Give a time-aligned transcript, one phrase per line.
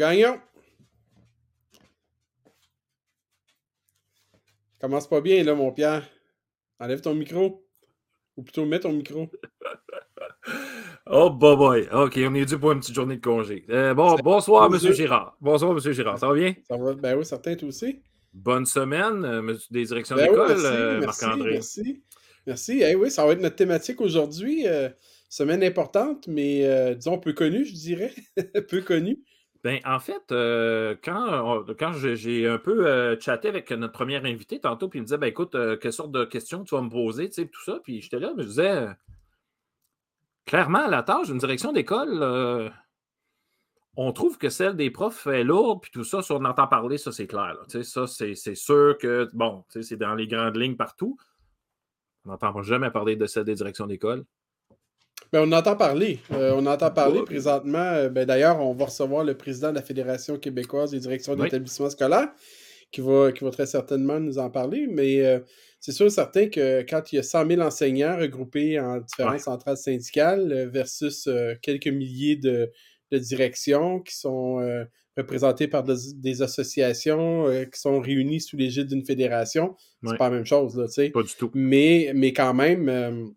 [0.00, 0.40] Gagnon.
[4.80, 6.08] Commence pas bien, là, mon Pierre.
[6.78, 7.68] Enlève ton micro.
[8.38, 9.28] Ou plutôt, mets ton micro.
[11.06, 11.88] oh, boy, boy.
[11.92, 13.66] OK, on est dû pour une petite journée de congé.
[13.68, 14.78] Euh, bon, bonsoir, M.
[14.78, 15.36] Girard.
[15.38, 15.92] Bonsoir, M.
[15.92, 16.18] Girard.
[16.18, 16.54] Ça va bien?
[16.66, 18.00] Ça va, ben oui, certain, toi aussi.
[18.32, 21.50] Bonne semaine, euh, des directions ben d'école, euh, Marc-André.
[21.52, 22.02] Merci.
[22.46, 22.82] Merci.
[22.82, 24.64] Eh oui, ça va être notre thématique aujourd'hui.
[25.28, 28.14] semaine importante, mais disons peu connue, je dirais.
[28.70, 29.18] peu connue.
[29.62, 34.58] Ben, en fait, euh, quand, quand j'ai un peu euh, chatté avec notre première invité
[34.58, 36.88] tantôt, puis il me disait ben, écoute, euh, quelle sorte de questions tu vas me
[36.88, 37.78] poser, tu sais, tout ça.
[37.82, 38.88] Puis j'étais là, mais je disais
[40.46, 42.72] clairement, la tâche d'une direction d'école,
[43.96, 46.96] on trouve que celle des profs est lourde, puis tout ça, si on entend parler,
[46.96, 47.56] ça c'est clair.
[47.68, 51.18] sais, ça, c'est sûr que, bon, c'est dans les grandes lignes partout.
[52.24, 54.24] On n'entend jamais parler de celle des directions d'école.
[55.32, 56.18] Ben, on entend parler.
[56.32, 57.78] Euh, on entend parler présentement.
[57.78, 61.90] Euh, ben, D'ailleurs, on va recevoir le président de la Fédération québécoise des directions d'établissements
[61.90, 62.28] scolaires
[62.90, 64.88] qui va, qui va très certainement nous en parler.
[64.90, 65.38] Mais euh,
[65.78, 69.40] c'est sûr et certain que quand il y a 100 000 enseignants regroupés en différentes
[69.40, 71.28] centrales syndicales versus
[71.62, 72.70] quelques milliers de,
[73.12, 74.60] directions qui sont
[75.16, 80.46] représentées par des associations qui sont réunies sous l'égide d'une fédération, c'est pas la même
[80.46, 80.76] chose.
[80.76, 81.50] Là, pas du tout.
[81.54, 83.32] Mais, mais quand même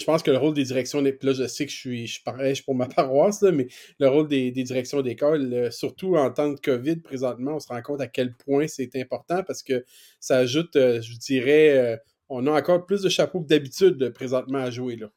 [0.00, 2.74] je pense que le rôle des directions, là, je sais que je suis, je pour
[2.74, 7.56] ma paroisse, mais le rôle des, directions d'école, euh, surtout en temps de COVID présentement,
[7.56, 9.84] on se rend compte à quel point c'est important parce que
[10.18, 11.96] ça ajoute, euh, je dirais, euh,
[12.28, 15.08] on a encore plus de chapeaux que d'habitude présentement à jouer, là,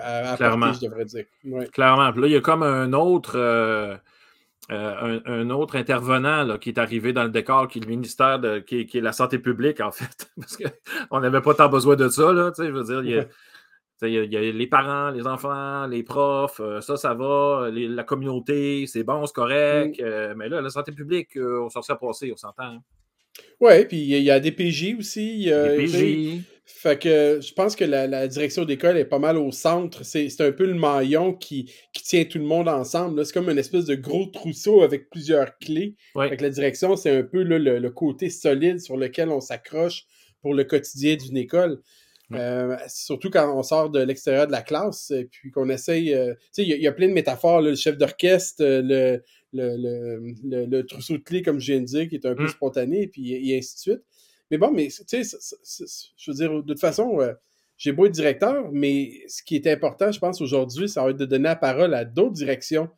[0.00, 0.72] à, Clairement.
[0.72, 1.24] je devrais dire.
[1.72, 2.10] Clairement.
[2.10, 3.38] là, il y a comme un autre.
[4.70, 8.80] un, autre intervenant qui est arrivé dans le décor, qui est le ministère de, qui,
[8.80, 10.30] est, la santé publique, en fait.
[10.40, 12.32] Parce qu'on n'avait pas tant besoin de ça.
[12.32, 13.26] Là, je veux dire, il y a,
[14.08, 18.86] il y, a les parents, les enfants, les profs, euh, ça, ça va, la communauté,
[18.86, 20.00] c'est bon, c'est correct.
[20.00, 20.04] Mm.
[20.04, 22.64] Euh, mais là, la santé publique, euh, on s'en serait passé, on s'entend.
[22.64, 22.82] Hein.
[23.60, 25.46] Oui, puis il y, a des PJ aussi.
[25.46, 26.44] des PJ.
[26.66, 30.02] Fait que je pense que la, direction d'école est pas mal au centre.
[30.02, 33.24] C'est un peu le maillon qui, tient tout le monde ensemble.
[33.26, 35.94] C'est comme une espèce de gros trousseau avec plusieurs clés.
[36.16, 40.04] Fait que la direction, c'est un peu le, côté solide sur lequel on s'accroche
[40.40, 41.80] pour le quotidien d'une école.
[42.32, 46.14] Euh, surtout quand on sort de l'extérieur de la classe et puis qu'on essaye.
[46.14, 47.60] Euh, tu sais, il y, a plein de métaphores.
[47.60, 49.18] le chef d'orchestre, euh,
[49.52, 52.48] le, le, trousseau de clés, comme je viens de dire, qui est un peu mmh.
[52.48, 54.04] spontané, et puis et ainsi de suite.
[54.50, 55.38] Mais bon, mais tu sais,
[56.16, 57.18] je veux dire, de toute façon,
[57.76, 61.16] j'ai beau être directeur, mais ce qui est important, je pense, aujourd'hui, ça va être
[61.16, 62.88] de donner la parole à d'autres directions.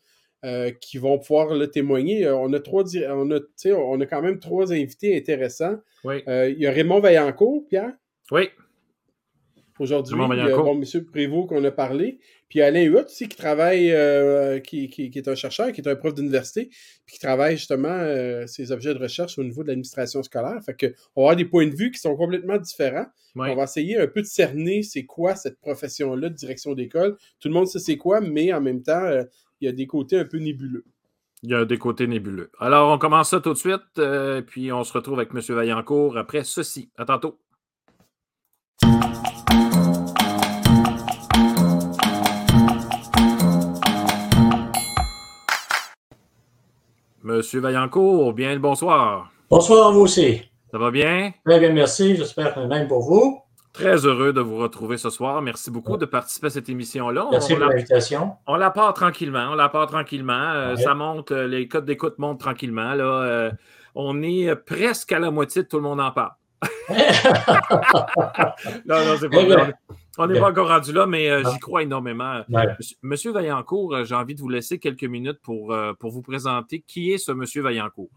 [0.80, 2.28] qui vont pouvoir le témoigner.
[2.30, 3.40] on a trois on a,
[3.72, 5.78] on a quand même trois invités intéressants.
[6.04, 7.92] il y a Raymond Vaillancourt, Pierre?
[8.30, 8.48] Oui.
[9.78, 11.04] Aujourd'hui, il y a bon, M.
[11.04, 12.18] Prévost qu'on a parlé.
[12.48, 15.96] Puis Alain Huot aussi qui travaille, euh, qui, qui, est un chercheur, qui est un
[15.96, 16.70] prof d'université,
[17.04, 20.58] puis qui travaille justement euh, ses objets de recherche au niveau de l'administration scolaire.
[20.64, 23.06] Fait qu'on va avoir des points de vue qui sont complètement différents.
[23.34, 27.16] On va essayer un peu de cerner c'est quoi cette profession-là de direction d'école.
[27.40, 29.24] Tout le monde sait c'est quoi, mais en même temps, euh,
[29.60, 30.84] il y a des côtés un peu nébuleux.
[31.42, 32.50] Il y a des côtés nébuleux.
[32.60, 34.00] Alors, on commence ça tout de suite,
[34.46, 35.54] puis on se retrouve avec M.
[35.54, 36.90] Vaillancourt après ceci.
[36.96, 37.38] À tantôt.
[47.26, 49.32] Monsieur Vaillancourt, bien le bonsoir.
[49.50, 50.42] Bonsoir à vous aussi.
[50.70, 51.32] Ça va bien?
[51.44, 52.14] Très bien, merci.
[52.14, 53.40] J'espère même pour vous.
[53.72, 55.42] Très heureux de vous retrouver ce soir.
[55.42, 57.26] Merci beaucoup de participer à cette émission-là.
[57.32, 58.34] Merci pour l'invitation.
[58.46, 59.48] On la part tranquillement.
[59.50, 60.52] On la part tranquillement.
[60.52, 62.94] Euh, ça monte, euh, les codes d'écoute montent tranquillement.
[62.94, 63.04] Là.
[63.04, 63.50] Euh,
[63.96, 66.30] on est presque à la moitié de tout le monde en parle.
[68.86, 69.74] non, non, c'est pas vrai.
[70.18, 72.42] On n'est pas encore rendu là, mais euh, j'y crois énormément.
[73.02, 76.82] Monsieur, Vaillancourt, euh, j'ai envie de vous laisser quelques minutes pour, euh, pour vous présenter.
[76.86, 78.08] Qui est ce Monsieur Vaillancourt?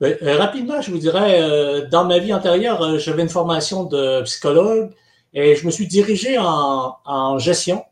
[0.00, 4.90] Ben, rapidement, je vous dirais, dans ma vie antérieure, j'avais une formation de psychologue
[5.34, 7.84] et je me suis dirigé en, gestion.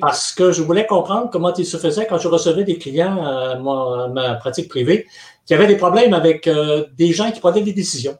[0.00, 4.08] Parce que je voulais comprendre comment il se faisait quand je recevais des clients à
[4.08, 5.06] ma, pratique privée
[5.44, 8.16] qui avaient des problèmes avec des gens qui prenaient des décisions.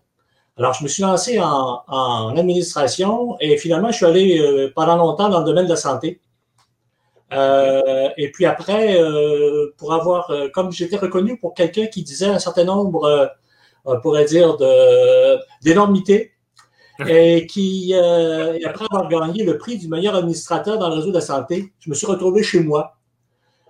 [0.59, 5.29] Alors, je me suis lancé en, administration et finalement, je suis allé euh, pendant longtemps
[5.31, 6.21] dans le domaine de la santé.
[7.33, 12.39] Euh, et puis après, euh, pour avoir, comme j'étais reconnu pour quelqu'un qui disait un
[12.39, 13.33] certain nombre,
[13.87, 14.59] on pourrait dire,
[15.63, 16.33] d'énormités,
[17.09, 21.23] et qui, après avoir gagné le prix du meilleur administrateur dans le réseau de la
[21.23, 22.97] santé, je me suis retrouvé chez moi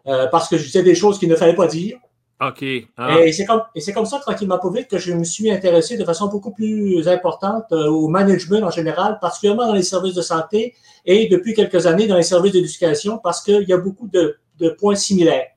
[0.05, 1.99] parce que je disais des choses qu'il ne fallait pas dire.
[2.40, 2.64] OK.
[2.96, 3.20] Ah.
[3.20, 3.62] Et c'est comme,
[3.94, 7.67] comme, ça, tranquillement pas vite, que je me suis intéressé de façon beaucoup plus importante
[7.73, 10.75] euh, au management en général, particulièrement dans les services de santé
[11.05, 14.38] et depuis quelques années dans les services d'éducation, parce qu'il y a beaucoup de,
[14.79, 15.49] points similaires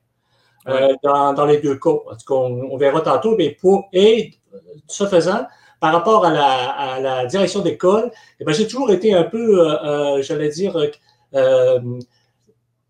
[0.68, 1.90] euh, dans, les deux cas.
[2.30, 4.34] On, verra tantôt, mais pour, et
[4.88, 5.46] ce faisant,
[5.80, 10.50] par rapport à la, direction d'école, eh ben, j'ai toujours été un peu, euh, j'allais
[10.50, 10.76] dire,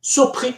[0.01, 0.55] surpris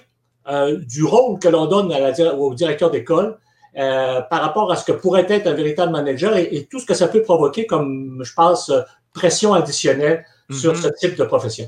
[0.49, 1.93] euh, du rôle que l'on donne
[2.39, 3.39] au directeur d'école
[3.77, 6.95] euh, par rapport à ce que pourrait être un véritable manager et, tout ce que
[6.95, 8.73] ça peut provoquer comme, je pense,
[9.13, 10.81] pression additionnelle sur mhm.
[10.81, 11.67] ce type de profession.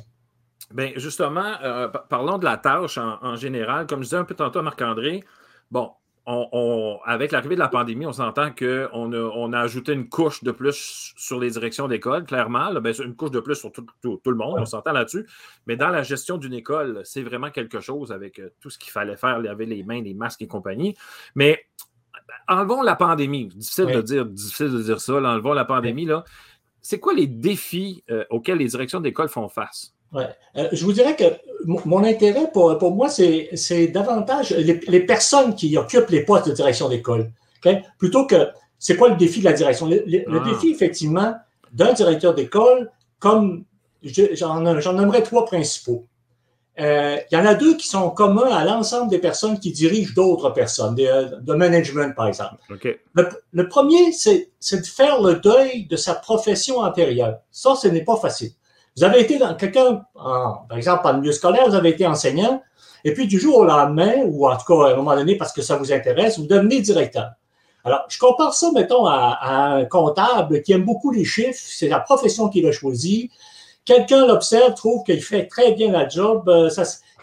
[0.73, 3.87] Bien, justement, euh, parlons de la tâche en, en, général.
[3.87, 5.25] Comme je disais un peu tantôt à Marc-André,
[5.71, 5.91] bon,
[7.05, 10.53] avec l'arrivée de la pandémie, on s'entend qu'on a, on a ajouté une couche de
[10.53, 12.73] plus sur les directions d'école, clairement.
[12.81, 15.27] Ben, une couche de plus sur tout, le monde, on s'entend là-dessus.
[15.67, 18.93] Mais dans la gestion d'une école, c'est vraiment quelque chose avec euh, tout ce qu'il
[18.93, 20.97] fallait faire, laver les mains, les masques et compagnie.
[21.35, 21.65] Mais
[22.49, 23.47] enlevons la pandémie.
[23.47, 25.15] Difficile de dire, difficile de dire ça.
[25.15, 26.07] enlevons la pandémie.
[26.07, 26.25] Là.
[26.81, 29.95] C'est quoi les défis euh, auxquels les directions d'école font face?
[30.13, 30.29] Ouais.
[30.57, 31.25] Euh, je vous dirais que
[31.65, 36.89] mon intérêt pour, pour moi, c'est davantage les, personnes qui occupent les postes de direction
[36.89, 37.31] d'école.
[37.99, 38.49] Plutôt que
[38.79, 39.87] c'est quoi le défi de la direction?
[39.87, 40.49] Le, ah.
[40.49, 41.35] défi, effectivement,
[41.73, 43.65] d'un directeur d'école, comme
[44.03, 46.07] j'en nommerai trois principaux.
[46.79, 50.15] Euh, il y en a deux qui sont communs à l'ensemble des personnes qui dirigent
[50.15, 52.55] d'autres personnes, euh, de, management, par exemple.
[52.69, 57.41] Le, le, premier, c'est de faire le deuil de sa profession antérieure.
[57.51, 58.53] Ça, ce n'est pas facile.
[58.97, 62.63] Vous avez été quelqu'un, par exemple, en milieu scolaire, vous avez été enseignant,
[63.05, 65.53] et puis du jour au lendemain, ou en tout cas à un moment donné parce
[65.53, 67.31] que ça vous intéresse, vous devenez directeur.
[67.85, 72.01] Alors, je compare ça, mettons, à, un comptable qui aime beaucoup les chiffres, c'est la
[72.01, 73.31] profession qu'il a choisie.
[73.87, 76.49] Quelqu'un l'observe, trouve qu'il fait très bien la job.
[76.49, 76.69] Euh,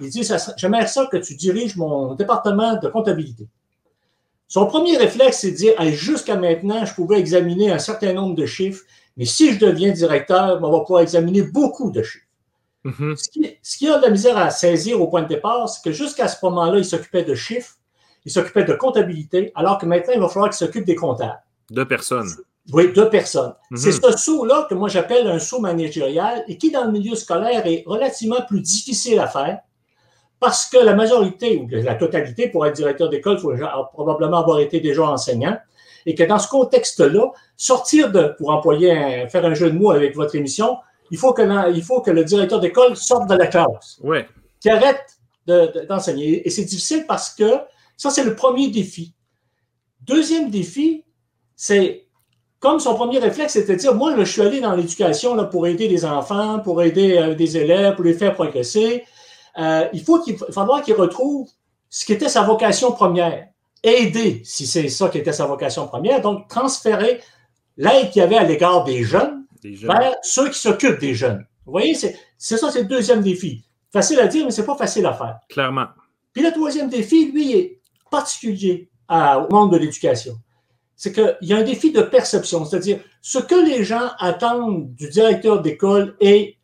[0.01, 0.27] il dit,
[0.57, 3.47] j'aimerais ça que tu diriges mon département de comptabilité.
[4.47, 8.45] Son premier réflexe, c'est de dire, jusqu'à maintenant, je pouvais examiner un certain nombre de
[8.45, 8.83] chiffres
[9.17, 12.23] mais si je deviens directeur, on va pouvoir examiner beaucoup de chiffres.
[12.85, 13.15] Mm-hmm.
[13.61, 16.27] ce, qui, a de la misère à saisir au point de départ, c'est que jusqu'à
[16.27, 17.73] ce moment-là, il s'occupait de chiffres,
[18.23, 21.41] il s'occupait de comptabilité, alors que maintenant, il va falloir qu'il s'occupe des comptables.
[21.69, 22.29] Deux personnes.
[22.71, 23.53] Oui, deux personnes.
[23.71, 23.77] Mm-hmm.
[23.77, 27.65] C'est ce saut-là que moi j'appelle un saut managérial et qui, dans le milieu scolaire,
[27.65, 29.59] est relativement plus difficile à faire
[30.39, 33.53] parce que la majorité ou la totalité, pour être directeur d'école, il faut
[33.93, 35.57] probablement avoir été déjà enseignant
[36.07, 40.15] et que dans ce contexte-là, sortir de, pour employer, faire un jeu de mots avec
[40.15, 40.77] votre émission,
[41.11, 43.99] il faut que, il faut que le directeur d'école sorte de la classe.
[44.01, 44.19] Oui.
[44.61, 45.05] Qui arrête
[45.45, 46.47] d'enseigner.
[46.47, 47.59] et c'est difficile parce que
[47.97, 49.13] ça, c'est le premier défi.
[50.01, 51.03] Deuxième défi,
[51.55, 52.07] c'est
[52.59, 55.89] comme son premier réflexe, c'était de dire, moi, je suis allé dans l'éducation pour aider
[55.89, 59.03] des enfants, pour aider euh, des élèves, pour les faire progresser.
[59.59, 61.49] Euh, il faut qu'il falloir qu'il retrouve
[61.89, 63.47] ce qui était sa vocation première
[63.83, 67.21] aider, si c'est ça qui était sa vocation première, donc transférer
[67.77, 71.45] l'aide qu'il y avait à l'égard des jeunes, vers ceux qui s'occupent des jeunes.
[71.65, 73.63] Vous voyez, c'est ça, c'est le deuxième défi.
[73.91, 75.39] Facile à dire, mais c'est pas facile à faire.
[75.49, 75.87] Clairement.
[76.33, 80.37] Puis le troisième défi, lui, est particulier au monde de l'éducation.
[80.95, 85.09] C'est qu'il y a un défi de perception, c'est-à-dire ce que les gens attendent du
[85.09, 86.57] directeur d'école est,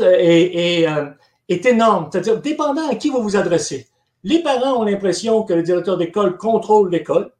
[0.00, 1.10] est, euh,
[1.48, 2.08] est énorme.
[2.10, 3.88] C'est-à-dire, dépendant à qui vous vous adressez.
[4.24, 7.30] Les parents ont l'impression que le directeur d'école contrôle l'école.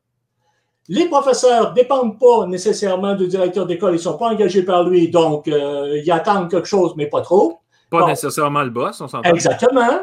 [0.88, 4.88] Les professeurs ne dépendent pas nécessairement du directeur d'école, ils ne sont pas engagés par
[4.88, 7.58] lui, donc euh, ils attendent quelque chose, mais pas trop.
[7.90, 9.28] Pas nécessairement le boss, on s'entend.
[9.28, 10.00] Exactement.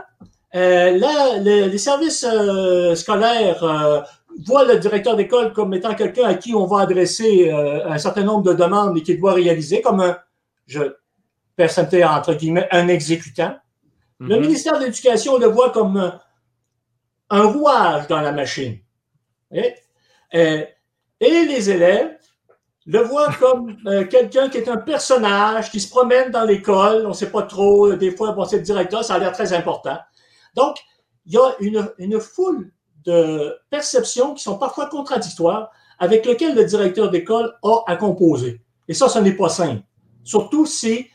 [0.55, 4.05] Euh, là, les services euh, scolaires
[4.45, 8.43] voient le directeur d'école comme étant quelqu'un à qui on va adresser un certain nombre
[8.43, 10.17] de demandes et qu'il doit réaliser, comme un,
[10.67, 10.81] je
[11.55, 13.55] personnalité entre guillemets, un exécutant.
[14.19, 14.41] Le mhm.
[14.41, 16.13] ministère de l'Éducation le voit comme
[17.33, 18.77] un rouage dans la machine.
[19.51, 19.73] Et,
[21.19, 22.17] les élèves
[22.85, 27.09] le voient comme euh, quelqu'un qui est un personnage, qui se promène dans l'école, on
[27.09, 29.51] ne sait pas trop, euh, des fois, bon, c'est le directeur, ça a l'air très
[29.53, 29.97] important.
[30.53, 30.77] Donc,
[31.25, 32.71] il y a une, une foule
[33.05, 38.61] de perceptions qui sont parfois contradictoires avec lesquelles le directeur d'école a à composer.
[38.87, 39.81] Et ça, ce n'est pas simple.
[40.23, 41.07] Surtout si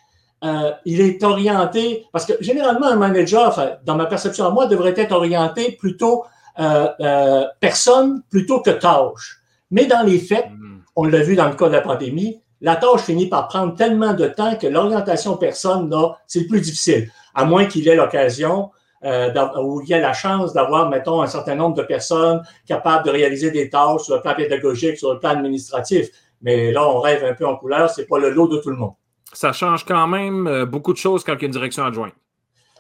[0.45, 4.95] euh, il est orienté, parce que généralement, un manager, dans ma perception à moi, devrait
[4.97, 6.25] être orienté plutôt
[6.61, 9.40] euh, euh, personne plutôt que tâche.
[9.71, 10.78] Mais dans les faits, mm.
[10.97, 14.14] on l'a vu dans le cas de la pandémie, la tâche finit par prendre tellement
[14.14, 18.71] de temps que l'orientation personne, là, c'est le plus difficile, à moins qu'il ait l'occasion
[19.04, 23.04] euh, où il y a la chance d'avoir, mettons, un certain nombre de personnes capables
[23.04, 26.09] de réaliser des tâches sur le plan pédagogique, sur le plan administratif.
[26.42, 28.76] Mais là, on rêve un peu en couleur, c'est pas le lot de tout le
[28.76, 28.95] monde
[29.33, 32.15] ça change quand même euh, beaucoup de choses quand il y a une direction adjointe.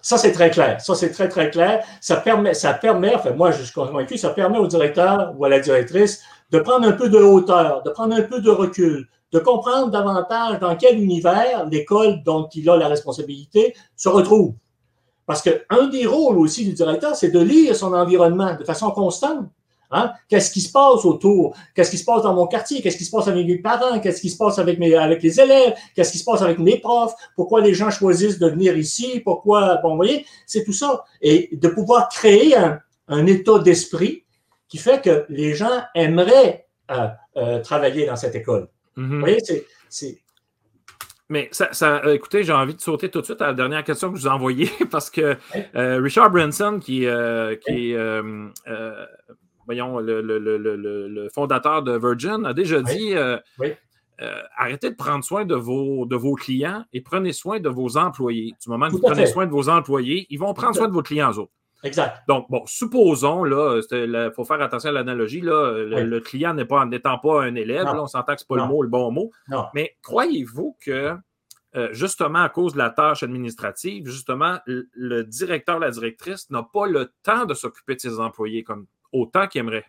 [0.00, 0.80] Ça, c'est très clair.
[0.80, 1.84] Ça, c'est très, très clair.
[2.00, 5.48] Ça permet, ça permet, enfin, moi, je suis convaincu, ça permet au directeur ou à
[5.48, 9.38] la directrice de prendre un peu de hauteur, de prendre un peu de recul, de
[9.38, 14.54] comprendre davantage dans quel univers l'école dont il a la responsabilité se retrouve.
[15.26, 19.46] Parce qu'un des rôles aussi du directeur, c'est de lire son environnement de façon constante.
[19.90, 20.12] Hein?
[20.28, 21.56] Qu'est-ce qui se passe autour?
[21.74, 22.82] Qu'est-ce qui se passe dans mon quartier?
[22.82, 24.00] Qu'est-ce qui se passe avec mes parents?
[24.00, 25.74] Qu'est-ce qui se passe avec, mes, avec les élèves?
[25.94, 27.14] Qu'est-ce qui se passe avec mes profs?
[27.36, 29.20] Pourquoi les gens choisissent de venir ici?
[29.20, 29.76] Pourquoi?
[29.82, 31.04] Bon, vous voyez, c'est tout ça.
[31.22, 34.24] Et de pouvoir créer un, un état d'esprit
[34.68, 38.68] qui fait que les gens aimeraient euh, euh, travailler dans cette école.
[38.96, 39.08] Mm-hmm.
[39.08, 39.38] Vous voyez,
[39.88, 40.18] c'est.
[41.30, 43.84] Mais ça, ça euh, écoutez, j'ai envie de sauter tout de suite à la dernière
[43.84, 45.36] question que je vous ai envoyée parce que
[45.74, 47.06] Richard Branson, qui,
[47.66, 47.96] qui est
[49.68, 53.36] voyons, le, fondateur de Virgin, a déjà dit euh,
[54.20, 57.98] euh, arrêtez de prendre soin de vos, de vos clients et prenez soin de vos
[57.98, 58.54] employés.
[58.62, 61.02] Du moment que vous prenez soin de vos employés, ils vont prendre soin de vos
[61.02, 61.52] clients autres.
[61.84, 62.24] Exact.
[62.26, 66.84] Donc, bon, supposons, là, il faut faire attention à l'analogie, là, le, client n'est pas,
[66.86, 69.12] n'étant pas un élève, là, on s'entend que ce n'est pas le mot, le bon
[69.12, 69.30] mot.
[69.74, 71.14] Mais croyez-vous que,
[71.76, 76.62] euh, justement, à cause de la tâche administrative, justement, le, le directeur, la directrice n'a
[76.62, 79.84] pas le temps de s'occuper de ses employés comme autant qu'il aimerait.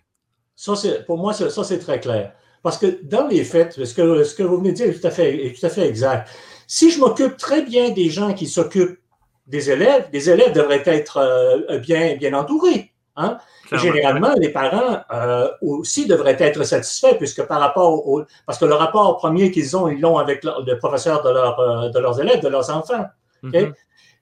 [0.56, 0.74] Ça,
[1.08, 2.34] pour moi, ça, c'est très clair.
[2.62, 5.08] Parce que dans les faits, ce que, ce que vous venez de dire est tout
[5.08, 6.30] à fait, est tout à fait exact.
[6.68, 9.00] Si je m'occupe très bien des gens qui s'occupent
[9.48, 12.94] des élèves, les élèves devraient être euh, bien, bien entourés.
[13.16, 13.38] Hein?
[13.72, 18.24] Généralement, les parents euh, aussi devraient être satisfaits, puisque par rapport au.
[18.46, 21.90] Parce que le rapport premier qu'ils ont, ils l'ont avec le, professeur de, leur, euh,
[21.90, 23.06] de leurs élèves, de leurs enfants.
[23.44, 23.74] Mm-hmm.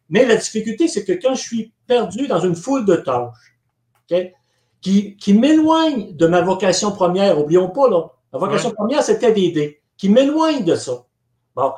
[0.09, 3.33] Mais la difficulté, c'est que quand je suis perdu dans une foule de tâches,
[4.81, 7.39] qui, qui m'éloigne de ma vocation première.
[7.39, 8.11] Oublions pas, là.
[8.33, 9.81] Ma vocation première, c'était d'aider.
[9.97, 11.05] Qui m'éloigne de ça.
[11.55, 11.73] Bon.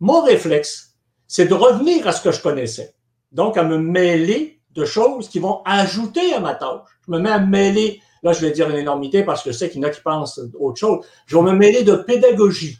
[0.00, 0.96] Mon réflexe,
[1.26, 2.94] c'est de revenir à ce que je connaissais.
[3.32, 6.82] Donc, à me mêler de choses qui vont ajouter à ma tâche.
[7.06, 9.56] Je me mets à me mêler, là, je vais dire une énormité parce que je
[9.56, 11.04] sais qu'il y en a qui pensent autre chose.
[11.26, 12.78] Je vais me mêler de pédagogie.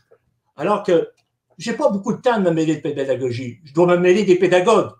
[0.56, 1.10] Alors que
[1.58, 3.60] j'ai pas beaucoup de temps de me mêler de pédagogie.
[3.64, 4.90] Je dois me mêler des pédagogues.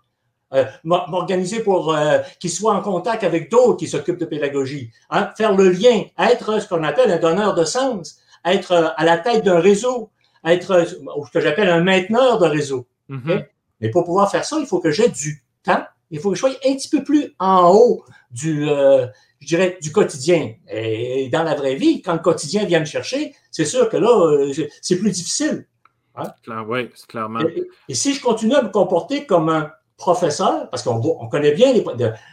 [0.54, 5.30] Euh, m'organiser pour euh, qu'ils soient en contact avec d'autres qui s'occupent de pédagogie, hein,
[5.37, 9.18] faire le lien, être ce qu'on appelle un donneur de sens, être euh, à la
[9.18, 10.11] tête d'un réseau,
[10.44, 12.87] être ce que j'appelle un mainteneur de réseau.
[13.11, 13.46] Mm-hmm.
[13.80, 15.82] Mais pour pouvoir faire ça, il faut que j'ai du temps,
[16.12, 19.90] il faut que je sois un petit peu plus en haut du, je dirais, du
[19.90, 20.54] quotidien.
[20.70, 24.52] Et dans la vraie vie, quand le quotidien vient me chercher, c'est sûr que là,
[24.80, 25.66] c'est plus difficile.
[26.14, 26.32] Hein?
[26.68, 27.40] oui, c'est clairement.
[27.88, 31.72] et, si je continue à me comporter comme un professeur, parce qu'on on connaît bien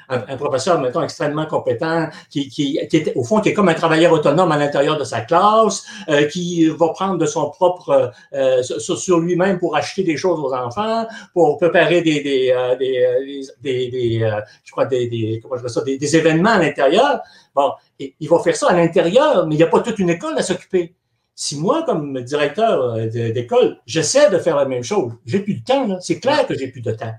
[0.10, 4.12] un, professeur, mettons, extrêmement compétent, qui, qui, est, au fond, qui est comme un travailleur
[4.12, 9.20] autonome à l'intérieur de sa classe, euh, qui va prendre de son propre, euh, sur,
[9.20, 14.32] lui-même pour acheter des choses aux enfants, pour préparer des, des, euh, des, des,
[14.64, 17.22] je crois, des, comment je ça, des, événements à l'intérieur.
[17.54, 20.38] Bon, il va faire ça à l'intérieur, mais il n'y a pas toute une école
[20.38, 20.96] à s'occuper.
[21.36, 26.00] Si moi, comme directeur d'école, j'essaie de faire la même chose, j'ai plus de temps,
[26.00, 27.14] c'est clair que j'ai plus de temps.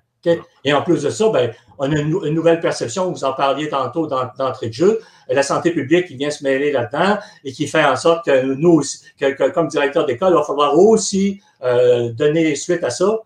[0.64, 4.06] Et en plus de ça, ben, on a une, nouvelle perception, vous en parliez tantôt
[4.06, 7.96] d'entrée de jeu, la santé publique qui vient se mêler là-dedans et qui fait en
[7.96, 8.82] sorte que nous,
[9.18, 13.18] que, comme directeur d'école, il va falloir aussi euh, donner suite à ça.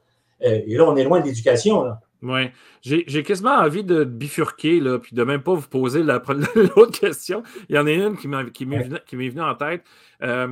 [0.44, 1.96] Euh, et là, on est loin de l'éducation.
[2.22, 2.50] Oui.
[2.82, 7.42] J'ai quasiment envie de bifurquer, là, puis de même pas vous poser l'autre question.
[7.68, 9.82] Il y en a une qui m'est venue en tête.
[10.22, 10.48] Euh,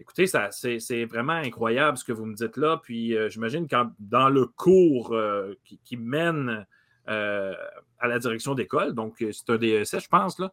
[0.00, 2.80] Écoutez, c'est vraiment incroyable ce que vous me dites là.
[2.82, 5.54] Puis euh, j'imagine quand dans le cours euh,
[5.84, 6.66] qui, mène
[7.08, 7.54] euh,
[7.98, 10.50] à la direction d'école, donc c'est un DSS, je pense, là,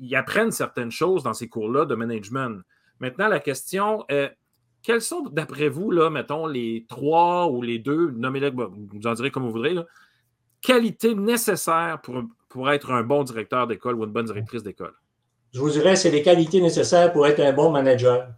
[0.00, 2.62] ils apprennent certaines choses dans ces cours-là de management.
[2.98, 4.04] Maintenant, la question,
[4.82, 9.44] quelles sont, d'après vous, mettons, les trois ou les deux, nommez-les, vous en direz comme
[9.44, 9.76] vous voudrez,
[10.60, 12.00] qualités nécessaires
[12.48, 14.94] pour être un bon directeur d'école ou une bonne directrice d'école?
[15.54, 18.28] Je vous dirais, c'est les qualités nécessaires pour être un bon manager.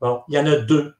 [0.00, 0.94] Bon, il y en a deux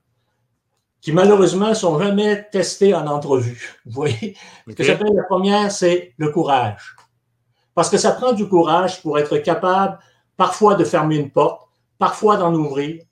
[1.01, 3.81] qui malheureusement sont jamais testées en entrevue.
[3.87, 4.37] Vous voyez?
[4.69, 6.95] Ce que j'appelle la première, c'est le courage.
[7.75, 9.99] Parce que ça prend du courage pour être capable
[10.37, 13.03] parfois de fermer une porte, parfois d'en ouvrir,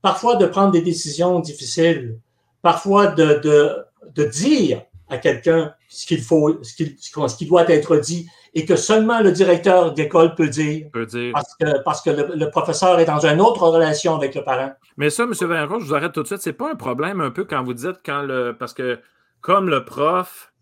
[0.00, 2.18] parfois de prendre des décisions difficiles,
[2.62, 4.82] parfois de, de, de dire
[5.14, 9.20] à quelqu'un ce qu'il faut, ce qui, ce qui doit être dit et que seulement
[9.20, 13.66] le directeur d'école peut dire, Parce que, parce que le, professeur est dans une autre
[13.66, 14.72] relation avec le parent.
[14.96, 15.32] Mais ça, M.
[15.32, 16.40] Vaillancourt, je vous arrête tout de suite.
[16.40, 18.56] C'est pas un problème un peu quand vous dites quand le.
[18.56, 19.00] Parce que
[19.40, 20.52] comme le prof,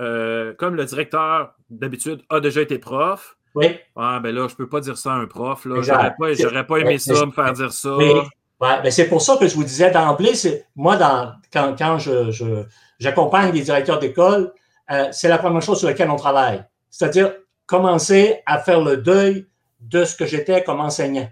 [0.00, 3.36] euh, comme le directeur d'habitude a déjà été prof.
[3.56, 3.76] Oui.
[3.96, 5.64] Ah, ben là, je peux pas dire ça à un prof.
[5.64, 5.82] Là.
[5.82, 7.96] J'aurais pas, pas aimé ça, me faire dire ça.
[8.60, 12.64] Ben c'est pour ça que je vous disais d'emblée, c'est moi, dans, quand, quand je,
[13.00, 14.52] j'accompagne les directeurs d'école,
[14.90, 16.64] euh, c'est la première chose sur laquelle on travaille.
[16.90, 17.34] C'est-à-dire
[17.66, 19.46] commencer à faire le deuil
[19.80, 21.28] de ce que j'étais comme enseignant.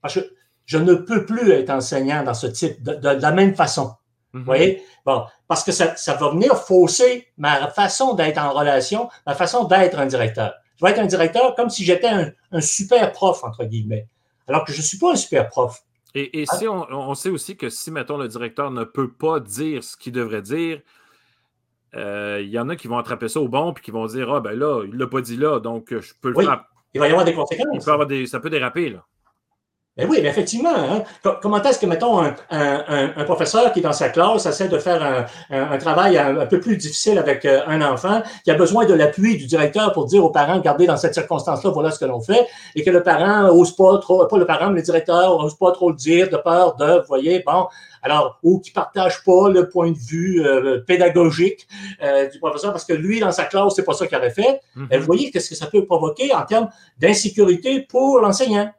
[0.00, 0.20] Parce que
[0.64, 3.94] je ne peux plus être enseignant dans ce type, de, la même façon.
[4.32, 4.44] Vous mhm.
[4.44, 4.82] voyez?
[5.04, 9.64] Bon, parce que ça, ça va venir fausser ma façon d'être en relation, ma façon
[9.64, 10.54] d'être un directeur.
[10.76, 14.06] Je vais être un directeur comme si j'étais un, un, super prof, entre guillemets,
[14.46, 15.82] alors que je ne suis pas un super prof.
[16.14, 19.96] Et, si on, sait aussi que si, mettons, le directeur ne peut pas dire ce
[19.96, 20.80] qu'il devrait dire,
[21.94, 24.40] il y en a qui vont attraper ça au bon puis qui vont dire Ah,
[24.40, 26.64] ben là, il ne l'a pas dit là, donc je peux le faire.
[26.94, 27.84] Il va y avoir des conséquences.
[27.84, 29.04] ça peut déraper, là.
[30.00, 30.74] Ben oui, mais effectivement.
[30.74, 31.02] Hein.
[31.42, 35.78] Comment est-ce que, mettons, un, professeur qui est dans sa classe essaie de faire un,
[35.78, 39.46] travail un, peu plus difficile avec euh, un enfant, qui a besoin de l'appui du
[39.46, 42.82] directeur pour dire aux parents, regardez, dans cette circonstance-là, voilà ce que l'on fait, et
[42.82, 45.90] que le parent n'ose pas trop, pas le parent, mais le directeur n'ose pas trop
[45.90, 47.66] le dire de peur de, vous voyez, bon,
[48.02, 51.66] alors, ou qui partage pas le point de vue euh, pédagogique
[52.02, 54.60] euh, du professeur, parce que lui, dans sa classe, c'est pas ça qu'il avait fait.
[54.76, 54.98] Mm-hmm.
[54.98, 58.70] Vous voyez qu'est-ce que ça peut provoquer en termes d'insécurité pour l'enseignant.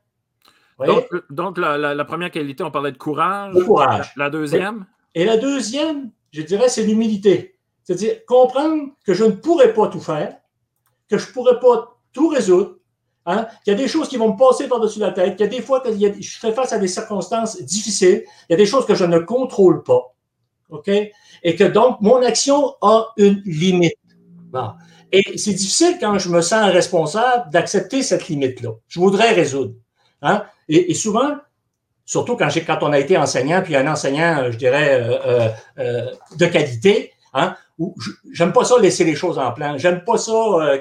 [1.29, 3.53] Donc, la, première qualité, on parlait de courage.
[3.53, 4.13] Le courage.
[4.15, 4.85] La, deuxième?
[5.15, 7.57] Et la deuxième, je dirais, c'est l'humilité.
[7.83, 10.37] C'est-à-dire comprendre que je ne pourrais pas tout faire,
[11.09, 12.75] que je ne pourrais pas tout résoudre,
[13.25, 15.49] hein, qu'il y a des choses qui vont me passer par-dessus la tête, qu'il y
[15.49, 18.65] a des fois que je fais face à des circonstances difficiles, il y a des
[18.65, 20.13] choses que je ne contrôle pas.
[20.69, 20.89] OK?
[21.43, 23.95] Et que donc, mon action a une limite.
[25.11, 28.71] Et c'est difficile quand je me sens responsable d'accepter cette limite-là.
[28.87, 29.73] Je voudrais résoudre.
[30.21, 30.43] Hein?
[30.73, 31.35] Et, souvent,
[32.05, 35.49] surtout quand, quand on a été enseignant, puis un enseignant, je dirais, euh, euh,
[35.79, 36.05] euh,
[36.37, 37.93] de qualité, hein, où
[38.31, 39.77] j'aime pas ça laisser les choses en plan.
[39.77, 40.31] J'aime pas ça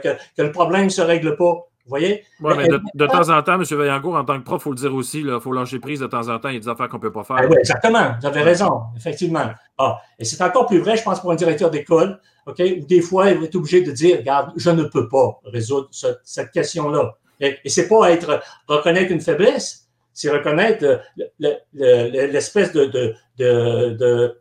[0.02, 1.52] que, que, le problème ne se règle pas.
[1.54, 2.24] Vous voyez?
[2.40, 3.64] Oui, mais, de, temps en temps, M.
[3.64, 6.06] Vaillancourt, en tant que prof, il faut le dire aussi, il faut lâcher prise de
[6.06, 6.50] temps en temps.
[6.50, 7.36] Il y a des affaires qu'on ne peut pas faire.
[7.40, 8.12] Ah oui, exactement.
[8.20, 9.50] Vous avez raison, effectivement.
[9.76, 13.00] Ah, et c'est encore plus vrai, je pense, pour un directeur d'école, OK, où des
[13.00, 15.88] fois, il va être obligé de dire, regarde, je ne peux pas résoudre
[16.22, 17.16] cette question-là.
[17.40, 19.89] Et, et c'est pas être reconnaître une faiblesse,
[20.20, 21.00] c'est reconnaître
[21.72, 24.36] l'espèce de, de,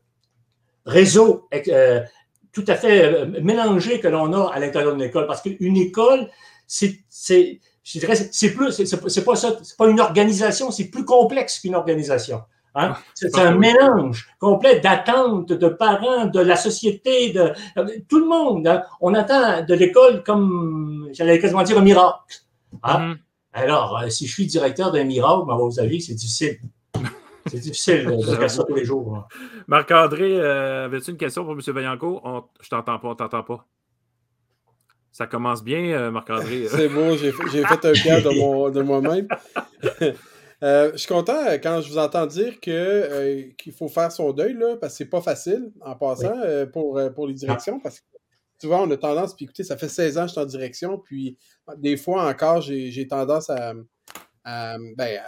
[0.86, 2.02] réseau euh,
[2.52, 5.26] tout à fait euh, mélangé que l'on a à l'intérieur d'une école.
[5.26, 6.28] Parce qu'une école,
[6.68, 7.00] c'est,
[7.84, 11.76] je dirais, c'est plus, c'est pas ça, c'est pas une organisation, c'est plus complexe qu'une
[11.76, 12.42] organisation.
[12.76, 12.94] Hein.
[12.96, 17.54] Ah, c'est un mélange complet d'attentes de parents, de la société, de,
[18.10, 18.68] tout le monde.
[18.68, 18.84] Hein.
[19.00, 22.40] On attend de l'école comme, j'allais quasiment dire, un miracle.
[22.84, 23.00] Hein?
[23.00, 23.18] Mm-hmm.
[23.54, 26.60] Alors, euh, si je suis directeur d'un miracle, ben, vous savez, c'est difficile.
[27.50, 29.16] C'est difficile de faire ça tous les jours.
[29.16, 29.26] Hein.
[29.66, 31.62] Marc-André, euh, avais-tu une question pour M.
[31.66, 32.22] Vaillancourt?
[32.24, 32.44] On...
[32.62, 33.66] Je t'entends pas, on t'entend pas.
[35.12, 36.68] Ça commence bien, euh, Marc-André.
[36.70, 39.28] c'est bon, j'ai fait un cas de, moi-même.
[40.62, 44.76] je suis content quand je vous entends dire que, qu'il faut faire son deuil, là,
[44.80, 46.36] parce que c'est pas facile en passant
[46.72, 48.06] pour, pour les directions, parce que
[48.62, 50.98] souvent, on a tendance, puis écoutez, ça fait 16 ans que je suis en direction,
[50.98, 51.38] puis
[51.78, 53.74] des fois encore, j'ai tendance à.
[54.46, 55.20] ben,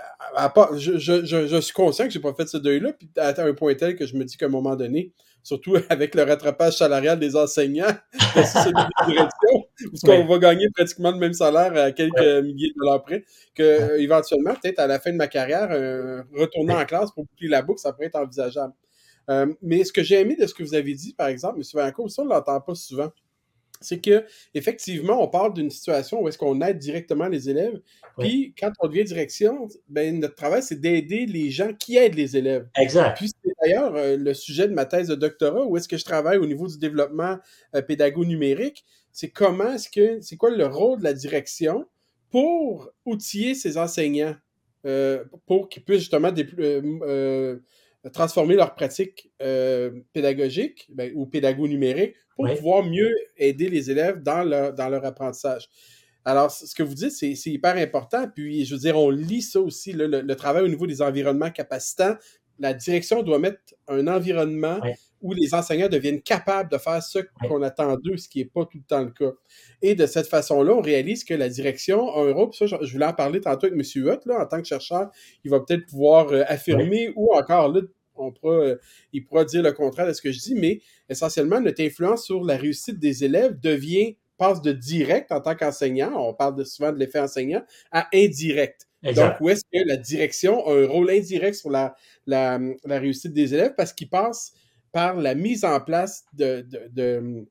[0.77, 3.95] je, je, suis conscient que j'ai pas fait ce deuil-là, puis à un point tel
[3.95, 5.13] que je me dis qu'à un moment donné,
[5.43, 9.17] surtout avec le rattrapage salarial des enseignants, celui
[9.91, 13.99] parce qu'on va gagner pratiquement le même salaire à quelques milliers de dollars près, que
[13.99, 15.69] éventuellement, peut-être à la fin de ma carrière,
[16.35, 18.73] retourner en classe pour boucler la boucle, ça pourrait être envisageable.
[19.29, 21.63] Euh, mais ce que j'ai aimé de ce que vous avez dit, par exemple, M.
[21.73, 23.09] Valancourt, ça, on ne l'entend pas souvent.
[23.83, 27.81] C'est que effectivement, on parle d'une situation où est-ce qu'on aide directement les élèves.
[28.19, 32.37] Puis quand on devient direction, ben, notre travail, c'est d'aider les gens qui aident les
[32.37, 32.67] élèves.
[32.77, 33.17] Exact.
[33.17, 36.05] Puis c'est d'ailleurs euh, le sujet de ma thèse de doctorat, où est-ce que je
[36.05, 37.39] travaille au niveau du développement
[37.75, 38.85] euh, pédago-numérique.
[39.11, 41.87] C'est comment est-ce que c'est quoi le rôle de la direction
[42.29, 44.35] pour outiller ses enseignants
[45.45, 46.31] pour qu'ils puissent justement
[48.09, 54.43] transformer leurs pratiques euh, pédagogiques ben, ou pédago-numériques pour pouvoir mieux aider les élèves dans
[54.43, 55.69] leur, dans leur apprentissage.
[56.23, 58.27] Alors, ce que vous dites, c'est hyper important.
[58.33, 62.15] Puis, je veux dire, on lit ça aussi, le, travail au niveau des environnements capacitants.
[62.59, 64.79] La direction doit mettre un environnement
[65.21, 68.65] où les enseignants deviennent capables de faire ce qu'on attend d'eux, ce qui n'est pas
[68.65, 69.33] tout le temps le cas.
[69.81, 73.05] Et de cette façon-là, on réalise que la direction a un rôle, ça, je voulais
[73.05, 74.03] en parler tantôt avec M.
[74.03, 75.11] Hutt, là, en tant que chercheur,
[75.43, 77.81] il va peut-être pouvoir euh, affirmer ou encore là,
[78.15, 78.75] on pourra, euh,
[79.13, 82.43] il pourra dire le contraire de ce que je dis, mais essentiellement, notre influence sur
[82.43, 86.97] la réussite des élèves devient, passe de direct en tant qu'enseignant, on parle souvent de
[86.97, 88.87] l'effet enseignant, à indirect.
[89.03, 91.95] Donc, où est-ce que la direction a un rôle indirect sur la,
[92.27, 93.73] la, réussite des élèves?
[93.75, 94.53] Parce qu'il passe
[94.91, 97.45] par la mise en place de, de,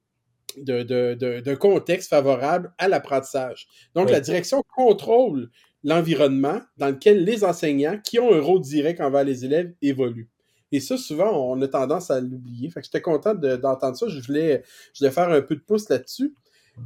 [0.59, 3.69] de d'un contexte favorable à l'apprentissage.
[3.95, 5.49] Donc, la direction contrôle
[5.85, 10.29] l'environnement dans lequel les enseignants, qui ont un rôle direct envers les élèves, évoluent.
[10.73, 12.71] Et ça, souvent, on a tendance à l'oublier.
[12.71, 14.07] Fait que j'étais content d'entendre ça.
[14.09, 14.63] Je voulais,
[14.95, 16.35] je voulais faire un peu de pouce là-dessus.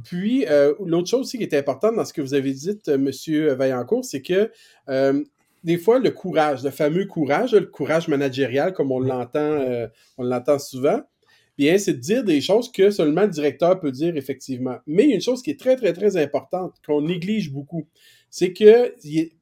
[0.03, 2.97] Puis, euh, l'autre chose aussi qui était importante dans ce que vous avez dit, euh,
[2.97, 4.51] Monsieur Vaillancourt, c'est que
[4.89, 5.23] euh,
[5.65, 9.59] des fois, le courage, le fameux courage, le courage managérial, comme on l'entend,
[10.17, 11.01] on l'entend souvent,
[11.57, 14.77] bien, c'est de dire des choses que seulement le directeur peut dire effectivement.
[14.87, 17.87] Mais il y a une chose qui est très, très, très importante, qu'on néglige beaucoup
[18.35, 18.93] c'est que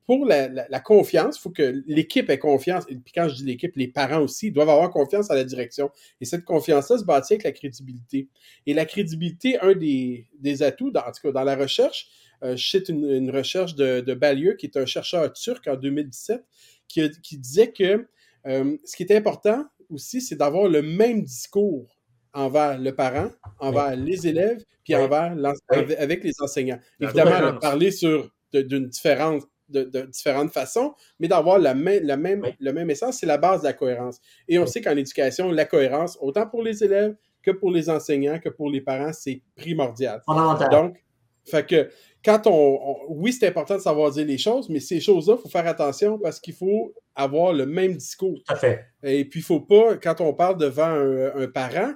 [0.05, 2.83] pour la, confiance, il faut que l'équipe ait confiance.
[2.89, 5.89] Et puis quand je dis l'équipe, les parents aussi doivent avoir confiance à la direction.
[6.21, 8.27] Et cette confiance-là se bâtit avec la crédibilité.
[8.67, 10.27] Et la crédibilité, un des,
[10.61, 14.65] atouts, dans, en tout cas dans la recherche, euh, cite une, recherche de, de qui
[14.65, 16.43] est un chercheur turc en 2017,
[16.87, 18.07] qui, qui disait que
[18.45, 21.87] euh, ce qui est important aussi, c'est d'avoir le même discours
[22.33, 23.29] envers le parent,
[23.59, 25.35] envers les élèves, puis envers
[25.97, 26.79] avec les enseignants.
[26.99, 32.73] Évidemment, parler sur d'une différente de, différentes façons, mais d'avoir la, même, la même, le
[32.73, 34.19] même essence, c'est la base de la cohérence.
[34.47, 38.39] Et on sait qu'en éducation, la cohérence, autant pour les élèves que pour les enseignants,
[38.39, 40.21] que pour les parents, c'est primordial.
[40.71, 41.03] Donc,
[41.45, 41.89] fait que
[42.23, 45.49] quand on, oui, c'est important de savoir dire les choses, mais ces choses-là, il faut
[45.49, 48.39] faire attention parce qu'il faut avoir le même discours.
[48.47, 48.85] Tout à fait.
[49.03, 51.93] Et puis, il ne faut pas, quand on parle devant un, parent,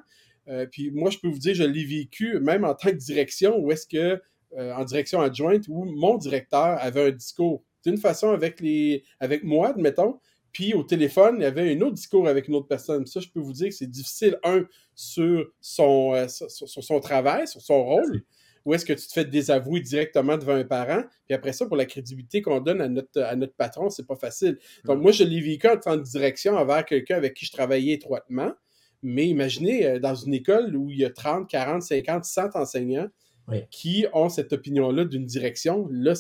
[0.50, 3.58] euh, puis moi, je peux vous dire, je l'ai vécu, même en tant que direction,
[3.58, 4.22] où est-ce que
[4.58, 9.44] euh, en direction adjointe où mon directeur avait un discours d'une façon avec, les, avec
[9.44, 10.20] moi, admettons,
[10.52, 13.06] puis au téléphone, il y avait un autre discours avec une autre personne.
[13.06, 17.48] Ça, je peux vous dire que c'est difficile, un, sur son, euh, sur, son travail,
[17.48, 18.24] sur son rôle,
[18.68, 21.78] où est-ce que tu te fais désavouer directement devant un parent, puis après ça, pour
[21.78, 24.58] la crédibilité qu'on donne à notre, à notre patron, c'est pas facile.
[24.84, 27.94] Donc, moi, je l'ai vécu en tant que direction envers quelqu'un avec qui je travaillais
[27.94, 28.52] étroitement,
[29.02, 33.08] mais imaginez, euh, dans une école où il y a 30, 40, 50, 100 enseignants,
[33.72, 36.14] qui ont cette opinion-là d'une direction, là,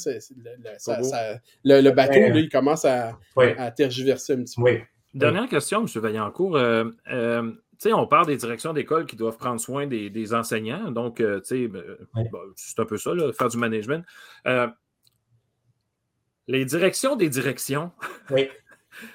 [1.65, 3.19] le, bateau, il commence à,
[3.75, 4.79] tergiverser un petit peu.
[5.13, 6.01] Dernière question, M.
[6.01, 6.55] Vaillancourt.
[6.55, 7.51] Euh, euh,
[7.85, 10.91] on parle des directions d'école qui doivent prendre soin des, enseignants.
[10.91, 11.83] Donc, euh, ben,
[12.55, 14.03] c'est un peu ça, faire du management.
[16.47, 17.91] les directions des directions.
[18.31, 18.49] Oui.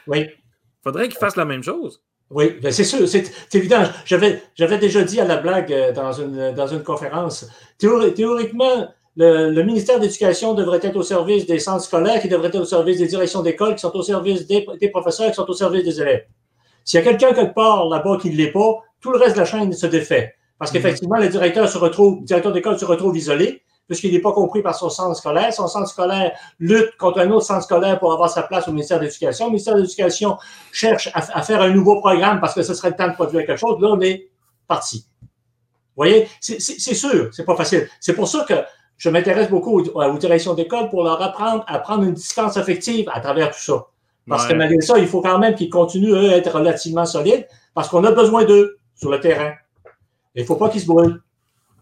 [0.06, 0.26] Oui.
[0.82, 2.02] faudrait qu'ils fassent la même chose.
[2.30, 3.82] Oui, ben, c'est sûr, c'est évident.
[4.06, 7.46] J'avais déjà dit à la blague euh, dans une, dans une conférence,
[7.78, 12.60] théoriquement, le, ministère de l'Éducation devrait être au service des centres scolaires, qui devrait être
[12.60, 15.84] au service des directions d'école, qui sont au service des, professeurs, qui sont au service
[15.84, 16.24] des élèves.
[16.84, 19.40] S'il y a quelqu'un quelque part là-bas qui ne l'est pas, tout le reste de
[19.40, 20.34] la chaîne se défait.
[20.58, 20.74] Parce mm-hmm.
[20.74, 24.62] qu'effectivement, le directeur se retrouve, le directeur d'école se retrouve isolé puisqu'il n'est pas compris
[24.62, 25.52] par son centre scolaire.
[25.52, 28.98] Son centre scolaire lutte contre un autre centre scolaire pour avoir sa place au ministère
[28.98, 29.46] de l'Éducation.
[29.46, 30.38] Le ministère de l'Éducation
[30.72, 33.58] cherche à, faire un nouveau programme parce que ce serait le temps de produire quelque
[33.58, 33.80] chose.
[33.80, 34.30] Là, on est
[34.66, 35.06] parti.
[35.20, 35.28] Vous
[35.96, 37.88] voyez, c'est sûr, c'est pas facile.
[38.00, 38.54] C'est pour ça que
[38.96, 43.20] je m'intéresse beaucoup aux, directions d'école pour leur apprendre à prendre une distance affective à
[43.20, 43.86] travers tout ça.
[44.28, 47.46] Parce que malgré ça, il faut quand même qu'ils continuent, eux, à être relativement solides
[47.74, 49.52] parce qu'on a besoin d'eux sur le terrain.
[50.34, 51.20] Il ne faut pas qu'ils se brûlent.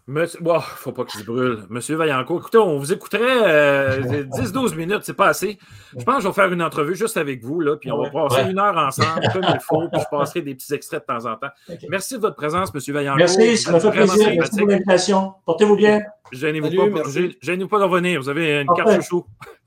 [0.07, 0.41] Monsieur...
[0.43, 1.61] Bon, faut pas qu'il se brûle.
[1.69, 5.57] Monsieur Vaillancourt, écoutez, on vous écouterait 10-12 euh, minutes, c'est pas assez.
[5.97, 8.11] Je pense que je vais faire une entrevue juste avec vous, là, puis on va
[8.11, 11.31] passer une heure ensemble, comme il faut, puis je passerai des petits extraits de temps
[11.31, 11.51] en temps.
[11.89, 13.19] Merci de votre présence, Monsieur Vaillancourt.
[13.19, 14.31] Merci, ça m'a fait plaisir.
[14.37, 15.35] Merci pour l'invitation.
[15.47, 16.01] Portez-vous bien.
[16.33, 17.03] Gênez-vous pas,
[17.41, 18.21] gênez pas de revenir.
[18.21, 19.27] Vous avez une carte chouchou.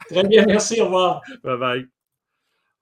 [0.09, 0.81] Très bien, merci.
[0.81, 1.21] Au revoir.
[1.43, 1.87] Bye bye.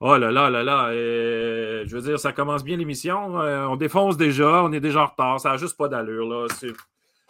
[0.04, 3.40] Oh là là là là, euh, je veux dire, ça commence bien l'émission.
[3.40, 6.28] Euh, on défonce déjà, on est déjà en retard, ça n'a juste pas d'allure.
[6.28, 6.48] là.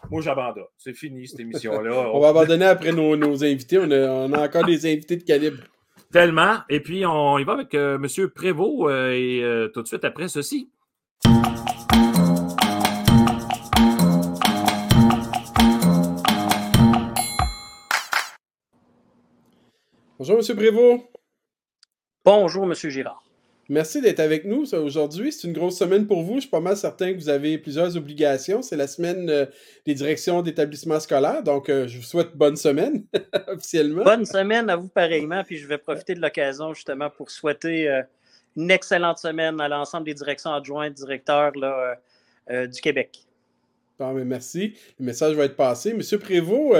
[0.09, 0.63] Moi, j'abandonne.
[0.77, 2.09] C'est fini, cette émission-là.
[2.13, 3.77] on va abandonner après nos, invités.
[3.77, 5.57] On a, encore des invités de calibre.
[6.13, 6.59] Tellement.
[6.69, 8.29] Et puis, on y va avec euh, M.
[8.29, 10.71] Prévost et tout de suite après ceci.
[20.17, 20.55] Bonjour, M.
[20.55, 21.10] Prévost.
[22.23, 22.75] Bonjour, M.
[22.75, 23.23] Girard.
[23.67, 25.31] Merci d'être avec nous aujourd'hui.
[25.31, 26.35] C'est une grosse semaine pour vous.
[26.35, 28.61] Je suis pas mal certain que vous avez plusieurs obligations.
[28.61, 29.45] C'est la semaine euh,
[29.87, 31.41] des directions d'établissements scolaires.
[31.41, 33.05] Donc, euh, je vous souhaite bonne semaine
[33.47, 34.03] officiellement.
[34.03, 35.43] Bonne semaine à vous pareillement.
[35.43, 38.03] Puis je vais profiter de l'occasion justement pour souhaiter euh,
[38.55, 43.25] une excellente semaine à l'ensemble des directions adjointes, directeurs du Québec.
[44.25, 44.73] Merci.
[44.99, 45.93] Le message va être passé.
[45.93, 46.75] Monsieur Prévost,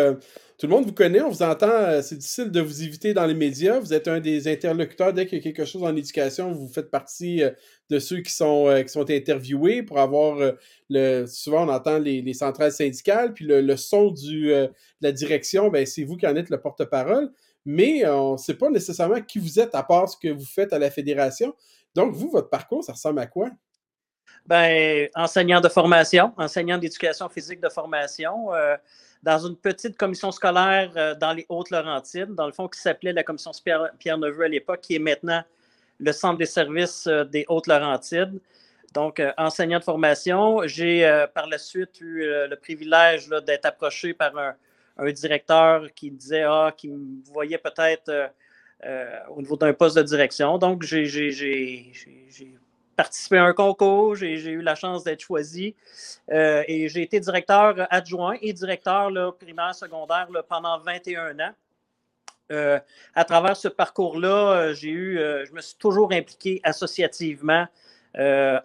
[0.62, 3.25] tout le monde vous connaît, on vous entend, euh, c'est difficile de vous éviter dans
[3.25, 3.79] les médias.
[3.79, 6.91] Vous êtes un des interlocuteurs dès qu'il y a quelque chose en éducation, vous faites
[6.91, 7.49] partie euh,
[7.89, 10.38] de ceux qui sont, euh, qui sont interviewés pour avoir
[10.88, 11.25] le.
[11.25, 14.69] Souvent, on entend les, centrales syndicales, puis le, son du, de
[15.01, 17.31] la direction, ben, c'est vous qui en êtes le porte-parole.
[17.65, 20.73] Mais on ne sait pas nécessairement qui vous êtes à part ce que vous faites
[20.73, 21.55] à la fédération.
[21.95, 23.49] Donc, vous, votre parcours, ça ressemble à quoi?
[24.47, 28.49] Ben, enseignant de formation, enseignant d'éducation physique de formation
[29.23, 33.23] dans une petite commission scolaire euh, dans les Hautes-Laurentides, dans le fond, qui s'appelait la
[33.23, 33.51] commission
[33.99, 35.43] Pierre-Neveu à l'époque, qui est maintenant
[35.99, 38.39] le centre des services des Hautes-Laurentides.
[38.93, 44.56] Donc, enseignant de formation, j'ai par la suite eu le privilège d'être approché par un,
[44.97, 48.32] un, directeur qui disait, ah, qui me voyait peut-être
[49.30, 50.58] au niveau d'un poste de direction.
[50.58, 51.08] Donc, j'ai
[52.95, 55.75] participé à un concours, j'ai eu la chance d'être choisi
[56.32, 61.54] euh, et j'ai été directeur adjoint et directeur là, primaire, secondaire pendant 21 ans.
[62.51, 62.80] Euh,
[63.15, 67.65] à travers ce parcours-là, euh, j'ai eu, je me suis toujours impliqué associativement,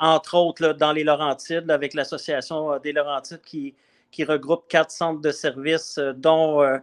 [0.00, 3.74] entre autres dans les Laurentides, avec l'association des Laurentides qui,
[4.10, 6.80] qui regroupe quatre centres de services, dont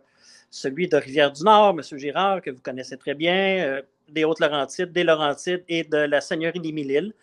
[0.49, 1.99] celui de Rivière-du-Nord, M.
[1.99, 6.71] Girard, que vous connaissez très bien, des Hautes-Laurentides, des Laurentides et de la Seigneurie des
[6.71, 7.13] Mille-Îles.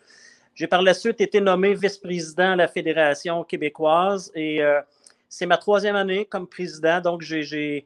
[0.53, 4.81] J'ai par la suite été nommé vice-président de la Fédération québécoise et euh,
[5.29, 6.99] c'est ma troisième année comme président.
[6.99, 7.85] Donc, j'ai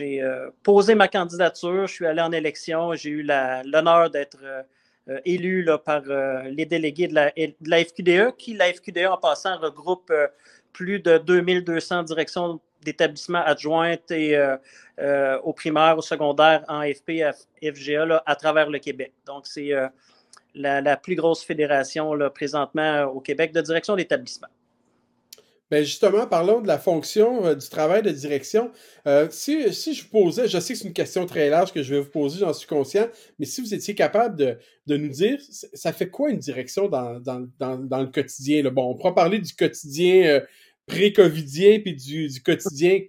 [0.00, 5.66] euh, posé ma candidature, je suis allé en élection, j'ai eu l'honneur d'être euh, élu
[5.84, 6.02] par
[6.46, 10.12] les délégués de la, de la, FQDE, qui, la FQDE, en passant, regroupe
[10.72, 14.38] plus de 2200 directions d'établissements adjointes et
[15.42, 17.22] au primaire, au secondaire, en FP,
[17.62, 19.12] FGA, à travers le Québec.
[19.26, 19.72] Donc, c'est
[20.54, 24.48] la, plus grosse fédération là, présentement au Québec de direction d'établissement.
[25.70, 28.72] Bien justement, parlons de la fonction euh, du travail de direction.
[29.06, 31.80] Euh, si, si, je vous posais, je sais que c'est une question très large que
[31.80, 33.06] je vais vous poser, j'en suis conscient,
[33.38, 37.20] mais si vous étiez capable de, de nous dire, ça fait quoi une direction dans,
[37.20, 38.64] dans, dans, dans le quotidien?
[38.64, 38.70] Là?
[38.70, 40.40] Bon, on pourra parler du quotidien euh,
[40.86, 43.00] pré-covidien puis du, du quotidien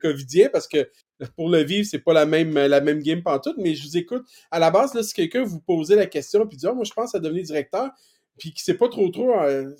[0.00, 0.90] covidien parce que
[1.36, 4.24] pour le vivre, c'est pas la même, la même game pantoute, mais je vous écoute.
[4.50, 6.92] À la base, là, si quelqu'un vous posait la question puis dit ah, moi je
[6.92, 7.90] pense à devenir directeur,
[8.38, 9.74] puis qui sait pas trop trop, euh,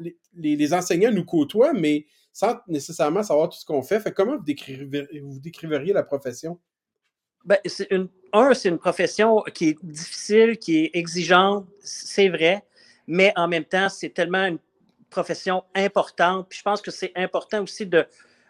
[0.00, 4.00] les, les, enseignants nous côtoient, mais sans nécessairement savoir tout ce qu'on fait.
[4.00, 6.58] Fait comment vous, décriveriez, vous décriveriez la profession?
[7.44, 7.58] Ben,
[7.90, 12.64] une, un, c'est une profession qui est difficile, qui est exigeante, c'est vrai,
[13.06, 14.58] mais en même temps, c'est tellement une
[15.10, 16.46] profession importante.
[16.48, 18.06] Puis je pense que c'est important aussi de,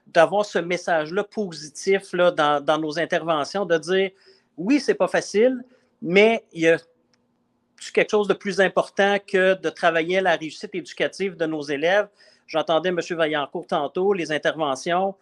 [0.06, 4.10] d'avoir ce message-là positif là, dans, nos interventions, de dire
[4.56, 5.64] oui, c'est pas facile,
[6.02, 6.78] mais il y a
[7.94, 12.08] quelque chose de plus important que de travailler la réussite éducative de nos élèves?
[12.46, 13.00] J'entendais M.
[13.10, 15.14] Vaillancourt tantôt, les interventions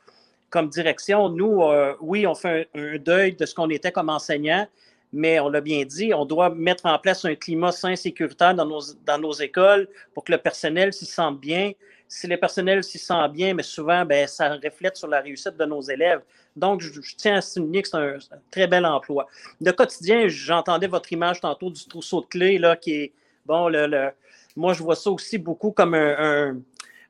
[0.50, 1.28] comme direction.
[1.28, 4.66] Nous, euh, oui, on fait un, deuil de ce qu'on était comme enseignant,
[5.12, 8.66] mais on l'a bien dit, on doit mettre en place un climat sain, sécuritaire dans
[8.66, 11.72] nos, dans nos écoles pour que le personnel s'y sente bien,
[12.08, 15.64] si le personnel s'y sent bien, mais souvent, ben, ça reflète sur la réussite de
[15.66, 16.22] nos élèves.
[16.56, 18.16] Donc, je, tiens à souligner que c'est un,
[18.50, 19.26] très bel emploi.
[19.60, 23.12] Le quotidien, j'entendais votre image tantôt du trousseau de clés, là, qui est,
[23.44, 24.10] bon, le,
[24.56, 26.56] moi, je vois ça aussi beaucoup comme un,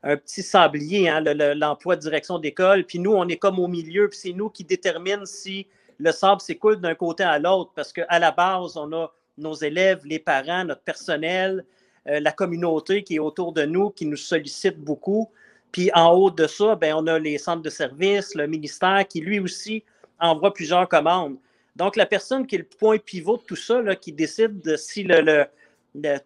[0.03, 2.85] petit sablier, hein, l'emploi de direction d'école.
[2.85, 5.67] Puis nous, on est comme au milieu, puis c'est nous qui déterminons si
[5.99, 10.01] le sable s'écoule d'un côté à l'autre, parce qu'à la base, on a nos élèves,
[10.05, 11.65] les parents, notre personnel,
[12.09, 15.31] euh, la communauté qui est autour de nous, qui nous sollicite beaucoup.
[15.73, 19.21] Puis en haut de ça, ben, on a les centres de services, le ministère qui
[19.21, 19.85] lui aussi
[20.19, 21.37] envoie plusieurs commandes.
[21.77, 25.05] Donc, la personne qui est le point pivot de tout ça, qui décide de si
[25.05, 25.45] le,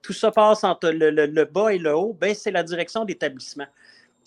[0.01, 3.67] tout ça passe entre le, bas et le haut, ben, c'est la direction d'établissement.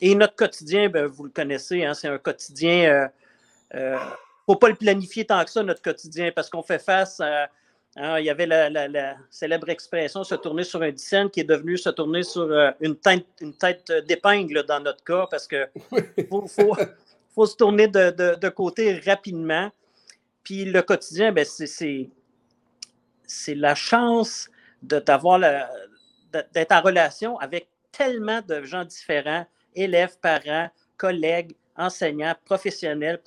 [0.01, 2.83] Et notre quotidien, ben, vous le connaissez, hein, c'est un quotidien.
[2.91, 3.07] Euh,
[3.73, 3.97] euh,
[4.45, 7.49] faut pas le planifier tant que ça, notre quotidien, parce qu'on fait face à,
[7.97, 11.77] Hein, il y avait la, célèbre expression se tourner sur un dixaine qui est devenu
[11.77, 15.69] se tourner sur euh, une tête, une tête d'épingle dans notre cas parce que
[16.29, 16.75] faut,
[17.33, 19.71] faut, se tourner de, côté rapidement.
[20.43, 22.09] Puis le quotidien, ben, c'est
[23.55, 24.49] la chance
[24.81, 25.39] d'avoir
[26.51, 33.21] d'être en relation avec tellement de gens différents, élèves, parents, collègues, enseignants, professionnels.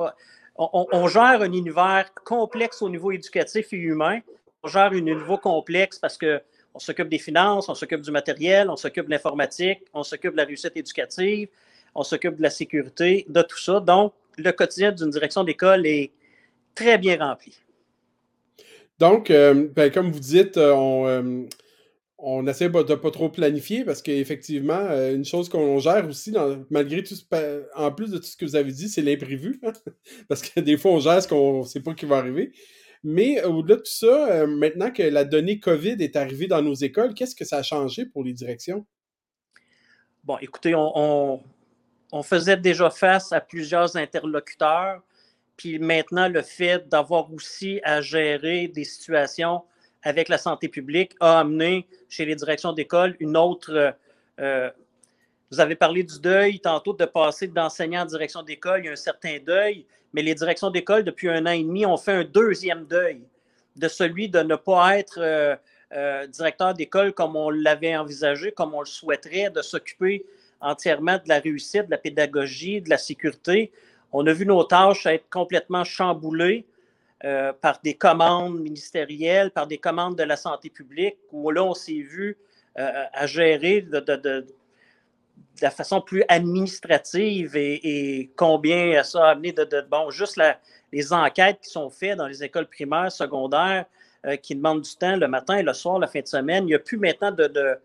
[0.59, 4.19] On, on, gère un univers complexe au niveau éducatif et humain,
[4.65, 8.77] on gère un niveau complexe parce qu'on s'occupe des finances, on s'occupe du matériel, on
[8.77, 11.49] s'occupe de l'informatique, on s'occupe de la réussite éducative,
[11.95, 13.79] on s'occupe de la sécurité, de tout ça.
[13.79, 16.11] Donc, le quotidien d'une direction d'école est
[16.75, 17.57] très bien rempli.
[18.99, 21.43] Donc, euh, ben, comme vous dites, euh, on, euh,
[22.19, 26.35] on essaie de pas trop planifier parce qu'effectivement, une chose qu'on gère aussi,
[26.69, 27.15] malgré tout,
[27.77, 29.61] en plus de tout ce que vous avez dit, c'est l'imprévu.
[29.65, 29.73] Hein,
[30.29, 32.53] parce que des fois, on gère ce qu'on ne sait pas qui va arriver.
[33.05, 36.75] Mais au-delà de tout ça, euh, maintenant que la donnée COVID est arrivée dans nos
[36.75, 38.85] écoles, qu'est-ce que ça a changé pour les directions?
[40.25, 41.41] Bon, écoutez, on,
[42.25, 45.03] faisait déjà face à plusieurs interlocuteurs.
[45.57, 49.63] Puis maintenant, le fait d'avoir aussi à gérer des situations
[50.03, 53.73] avec la santé publique a amené chez les directions d'école une autre.
[53.73, 53.93] Euh,
[54.41, 54.71] euh,
[55.51, 58.93] vous avez parlé du deuil tantôt de passer d'enseignant en direction d'école, il y a
[58.93, 62.25] un certain deuil, mais les directions d'école, depuis un an et demi, ont fait un
[62.25, 63.23] deuxième deuil
[63.77, 68.81] de celui de ne pas être euh, directeur d'école comme on l'avait envisagé, comme on
[68.81, 70.27] le souhaiterait, de s'occuper
[70.61, 73.73] entièrement de la réussite, de la pédagogie, de la sécurité.
[74.13, 76.67] On a vu nos tâches être complètement chamboulées
[77.25, 81.75] euh, par des commandes ministérielles, par des commandes de la santé publique, où là, on
[81.75, 82.37] s'est vu
[82.79, 84.47] euh, à gérer de,
[85.61, 90.41] la façon plus administrative et, combien ça a amené de, bon, juste
[90.93, 93.87] les enquêtes qui sont faites dans les écoles primaires, secondaires,
[94.25, 96.65] euh, qui demandent du temps le matin, le soir, la fin de semaine.
[96.65, 97.79] Il n'y a plus maintenant de,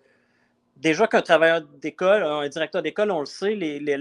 [0.78, 3.98] déjà qu'un travailleur d'école, un directeur d'école, on le sait, les, les,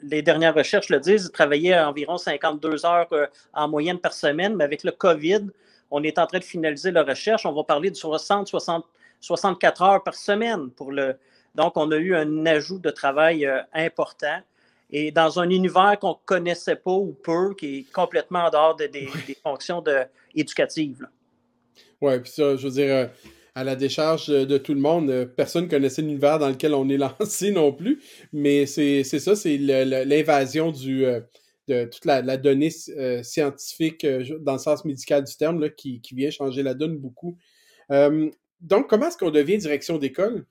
[0.00, 4.64] dernières recherches le disent, il travaillait environ 52 heures euh, en moyenne par semaine, mais
[4.64, 5.46] avec le COVID,
[5.90, 7.46] on est en train de finaliser la recherche.
[7.46, 8.84] On va parler de 60, 60
[9.20, 11.16] 64 heures par semaine pour le.
[11.54, 14.40] Donc, on a eu un ajout de travail euh, important.
[14.90, 18.76] Et dans un univers qu'on ne connaissait pas ou peu, qui est complètement en dehors
[18.76, 19.08] des,
[19.42, 20.04] fonctions de,
[20.34, 21.06] éducatives.
[22.00, 23.06] Oui, puis ça, je veux dire, euh,
[23.58, 25.10] à la décharge de tout le monde.
[25.10, 28.00] Euh, personne ne connaissait l'univers dans lequel on est lancé non plus,
[28.32, 31.20] mais c'est ça, c'est l'invasion du euh,
[31.66, 34.06] de toute la, donnée euh, scientifique
[34.40, 37.36] dans le sens médical du terme qui, vient changer la donne beaucoup.
[37.90, 40.46] donc, comment est-ce qu'on devient direction d'école?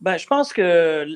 [0.00, 1.06] Ben, je pense que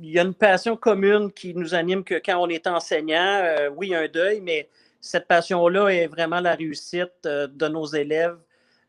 [0.00, 3.94] il y a une passion commune qui nous anime que quand on est enseignant, oui,
[3.94, 4.68] un deuil, mais
[5.00, 8.38] cette passion-là est vraiment la réussite de nos élèves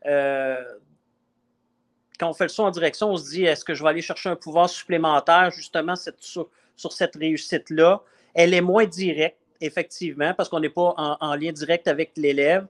[0.04, 4.02] quand on fait le saut en direction, on se dit est-ce que je vais aller
[4.02, 8.02] chercher un pouvoir supplémentaire justement sur, cette réussite-là?
[8.34, 12.66] Elle est moins directe, effectivement, parce qu'on n'est pas en, lien direct avec l'élève,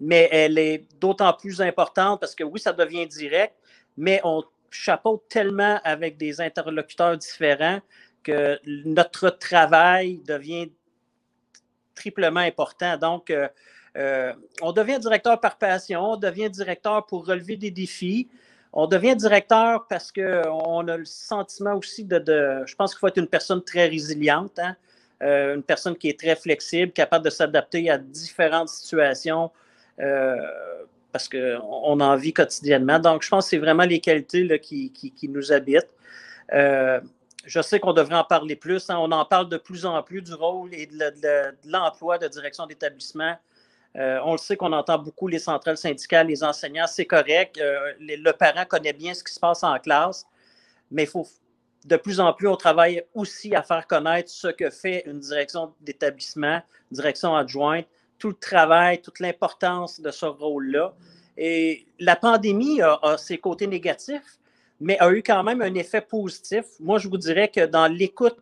[0.00, 3.54] mais elle est d'autant plus importante parce que oui, ça devient direct,
[3.96, 7.80] mais on chapeaute tellement avec des interlocuteurs différents
[8.22, 10.70] que notre travail devient
[11.94, 12.96] triplement important.
[12.96, 13.48] Donc, euh,
[13.96, 18.28] euh, on devient directeur par passion, on devient directeur pour relever des défis.
[18.72, 23.18] On devient directeur parce qu'on a le sentiment aussi de, je pense qu'il faut être
[23.18, 24.76] une personne très résiliente, hein.
[25.22, 29.50] euh, une personne qui est très flexible, capable de s'adapter à différentes situations
[30.00, 30.36] euh,
[31.12, 32.98] parce qu'on en vit quotidiennement.
[32.98, 35.94] Donc, je pense que c'est vraiment les qualités qui, nous habitent.
[36.50, 38.88] je sais qu'on devrait en parler plus.
[38.88, 38.96] Hein.
[38.98, 43.36] On en parle de plus en plus du rôle et de l'emploi de direction d'établissement
[43.96, 47.58] euh, on le sait qu'on entend beaucoup les centrales syndicales, les enseignants, c'est correct.
[47.58, 50.26] Euh, le parent connaît bien ce qui se passe en classe,
[50.90, 51.26] mais il faut
[51.84, 55.74] de plus en plus, on travaille aussi à faire connaître ce que fait une direction
[55.80, 57.86] d'établissement, direction adjointe,
[58.18, 60.94] tout le travail, toute l'importance de ce rôle-là.
[61.36, 64.38] Et la pandémie a, ses côtés négatifs,
[64.78, 66.64] mais a eu quand même un effet positif.
[66.78, 68.38] Moi, je vous dirais que dans l'écoute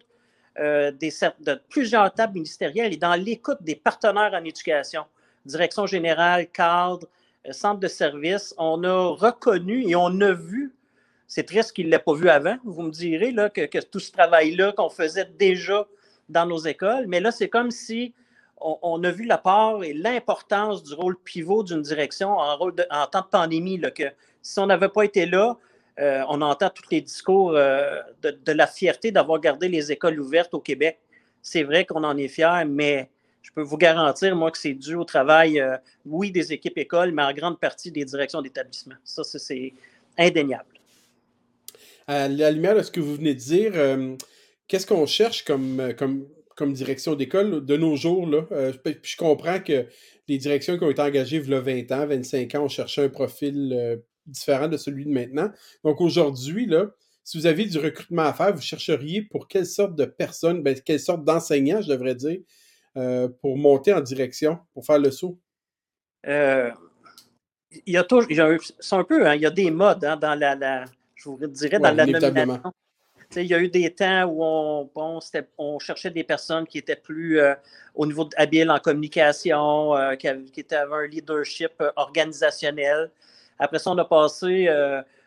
[0.58, 5.04] euh, de plusieurs tables ministérielles et dans l'écoute des partenaires en éducation,
[5.44, 7.07] direction générale, cadre,
[7.46, 10.74] euh, centre de service, on a reconnu et on a vu,
[11.26, 14.12] c'est triste qu'il ne l'ait pas vu avant, vous me direz, là, que, tout ce
[14.12, 15.87] travail-là qu'on faisait déjà
[16.29, 18.14] dans nos écoles, mais là, c'est comme si
[18.62, 23.26] on, a vu la part et l'importance du rôle pivot d'une direction en, temps de
[23.31, 24.05] pandémie, que
[24.42, 25.57] si on n'avait pas été là,
[25.98, 30.20] euh, on entend tous les discours euh, de, de, la fierté d'avoir gardé les écoles
[30.20, 30.98] ouvertes au Québec.
[31.40, 33.09] C'est vrai qu'on en est fier, mais
[33.42, 37.12] je peux vous garantir, moi, que c'est dû au travail, euh, oui, des équipes écoles,
[37.12, 38.94] mais en grande partie des directions d'établissement.
[39.05, 39.72] Ça, c'est
[40.18, 40.79] indéniable.
[42.07, 44.16] À la lumière de ce que vous venez de dire, euh,
[44.68, 46.26] qu'est-ce qu'on cherche comme, euh, comme,
[46.74, 48.26] direction d'école de nos jours?
[48.26, 48.46] Là?
[48.50, 49.87] je comprends que
[50.29, 53.03] les directions qui ont été engagées il y a 20 ans, 25 ans, ont cherché
[53.03, 55.50] un profil différent de celui de maintenant.
[55.85, 56.68] Donc aujourd'hui,
[57.24, 60.79] si vous aviez du recrutement à faire, vous chercheriez pour quelle sorte de personnes, ben,
[60.85, 62.40] quelle sorte d'enseignants, je devrais dire,
[62.96, 65.38] euh, pour monter en direction, pour faire le saut?
[66.26, 66.70] Euh,
[67.87, 68.26] il y a toujours,
[68.81, 71.79] c'est un peu, hein, il y a des modes hein, dans la, je vous dirais,
[71.79, 72.72] dans la nomination.
[73.37, 75.20] il y a eu des temps où on,
[75.57, 77.55] on cherchait des personnes qui étaient plus euh,
[77.94, 83.10] au niveau habiles en communication, qui, avaient, qui, un leadership organisationnel.
[83.58, 84.69] Après ça, on a passé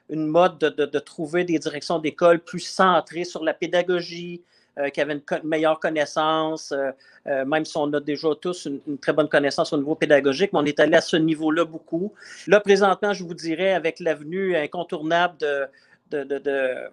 [0.09, 4.43] une mode de, de, trouver des directions d'école plus centrées sur la pédagogie,
[4.79, 6.89] euh, qui avaient une meilleure connaissance, euh,
[7.27, 10.59] euh, même si on a déjà tous une, très bonne connaissance au niveau pédagogique, mais
[10.61, 12.11] on est allé à ce niveau-là beaucoup.
[12.47, 15.37] Là, présentement, je vous dirais, avec l'avenue incontournable
[16.09, 16.89] de,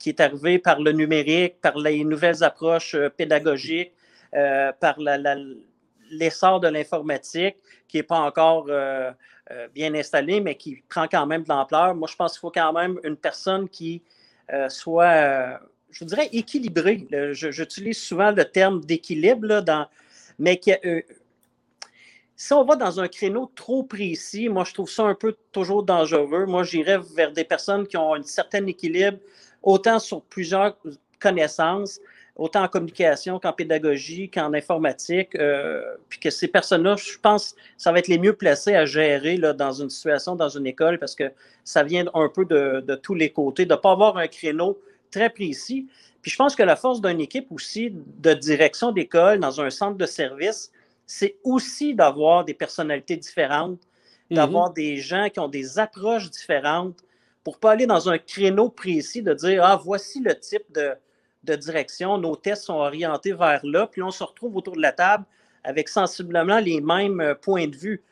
[0.00, 3.92] qui est arrivée par le numérique, par les nouvelles approches pédagogiques,
[4.80, 4.96] par
[6.10, 7.54] l'essor de l'informatique,
[7.86, 8.66] qui n'est pas encore
[9.72, 11.94] bien installé, mais qui prend quand même de l'ampleur.
[11.94, 14.02] Moi, je pense qu'il faut quand même une personne qui
[14.68, 15.60] soit
[15.92, 17.06] je vous dirais, équilibré.
[17.32, 19.62] J'utilise souvent le terme d'équilibre,
[20.38, 21.02] mais euh,
[22.34, 25.82] si on va dans un créneau trop précis, moi, je trouve ça un peu toujours
[25.82, 26.46] dangereux.
[26.46, 29.18] Moi, j'irais vers des personnes qui ont un certain équilibre,
[29.62, 30.76] autant sur plusieurs
[31.20, 32.00] connaissances,
[32.34, 37.92] autant en communication qu'en pédagogie, qu'en informatique, euh, puis que ces personnes-là, je pense, ça
[37.92, 41.30] va être les mieux placés à gérer dans une situation, dans une école, parce que
[41.64, 44.78] ça vient un peu de, de tous les côtés, de ne pas avoir un créneau
[45.12, 45.86] très précis.
[46.20, 49.96] Puis je pense que la force d'une équipe aussi de direction d'école dans un centre
[49.96, 50.72] de service,
[51.06, 54.34] c'est aussi d'avoir des personnalités différentes, mm-hmm.
[54.34, 56.98] d'avoir des gens qui ont des approches différentes
[57.44, 60.92] pour ne pas aller dans un créneau précis de dire Ah, voici le type de,
[61.44, 64.92] de direction, nos tests sont orientés vers là, puis on se retrouve autour de la
[64.92, 65.24] table
[65.64, 68.02] avec sensiblement les mêmes euh, points de vue.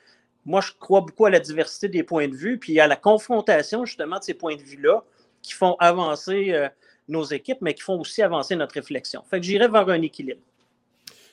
[0.47, 3.85] Moi, je crois beaucoup à la diversité des points de vue, puis à la confrontation
[3.85, 5.05] justement de ces points de vue-là
[5.43, 6.69] qui font avancer euh,
[7.11, 9.23] nos équipes, mais qui font aussi avancer notre réflexion.
[9.29, 10.41] Fait que j'irai vers un équilibre.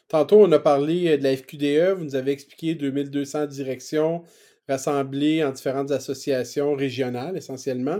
[0.07, 4.23] Tantôt, on a parlé euh, de la FQDE, vous nous avez expliqué 2200 directions
[4.69, 7.99] rassemblées en différentes associations régionales essentiellement.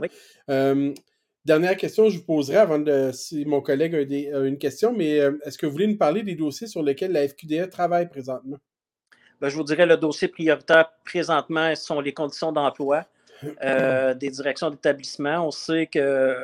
[1.48, 3.12] Dernière question, je vous poserai avant de.
[3.14, 6.36] Si mon collègue a, une question, mais euh, est-ce que vous voulez nous parler des
[6.36, 8.58] dossiers sur lesquels la FQDE travaille présentement?
[9.40, 13.06] Ben, je vous dirais le dossier prioritaire présentement sont les conditions d'emploi
[13.64, 15.48] euh, des directions d'établissement.
[15.48, 16.36] On sait que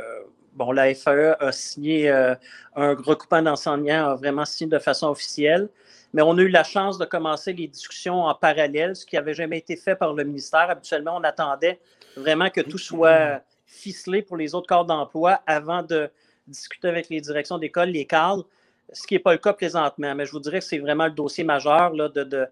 [0.56, 2.36] bon, la FAE a signé euh,
[2.76, 5.70] un recoupement d'enseignants, a vraiment signé de façon officielle.
[6.14, 9.34] Mais on a eu la chance de commencer les discussions en parallèle, ce qui n'avait
[9.34, 10.70] jamais été fait par le ministère.
[10.70, 11.80] Habituellement, on attendait
[12.16, 16.10] vraiment que tout soit ficelé pour les autres cadres d'emploi avant de
[16.46, 18.46] discuter avec les directions d'école, les cadres,
[18.92, 20.14] ce qui n'est pas le cas présentement.
[20.14, 22.48] Mais je vous dirais que c'est vraiment le dossier majeur là, de,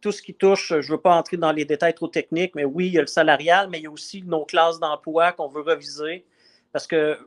[0.00, 2.64] tout ce qui touche, je ne veux pas entrer dans les détails trop techniques, mais
[2.64, 5.48] oui, il y a le salarial, mais il y a aussi nos classes d'emploi qu'on
[5.48, 6.24] veut reviser.
[6.72, 7.18] Parce que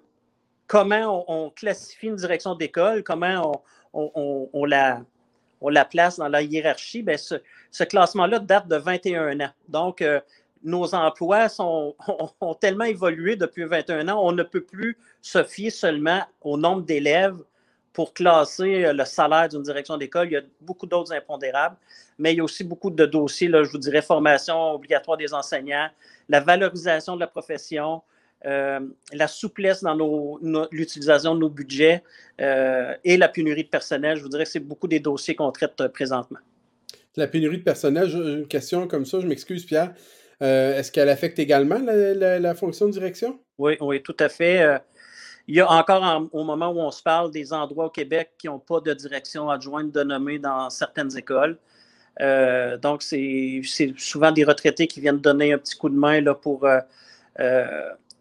[0.67, 7.83] comment on, classifie une direction d'école, comment on, la, place dans la hiérarchie, bien, ce,
[7.83, 9.51] classement-là date de 21 ans.
[9.67, 10.19] Donc, euh,
[10.63, 11.95] nos emplois ont,
[12.59, 17.37] tellement évolué depuis 21 ans, on ne peut plus se fier seulement au nombre d'élèves
[17.91, 20.27] pour classer euh, le salaire d'une direction d'école.
[20.27, 21.75] Il y a beaucoup d'autres impondérables,
[22.17, 25.33] mais il y a aussi beaucoup de dossiers, là, je vous dirais, formation obligatoire des
[25.33, 25.89] enseignants,
[26.29, 28.01] la valorisation de la profession,
[28.45, 28.79] euh,
[29.13, 29.95] la souplesse dans
[30.71, 32.03] l'utilisation de nos budgets
[32.41, 34.17] euh, et la pénurie de personnel.
[34.17, 36.39] Je vous dirais que c'est beaucoup des dossiers qu'on traite présentement.
[37.15, 39.93] La pénurie de personnel, une question comme ça, je m'excuse Pierre.
[40.41, 43.39] Euh, est-ce qu'elle affecte également la, fonction de direction?
[43.57, 44.61] Oui, oui, tout à fait.
[44.61, 44.77] Euh,
[45.47, 48.47] il y a encore, au moment où on se parle, des endroits au Québec qui
[48.47, 51.57] n'ont pas de direction adjointe de nommer dans certaines écoles.
[52.21, 53.61] Euh, donc, c'est
[53.97, 56.67] souvent des retraités qui viennent donner un petit coup de main là, pour.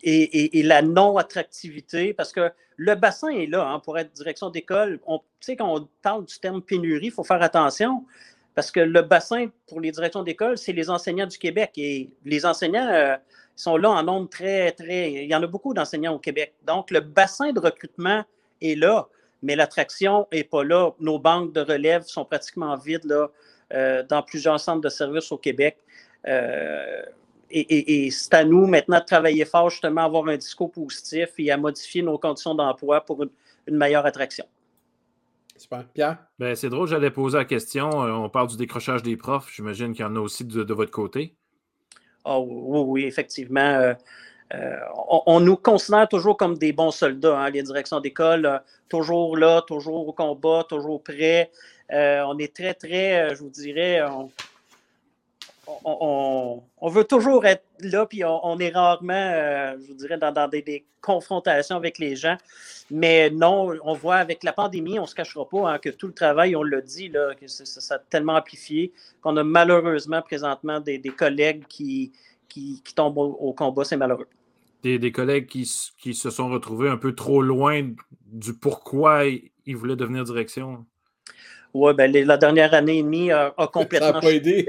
[0.02, 4.98] Et, la non-attractivité, parce que le bassin est là hein, pour être direction d'école.
[5.06, 8.04] Tu sais, quand on parle du terme pénurie, il faut faire attention.
[8.54, 11.72] Parce que le bassin pour les directions d'école, c'est les enseignants du Québec.
[11.76, 13.16] Et les enseignants euh,
[13.56, 15.12] sont là en nombre très, très.
[15.12, 16.54] Il y en a beaucoup d'enseignants au Québec.
[16.66, 18.24] Donc, le bassin de recrutement
[18.60, 19.08] est là,
[19.42, 20.90] mais l'attraction n'est pas là.
[21.00, 23.30] Nos banques de relève sont pratiquement vides là,
[23.72, 25.78] euh, dans plusieurs centres de services au Québec.
[26.28, 27.02] Euh,
[27.52, 31.50] et, c'est à nous maintenant de travailler fort, justement, à avoir un discours positif et
[31.50, 34.46] à modifier nos conditions d'emploi pour une meilleure attraction.
[35.62, 35.84] Super.
[35.94, 36.18] Pierre?
[36.40, 37.88] Ben, c'est drôle, j'allais poser la question.
[38.02, 39.48] Euh, on parle du décrochage des profs.
[39.54, 41.36] J'imagine qu'il y en a aussi de, votre côté.
[42.24, 43.60] Oh, oui, oui, effectivement.
[43.60, 43.94] Euh,
[44.54, 44.76] euh,
[45.26, 50.08] on, nous considère toujours comme des bons soldats, hein, les directions d'école, toujours là, toujours
[50.08, 51.50] au combat, toujours prêts.
[51.90, 54.30] on est très, très, je vous dirais, on,
[56.88, 61.76] veut toujours être là, puis on, est rarement, euh, je vous dirais, dans, des, confrontations
[61.76, 62.36] avec les gens.
[62.90, 66.06] Mais non, on voit avec la pandémie, on ne se cachera pas hein, que tout
[66.06, 71.00] le travail, on l'a dit, que ça, a tellement amplifié qu'on a malheureusement présentement des,
[71.16, 72.12] collègues qui,
[72.48, 73.84] qui, tombent au, combat.
[73.84, 74.28] C'est malheureux.
[74.82, 75.68] Des, collègues qui,
[75.98, 77.88] qui, se sont retrouvés un peu trop loin
[78.26, 80.84] du pourquoi ils voulaient devenir direction.
[81.74, 84.08] Oui, ben, la dernière année et demie a, complètement.
[84.08, 84.68] Ça n'a pas aidé.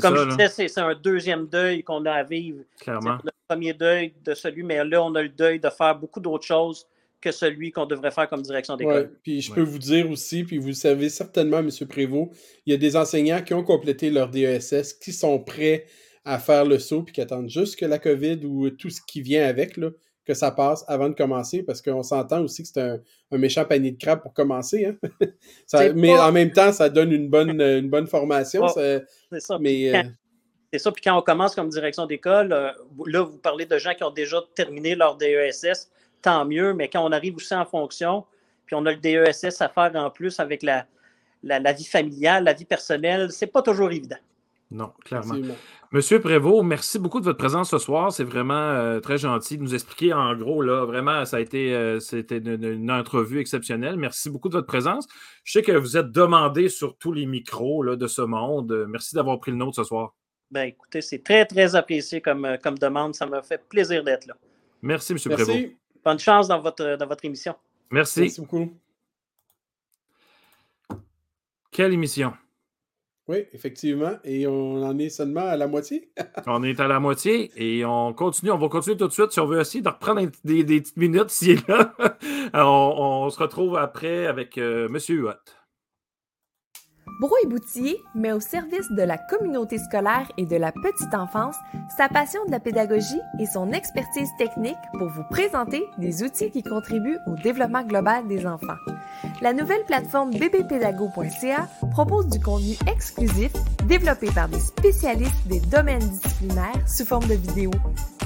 [0.00, 2.60] comme je disais, c'est un deuxième deuil qu'on a à vivre.
[2.80, 3.18] Clairement.
[3.22, 6.46] Le premier deuil de celui, mais là, on a le deuil de faire beaucoup d'autres
[6.46, 6.86] choses
[7.20, 8.94] que celui qu'on devrait faire comme direction d'école.
[8.94, 11.70] Ouais, puis je peux vous dire aussi, puis vous le savez certainement, M.
[11.88, 12.30] Prévost,
[12.66, 15.86] il y a des enseignants qui ont complété leur DESS, qui sont prêts
[16.26, 19.22] à faire le saut, puis qui attendent juste que la COVID ou tout ce qui
[19.22, 19.90] vient avec, là,
[20.24, 23.90] que ça passe avant de commencer, parce qu'on s'entend aussi que c'est un, méchant panier
[23.90, 24.86] de crabes pour commencer.
[24.86, 24.96] Hein?
[25.94, 28.66] mais en même temps, ça donne une bonne, une bonne formation.
[28.68, 29.04] c'est
[29.38, 29.58] ça.
[29.58, 30.02] Mais, euh,
[30.72, 30.92] C'est ça.
[30.92, 32.70] Puis quand on commence comme direction d'école, euh,
[33.06, 35.90] là, vous parlez de gens qui ont déjà terminé leur DESS,
[36.22, 36.72] tant mieux.
[36.72, 38.24] Mais quand on arrive aussi en fonction,
[38.66, 40.86] puis on a le DESS à faire en plus avec la,
[41.42, 44.16] la, vie familiale, la vie personnelle, c'est pas toujours évident.
[44.74, 45.36] Non, clairement.
[45.92, 48.12] Monsieur Prévost, merci beaucoup de votre présence ce soir.
[48.12, 50.62] C'est vraiment euh, très gentil de nous expliquer en gros.
[50.62, 53.96] Là, vraiment, ça a été euh, c'était une, entrevue exceptionnelle.
[53.96, 55.06] Merci beaucoup de votre présence.
[55.44, 58.86] Je sais que vous êtes demandé sur tous les micros là, de ce monde.
[58.88, 60.16] Merci d'avoir pris le nôtre ce soir.
[60.50, 63.14] Ben, écoutez, c'est très, très apprécié comme, euh, comme demande.
[63.14, 64.34] Ça m'a fait plaisir d'être là.
[64.82, 65.18] Merci, M.
[65.20, 65.68] Prévost.
[66.04, 67.54] Bonne chance dans votre, dans votre émission.
[67.92, 68.22] Merci.
[68.22, 68.76] Merci beaucoup.
[71.70, 72.32] Quelle émission?
[73.26, 74.12] Oui, effectivement.
[74.22, 76.10] Et on en est seulement à la moitié.
[76.46, 78.50] on est à la moitié et on continue.
[78.50, 81.32] On va continuer tout de suite si on veut essayer de reprendre des, petites minutes
[81.42, 81.94] et là.
[82.54, 84.98] on, se retrouve après avec euh, M.
[85.08, 85.30] Huot.
[87.20, 91.54] Brouille Boutier met au service de la communauté scolaire et de la petite enfance
[91.96, 96.64] sa passion de la pédagogie et son expertise technique pour vous présenter des outils qui
[96.64, 98.74] contribuent au développement global des enfants.
[99.42, 103.52] La nouvelle plateforme bbpédago.ca propose du contenu exclusif
[103.86, 107.70] développé par des spécialistes des domaines disciplinaires sous forme de vidéos.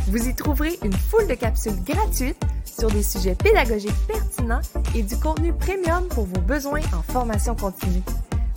[0.07, 4.62] Vous y trouverez une foule de capsules gratuites sur des sujets pédagogiques pertinents
[4.95, 8.03] et du contenu premium pour vos besoins en formation continue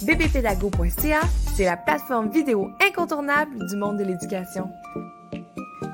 [0.04, 1.22] bbpédago.ca,
[1.56, 4.68] c'est la plateforme vidéo incontournable du monde de l'éducation.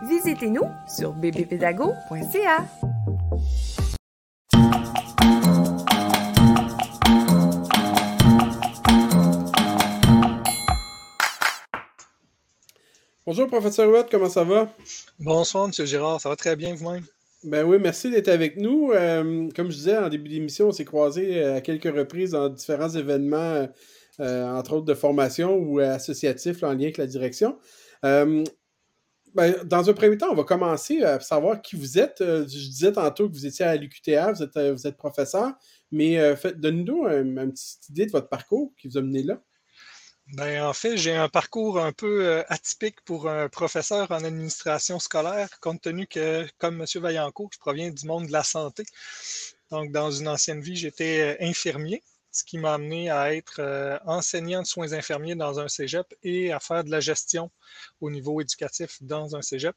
[0.07, 2.65] Visitez-nous sur bbpédago.ca.
[13.25, 14.69] Bonjour, professeur Watt, comment ça va?
[15.19, 15.85] Bonsoir, M.
[15.85, 17.03] Girard, ça va très bien vous-même?
[17.43, 18.91] Ben oui, merci d'être avec nous.
[18.93, 22.89] Euh, comme je disais en début d'émission, on s'est croisés à quelques reprises dans différents
[22.89, 23.67] événements euh, euh,
[24.19, 27.57] entre autres de formation ou associatif en lien avec la direction.
[28.05, 28.43] Euh,
[29.33, 32.21] ben, dans un premier temps, on va commencer à savoir qui vous êtes.
[32.21, 35.53] Euh, je disais tantôt que vous étiez à l'UQTA, vous êtes, professeur,
[35.91, 36.17] mais
[36.55, 39.41] donnez-nous une petite idée de votre parcours qui vous a mené là.
[40.33, 45.47] Ben, en fait, j'ai un parcours un peu atypique pour un professeur en administration scolaire,
[45.61, 47.01] compte tenu que, comme M.
[47.01, 48.83] Vaillancourt, je proviens du monde de la santé.
[49.71, 52.03] Donc, dans une ancienne vie, j'étais infirmier
[52.37, 56.51] ce qui m'a amené à être euh, enseignant de soins infirmiers dans un cégep et
[56.51, 57.51] à faire de la gestion
[57.99, 59.75] au niveau éducatif dans un cégep.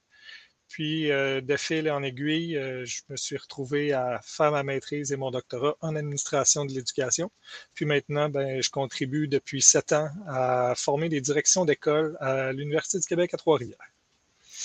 [0.69, 5.11] Puis, euh, de fil en aiguille, euh, je me suis retrouvé à faire ma maîtrise
[5.11, 7.33] et mon doctorat en administration de l'éducation.
[7.75, 12.99] Puis maintenant, ben, je contribue depuis sept ans à former des directions d'école à l'Université
[13.01, 13.90] du Québec à Trois-Rivières.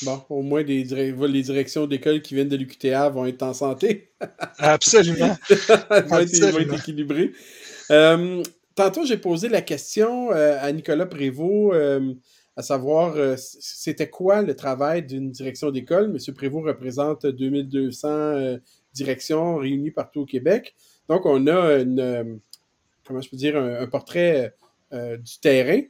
[0.03, 4.11] Bon, au moins les, les directions d'école qui viennent de l'UQTA vont être en santé.
[4.57, 5.35] Absolument.
[5.49, 7.31] vont, être, équilibrées.
[7.91, 8.43] Euh,
[8.75, 12.13] tantôt, j'ai posé la question euh, à Nicolas Prévost, euh,
[12.57, 16.09] à savoir c'était quoi le travail d'une direction d'école?
[16.09, 18.59] Monsieur Prévost représente 2200
[18.93, 20.73] directions réunies partout au Québec.
[21.09, 22.39] Donc, on a une,
[23.05, 24.53] comment je peux dire, un, portrait
[24.91, 25.81] du terrain.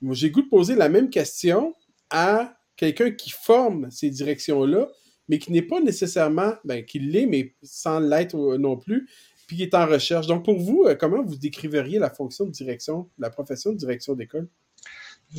[0.00, 1.74] Moi, j'ai goût de poser la même question
[2.08, 4.88] à quelqu'un qui forme ces directions-là,
[5.28, 9.08] mais qui n'est pas nécessairement, ben, qui l'est, mais sans l'être non plus,
[9.46, 10.26] puis qui est en recherche.
[10.26, 14.14] Donc, pour vous, euh, comment vous décriveriez la fonction de direction, la profession de direction
[14.14, 14.48] d'école?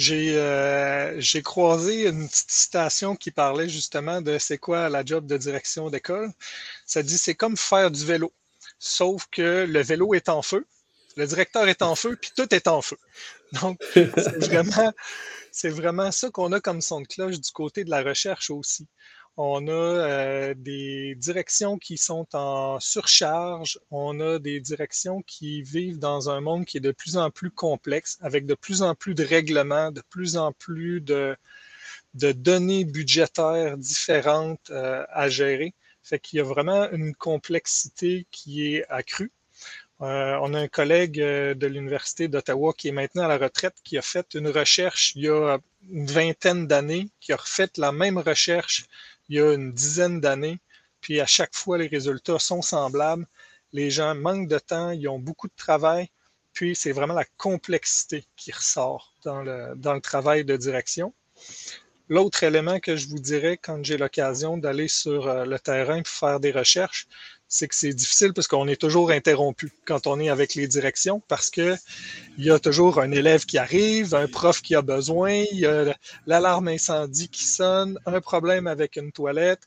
[0.10, 5.38] Euh, j'ai croisé une petite citation qui parlait justement de c'est quoi la job de
[5.38, 6.32] direction d'école.
[6.86, 8.32] Ça dit c'est comme faire du vélo,
[8.80, 10.66] sauf que le vélo est en feu,
[11.16, 12.98] le directeur est en feu, puis tout est en feu.
[13.62, 13.80] Donc,
[15.52, 18.88] c'est vraiment, ça qu'on a comme son de cloche du côté de la recherche aussi.
[19.36, 23.80] On a euh, des directions qui sont en surcharge.
[23.90, 27.50] On a des directions qui vivent dans un monde qui est de plus en plus
[27.50, 31.36] complexe, avec de plus en plus de règlements, de plus en plus de,
[32.14, 35.74] données budgétaires différentes euh, à gérer.
[36.04, 39.32] Fait qu'il y a vraiment une complexité qui est accrue.
[40.02, 43.98] Euh, on a un collègue de l'Université d'Ottawa qui est maintenant à la retraite, qui
[43.98, 45.58] a fait une recherche il y a
[45.90, 48.86] une vingtaine d'années, qui a refait la même recherche
[49.30, 50.60] il y a une dizaine d'années,
[51.02, 53.28] puis à chaque fois, les résultats sont semblables.
[53.72, 56.10] Les gens manquent de temps, ils ont beaucoup de travail,
[56.54, 61.14] puis c'est vraiment la complexité qui ressort dans le, dans le travail de direction.
[62.10, 66.14] L'autre élément que je vous dirais quand j'ai l'occasion d'aller sur euh, le terrain pour
[66.14, 67.08] faire des recherches,
[67.54, 71.22] c'est que c'est difficile parce qu'on est toujours interrompu quand on est avec les directions
[71.28, 71.76] parce que
[72.40, 75.68] il y a toujours un élève qui arrive, un prof qui a besoin, il y
[75.68, 75.96] a
[76.26, 79.62] l'alarme incendie qui sonne, un problème avec une toilette.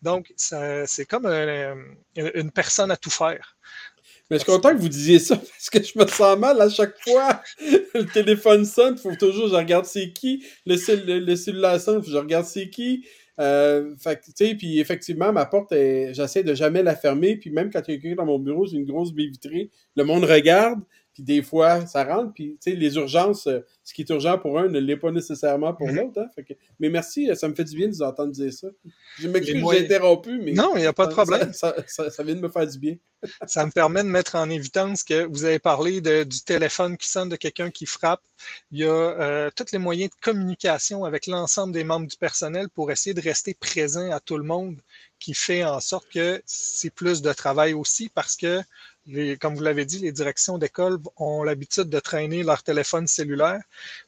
[0.00, 3.58] Donc, c'est comme une personne à tout faire.
[4.30, 6.70] Mais je suis content que vous disiez ça parce que je me sens mal à
[6.70, 7.42] chaque fois.
[7.60, 10.42] le téléphone sonne, il faut toujours je regarde c'est qui.
[10.64, 13.06] Le, le, cellulaire sonne, je regarde c'est qui.
[13.38, 17.36] Euh, fait tu sais, puis effectivement, ma porte, j'essaie de jamais la fermer.
[17.36, 19.70] Puis même quand il y a quelqu'un dans mon bureau, j'ai une grosse baie vitrée.
[19.96, 20.80] Le monde regarde.
[21.16, 22.34] Puis des fois, ça rentre.
[22.34, 25.10] Puis, tu sais, les urgences, euh, ce qui est urgent pour un ne l'est pas
[25.10, 26.12] nécessairement pour mm-hmm.
[26.12, 26.20] l'autre.
[26.20, 26.54] Hein.
[26.78, 28.68] Mais merci, ça me fait du bien de vous entendre dire ça.
[29.18, 30.52] Je m'excuse, j'ai interrompu, mais.
[30.52, 31.54] Non, il n'y a pas de problème.
[31.54, 31.74] Ça,
[32.18, 32.96] vient de me faire du bien.
[33.46, 37.30] ça me permet de mettre en évidence que vous avez parlé du téléphone qui sonne,
[37.30, 38.20] de quelqu'un qui frappe.
[38.70, 42.68] Il y a euh, tous les moyens de communication avec l'ensemble des membres du personnel
[42.68, 44.76] pour essayer de rester présent à tout le monde
[45.18, 48.60] qui fait en sorte que c'est plus de travail aussi parce que,
[49.40, 53.60] comme vous l'avez dit, les directions d'école ont l'habitude de traîner leur téléphone cellulaire.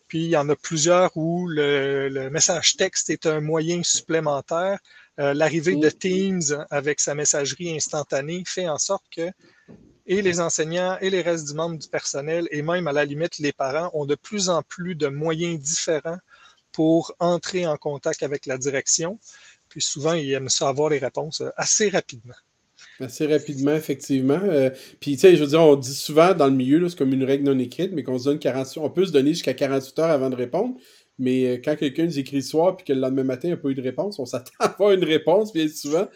[0.09, 4.79] Puis il y en a plusieurs où le, message texte est un moyen supplémentaire.
[5.21, 9.31] Euh, l'arrivée de Teams avec sa messagerie instantanée fait en sorte que
[10.07, 13.39] et les enseignants et les restes du membre du personnel et même à la limite
[13.39, 16.19] les parents ont de plus en plus de moyens différents
[16.73, 19.19] pour entrer en contact avec la direction.
[19.69, 22.35] Puis souvent, ils aiment ça avoir les réponses assez rapidement.
[23.01, 24.41] Assez rapidement, effectivement.
[24.43, 24.71] Euh,
[25.01, 27.25] puis, tu sais, je veux dire, on dit souvent dans le milieu, c'est comme une
[27.25, 30.11] règle non écrite, mais qu'on se donne 48 on peut se donner jusqu'à 48 heures
[30.11, 30.75] avant de répondre.
[31.21, 33.55] Mais euh, quand quelqu'un nous écrit le soir puis que le lendemain matin, il n'y
[33.55, 36.09] a pas eu de réponse, on s'attend à avoir une réponse bien souvent.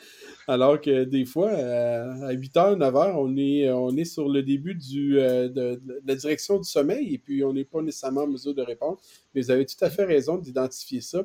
[0.49, 4.43] Alors que des fois, à 8 h, 9 h, on est, on est sur le
[4.43, 8.53] début du, de, la direction du sommeil et puis on n'est pas nécessairement en mesure
[8.53, 8.99] de répondre.
[9.35, 11.23] Mais vous avez tout à fait raison d'identifier ça.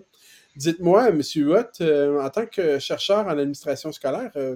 [0.58, 1.22] Dites-moi, M.
[1.82, 4.56] Euh, en tant que chercheur en administration scolaire, euh,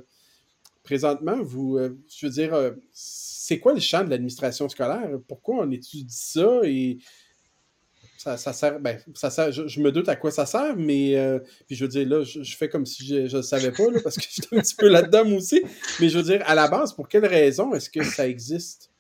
[0.83, 5.09] présentement, vous, euh, je veux dire, c'est quoi le champ de l'administration scolaire?
[5.27, 6.97] Pourquoi on étudie ça et
[8.17, 11.17] ça, sert, ben, ça sert, je, me doute à quoi ça sert, mais
[11.65, 14.25] puis je veux dire, là, je, fais comme si je ne savais pas, parce que
[14.29, 15.63] j'étais un petit peu là-dedans aussi,
[15.99, 18.90] mais je veux dire, à la base, pour quelle raison est-ce que ça existe?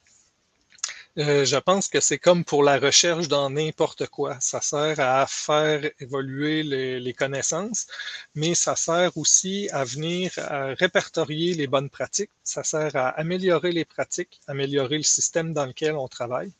[1.17, 4.37] Euh, je pense que c'est comme pour la recherche dans n'importe quoi.
[4.39, 7.87] Ça sert à faire évoluer les, connaissances,
[8.33, 10.31] mais ça sert aussi à venir
[10.79, 12.31] répertorier les bonnes pratiques.
[12.43, 16.53] Ça sert à améliorer les pratiques, améliorer le système dans lequel on travaille.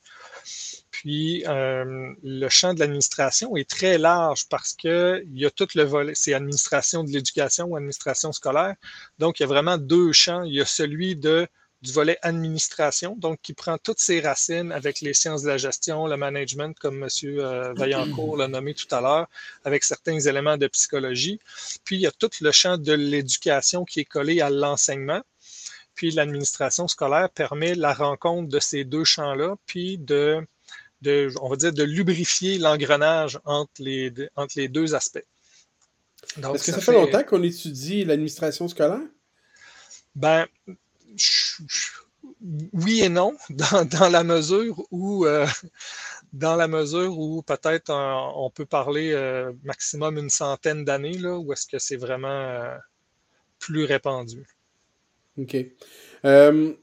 [0.92, 5.68] Puis euh, le champ de l'administration est très large parce que il y a tout
[5.76, 8.76] le volet, c'est administration de l'éducation ou administration scolaire.
[9.18, 10.44] Donc il y a vraiment deux champs.
[10.44, 11.48] Il y a celui de
[11.82, 16.06] du volet administration, donc qui prend toutes ses racines avec les sciences de la gestion,
[16.06, 17.10] le management, comme M.
[17.24, 19.28] Euh, Vaillancourt l'a nommé tout à l'heure,
[19.66, 21.40] avec certains éléments de psychologie.
[21.84, 25.22] Puis il y a tout le champ de l'éducation qui est collé à l'enseignement.
[25.96, 30.46] Puis l'administration scolaire permet la rencontre de ces deux champs-là, puis de,
[31.02, 35.26] de, on va dire, de lubrifier l'engrenage entre les, entre les deux aspects.
[36.38, 39.02] Est-ce que ça, fait longtemps qu'on étudie l'administration scolaire?
[40.16, 40.46] Ben,
[42.74, 45.46] oui et non, dans, la mesure où euh,
[46.34, 51.52] dans la mesure où peut-être on peut parler euh, maximum une centaine d'années, là, où
[51.54, 52.76] est-ce que c'est vraiment euh,
[53.60, 54.46] plus répandu.
[55.38, 55.56] OK.
[56.24, 56.76] le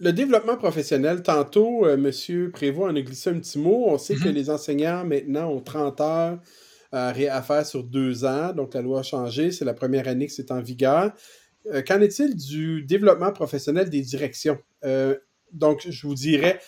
[0.00, 2.10] développement professionnel, tantôt, M.
[2.52, 3.84] Prévost en a glissé un petit mot.
[3.88, 4.32] On sait que mm-hmm.
[4.32, 6.38] les enseignants maintenant ont 30 heures
[6.92, 8.52] à faire sur deux ans.
[8.54, 9.52] Donc, la loi a changé.
[9.52, 11.12] C'est la première année que c'est en vigueur.
[11.72, 14.58] Euh, qu'en est-il du développement professionnel des directions?
[14.84, 15.16] Euh,
[15.52, 16.60] donc, je vous dirais,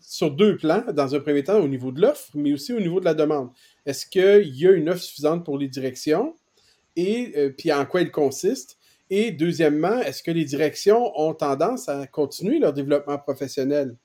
[0.00, 3.00] sur deux plans, dans un premier temps au niveau de l'offre, mais aussi au niveau
[3.00, 3.50] de la demande.
[3.86, 6.34] Est-ce qu'il y a une offre suffisante pour les directions?
[6.96, 8.78] Et euh, puis en quoi elle consiste?
[9.10, 13.96] Et deuxièmement, est-ce que les directions ont tendance à continuer leur développement professionnel?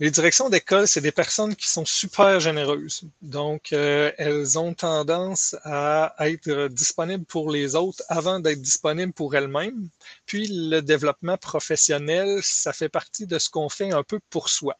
[0.00, 3.02] Les directions d'école, c'est des personnes qui sont super généreuses.
[3.22, 9.36] Donc, euh, elles ont tendance à être disponibles pour les autres avant d'être disponibles pour
[9.36, 9.88] elles-mêmes.
[10.26, 14.76] Puis, le développement professionnel, ça fait partie de ce qu'on fait un peu pour soi.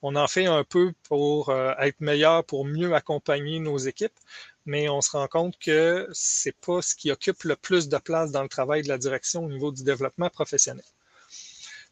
[0.00, 4.18] On en fait un peu pour euh, être meilleur, pour mieux accompagner nos équipes,
[4.64, 8.30] mais on se rend compte que c'est pas ce qui occupe le plus de place
[8.30, 10.84] dans le travail de la direction au niveau du développement professionnel.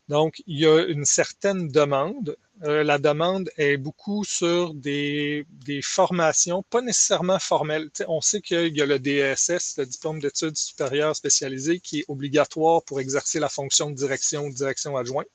[0.09, 2.37] Donc, il y a une certaine demande.
[2.65, 5.47] Euh, la demande est beaucoup sur des,
[5.83, 7.91] formations, pas nécessairement formelles.
[8.09, 12.83] on sait qu'il y a le DSS, le diplôme d'études supérieures spécialisées, qui est obligatoire
[12.85, 15.29] pour exercer la fonction de direction ou direction adjointe.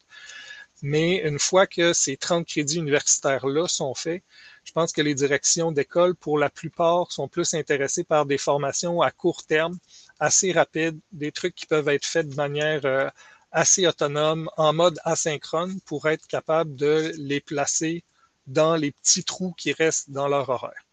[0.82, 4.21] Mais une fois que ces 30 crédits universitaires-là sont faits,
[4.65, 9.01] je pense que les directions d'école, pour la plupart, sont plus intéressées par des formations
[9.01, 9.78] à court terme,
[10.19, 13.09] assez rapides, des trucs qui peuvent être faits de manière euh,
[13.53, 18.03] assez autonomes en mode asynchrone pour être capable de les placer
[18.47, 20.83] dans les petits trous qui restent dans leur horaire.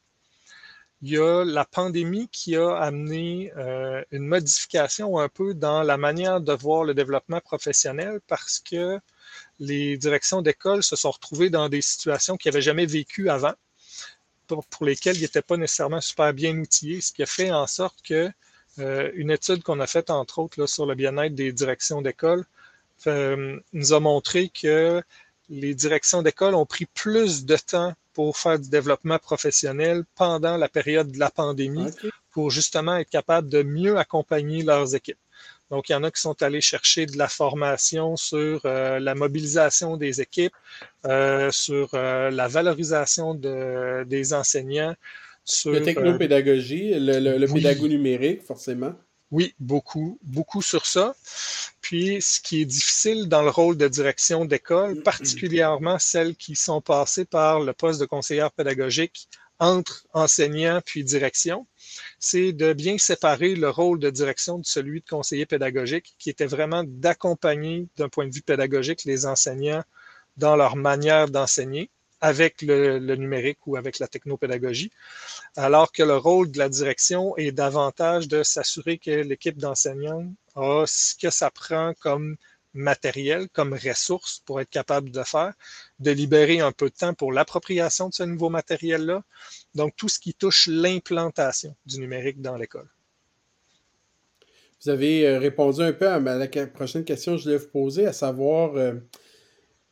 [1.02, 5.96] Il y a la pandémie qui a amené euh, une modification un peu dans la
[5.96, 9.00] manière de voir le développement professionnel parce que
[9.58, 13.54] les directions d'école se sont retrouvées dans des situations qu'ils n'avaient jamais vécues avant,
[14.46, 17.66] pour, pour lesquelles ils n'étaient pas nécessairement super bien outillés, ce qui a fait en
[17.66, 18.30] sorte que
[18.78, 22.44] euh, une étude qu'on a faite, entre autres, sur le bien-être des directions d'école
[23.06, 25.02] nous a montré que
[25.48, 30.68] les directions d'école ont pris plus de temps pour faire du développement professionnel pendant la
[30.68, 31.90] période de la pandémie
[32.30, 35.18] pour justement être capable de mieux accompagner leurs équipes.
[35.70, 39.14] Donc, il y en a qui sont allés chercher de la formation sur euh, la
[39.14, 40.54] mobilisation des équipes,
[41.06, 44.96] euh, sur euh, la valorisation de, des enseignants.
[45.50, 48.94] Sur, la technopédagogie, le, le, numérique, forcément.
[49.30, 51.14] Oui, beaucoup, beaucoup sur ça.
[51.80, 55.02] Puis, ce qui est difficile dans le rôle de direction d'école, mm-hmm.
[55.02, 59.28] particulièrement celles qui sont passées par le poste de conseillère pédagogique
[59.60, 61.66] entre enseignants puis direction,
[62.18, 66.46] c'est de bien séparer le rôle de direction de celui de conseiller pédagogique, qui était
[66.46, 69.84] vraiment d'accompagner d'un point de vue pédagogique les enseignants
[70.38, 71.90] dans leur manière d'enseigner
[72.20, 74.90] avec le, numérique ou avec la technopédagogie,
[75.56, 80.84] alors que le rôle de la direction est davantage de s'assurer que l'équipe d'enseignants a
[80.86, 82.36] ce que ça prend comme
[82.72, 85.54] matériel, comme ressource pour être capable de faire,
[85.98, 89.24] de libérer un peu de temps pour l'appropriation de ce nouveau matériel-là.
[89.74, 92.88] Donc, tout ce qui touche l'implantation du numérique dans l'école.
[94.82, 98.06] Vous avez euh, répondu un peu à la prochaine question que je voulais vous poser,
[98.06, 98.94] à savoir, euh,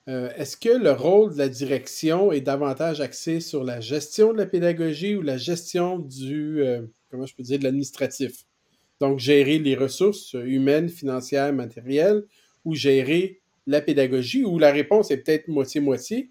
[0.08, 4.38] euh, est-ce que le rôle de la direction est davantage axé sur la gestion de
[4.38, 6.62] la pédagogie ou la gestion du,
[7.10, 8.44] comment je peux dire, de l'administratif?
[9.00, 12.24] Donc, gérer les ressources humaines, financières, matérielles,
[12.64, 16.30] ou gérer la pédagogie, ou la réponse est peut-être moitié-moitié.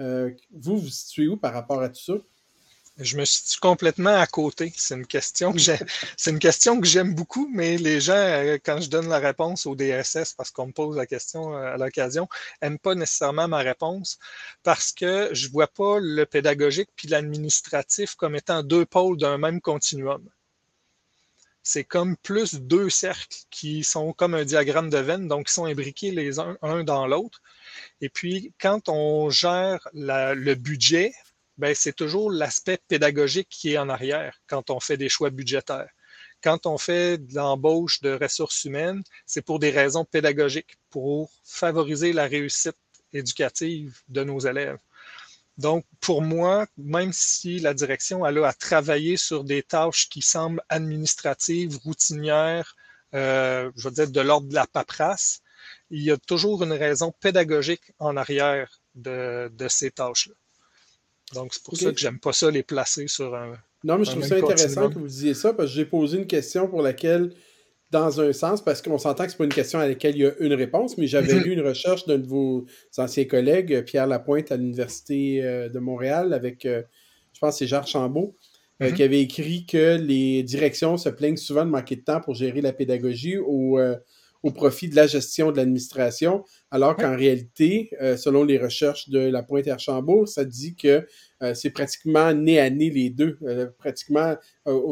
[0.00, 2.14] Euh, vous, vous situez où par rapport à tout ça?
[3.00, 4.72] Je me situe complètement à côté.
[4.76, 9.64] C'est une question que j'aime beaucoup, mais les gens, euh, quand je donne la réponse
[9.64, 12.28] au DSS, parce qu'on me pose la question euh, à l'occasion,
[12.60, 14.18] n'aiment pas nécessairement ma réponse
[14.62, 19.60] parce que je vois pas le pédagogique puis l'administratif comme étant deux pôles d'un même
[19.60, 20.28] continuum
[21.62, 25.66] c'est comme plus deux cercles qui sont comme un diagramme de veine, donc qui sont
[25.66, 27.42] imbriqués les uns, un dans l'autre.
[28.00, 31.12] Et puis, quand on gère le budget,
[31.60, 35.90] ben, c'est toujours l'aspect pédagogique qui est en arrière quand on fait des choix budgétaires.
[36.42, 42.14] Quand on fait de l'embauche de ressources humaines, c'est pour des raisons pédagogiques, pour favoriser
[42.14, 42.78] la réussite
[43.12, 44.78] éducative de nos élèves.
[45.58, 50.62] Donc, pour moi, même si la direction a à travailler sur des tâches qui semblent
[50.70, 52.74] administratives, routinières,
[53.14, 55.42] euh, je veux dire de l'ordre de la paperasse,
[55.90, 60.34] il y a toujours une raison pédagogique en arrière de, ces tâches-là.
[61.34, 63.52] Donc, c'est pour ça que j'aime pas ça les placer sur un.
[63.84, 66.26] Non, mais je trouve ça intéressant que vous disiez ça parce que j'ai posé une
[66.26, 67.32] question pour laquelle
[67.90, 70.22] dans un sens, parce qu'on s'entend que ce n'est pas une question à laquelle il
[70.22, 72.64] y a une réponse, mais j'avais lu une recherche d'un de vos
[72.96, 76.82] anciens collègues, Pierre Lapointe, à l'Université euh, de Montréal, avec, euh,
[77.32, 78.36] je pense, c'est Jacques Chambault,
[78.80, 78.94] euh, mhm.
[78.94, 82.60] qui avait écrit que les directions se plaignent souvent de manquer de temps pour gérer
[82.60, 83.78] la pédagogie au,
[84.42, 89.66] au profit de la gestion de l'administration, alors qu'en réalité, selon les recherches de Lapointe
[89.66, 91.06] et Archambault, ça dit que
[91.52, 93.38] c'est pratiquement nez à nez les deux.
[93.78, 94.36] pratiquement,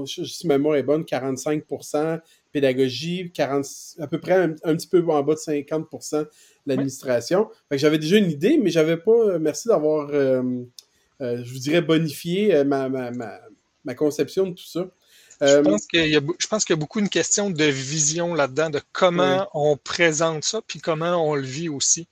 [0.05, 2.21] si ma mémoire est bonne, 45%
[2.53, 3.67] pédagogie, 40,
[4.01, 6.29] à peu près un, petit peu en bas de 50 de
[6.67, 7.49] l'administration.
[7.71, 9.13] J'avais déjà une idée, mais j'avais pas.
[9.13, 10.43] Euh, merci d'avoir, euh,
[11.21, 14.89] euh, je vous dirais, bonifié ma, ma, ma, conception de tout ça.
[15.41, 18.34] Je, pense qu'il y a, je pense qu'il y a beaucoup une question de vision
[18.34, 22.09] là-dedans, de comment on présente ça, puis comment on le vit aussi.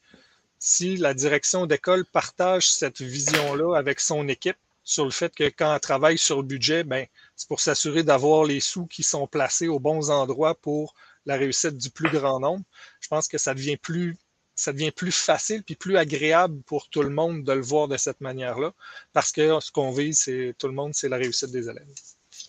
[0.59, 4.57] Si la direction d'école partage cette vision-là avec son équipe,
[4.87, 8.45] sur le fait que quand elle travaille sur le budget, ben, c'est pour s'assurer d'avoir
[8.45, 10.95] les sous qui sont placés aux bons endroits pour
[11.27, 12.65] la réussite du plus grand nombre.
[13.01, 14.17] Je pense que ça devient plus,
[14.55, 17.97] ça devient plus facile puis plus agréable pour tout le monde de le voir de
[17.97, 18.73] cette manière-là,
[19.13, 21.85] parce que ce qu'on vise, c'est tout le monde, c'est la réussite des élèves.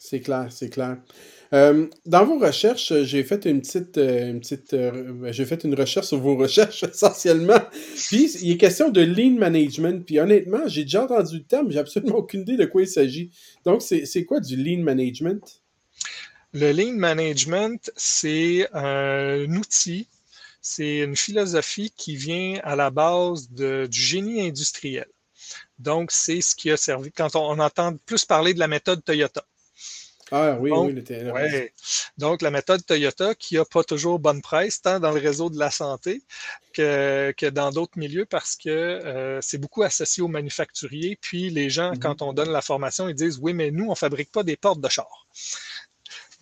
[0.09, 0.99] C'est clair, c'est clair.
[1.53, 5.75] Euh, dans vos recherches, j'ai fait une petite, euh, une petite, euh, j'ai fait une
[5.75, 7.59] recherche sur vos recherches essentiellement.
[8.07, 10.05] Puis il est question de lean management.
[10.05, 13.31] Puis honnêtement, j'ai déjà entendu le terme, j'ai absolument aucune idée de quoi il s'agit.
[13.65, 15.61] Donc c'est quoi du lean management?
[16.53, 20.07] Le lean management, c'est un outil,
[20.61, 25.07] c'est une philosophie qui vient à la base de, du génie industriel.
[25.79, 29.43] Donc c'est ce qui a servi quand on entend plus parler de la méthode Toyota.
[30.31, 31.69] Ah oui, Donc, oui,
[32.17, 35.57] Donc, la méthode Toyota qui n'a pas toujours bonne presse, tant dans le réseau de
[35.57, 36.21] la santé
[36.73, 41.17] que, que dans d'autres milieux, parce que euh, c'est beaucoup associé aux manufacturiers.
[41.21, 41.99] Puis les gens, mm-hmm.
[41.99, 44.57] quand on donne la formation, ils disent Oui, mais nous, on ne fabrique pas des
[44.57, 45.27] portes de char.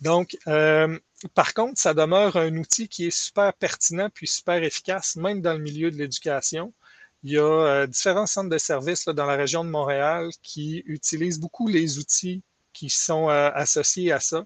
[0.00, 0.98] Donc, euh,
[1.34, 5.54] par contre, ça demeure un outil qui est super pertinent puis super efficace, même dans
[5.54, 6.74] le milieu de l'éducation.
[7.22, 10.82] Il y a euh, différents centres de services là, dans la région de Montréal qui
[10.86, 12.42] utilisent beaucoup les outils
[12.76, 14.44] qui sont euh, associés à ça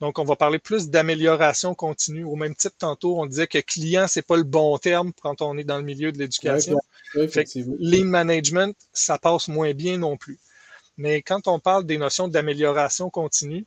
[0.00, 2.24] Donc, on va parler plus d'amélioration continue.
[2.24, 5.56] Au même titre, tantôt, on disait que client, c'est pas le bon terme quand on
[5.56, 6.78] est dans le milieu de l'éducation.
[7.80, 10.38] lean management, ça passe moins bien non plus.
[10.98, 13.66] Mais quand on parle des notions d'amélioration continue,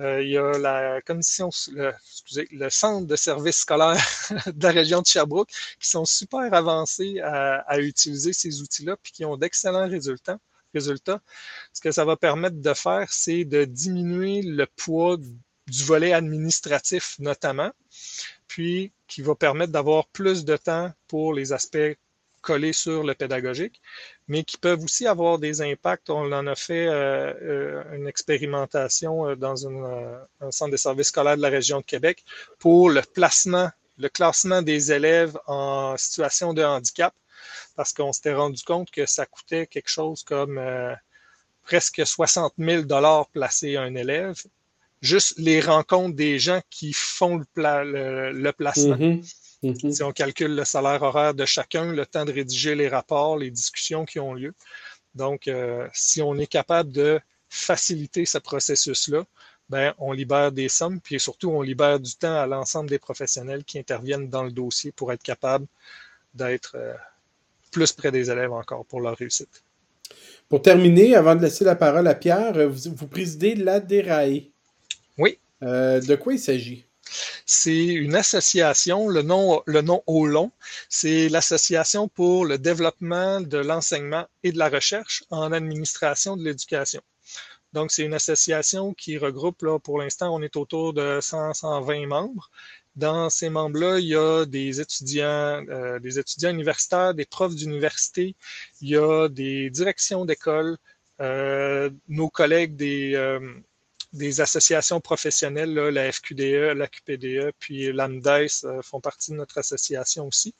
[0.00, 4.04] euh, il y a la commission, le, excusez, le centre de services scolaires
[4.46, 9.12] de la région de Sherbrooke qui sont super avancés à, à utiliser ces outils-là puis
[9.12, 10.38] qui ont d'excellents résultats.
[10.74, 11.20] Résultats.
[11.72, 17.16] Ce que ça va permettre de faire, c'est de diminuer le poids du volet administratif
[17.18, 17.70] notamment,
[18.46, 21.96] puis qui va permettre d'avoir plus de temps pour les aspects
[22.40, 23.80] collés sur le pédagogique,
[24.28, 26.10] mais qui peuvent aussi avoir des impacts.
[26.10, 31.36] On en a fait euh, euh, une expérimentation euh, dans un centre de services scolaires
[31.36, 32.24] de la région de Québec
[32.58, 37.14] pour le placement, le classement des élèves en situation de handicap,
[37.78, 40.60] parce qu'on s'était rendu compte que ça coûtait quelque chose comme
[41.62, 44.42] presque 60 000 dollars placer un élève
[45.00, 48.96] juste les rencontres des gens qui font le, le, placement.
[48.96, 49.34] Mm-hmm.
[49.62, 49.92] Mm-hmm.
[49.92, 53.50] Si on calcule le salaire horaire de chacun, le temps de rédiger les rapports, les
[53.50, 54.54] discussions qui ont lieu.
[55.14, 59.24] Donc, euh, si on est capable de faciliter ce processus-là,
[59.68, 63.64] ben, on libère des sommes, puis surtout, on libère du temps à l'ensemble des professionnels
[63.64, 65.66] qui interviennent dans le dossier pour être capable
[66.34, 66.94] d'être euh,
[67.78, 69.62] plus près des élèves encore pour leur réussite.
[70.48, 74.50] Pour terminer, avant de laisser la parole à Pierre, vous, vous présidez l'ADERAE.
[75.18, 75.38] Oui.
[75.62, 76.84] Euh, de quoi il s'agit?
[77.46, 80.50] C'est une association, le nom, le nom au long,
[80.88, 87.00] c'est l'Association pour le développement de l'enseignement et de la recherche en administration de l'éducation.
[87.72, 92.06] Donc, c'est une association qui regroupe, là, pour l'instant, on est autour de 100, 120
[92.06, 92.50] membres.
[92.98, 98.34] Dans ces membres-là, il y a des étudiants, euh, des étudiants universitaires, des profs d'université,
[98.80, 100.76] il y a des directions d'école,
[101.20, 103.14] euh, nos collègues des,
[104.12, 110.26] des associations professionnelles, la FQDE, la QPDE, puis l'AMDES euh, font partie de notre association
[110.26, 110.54] aussi.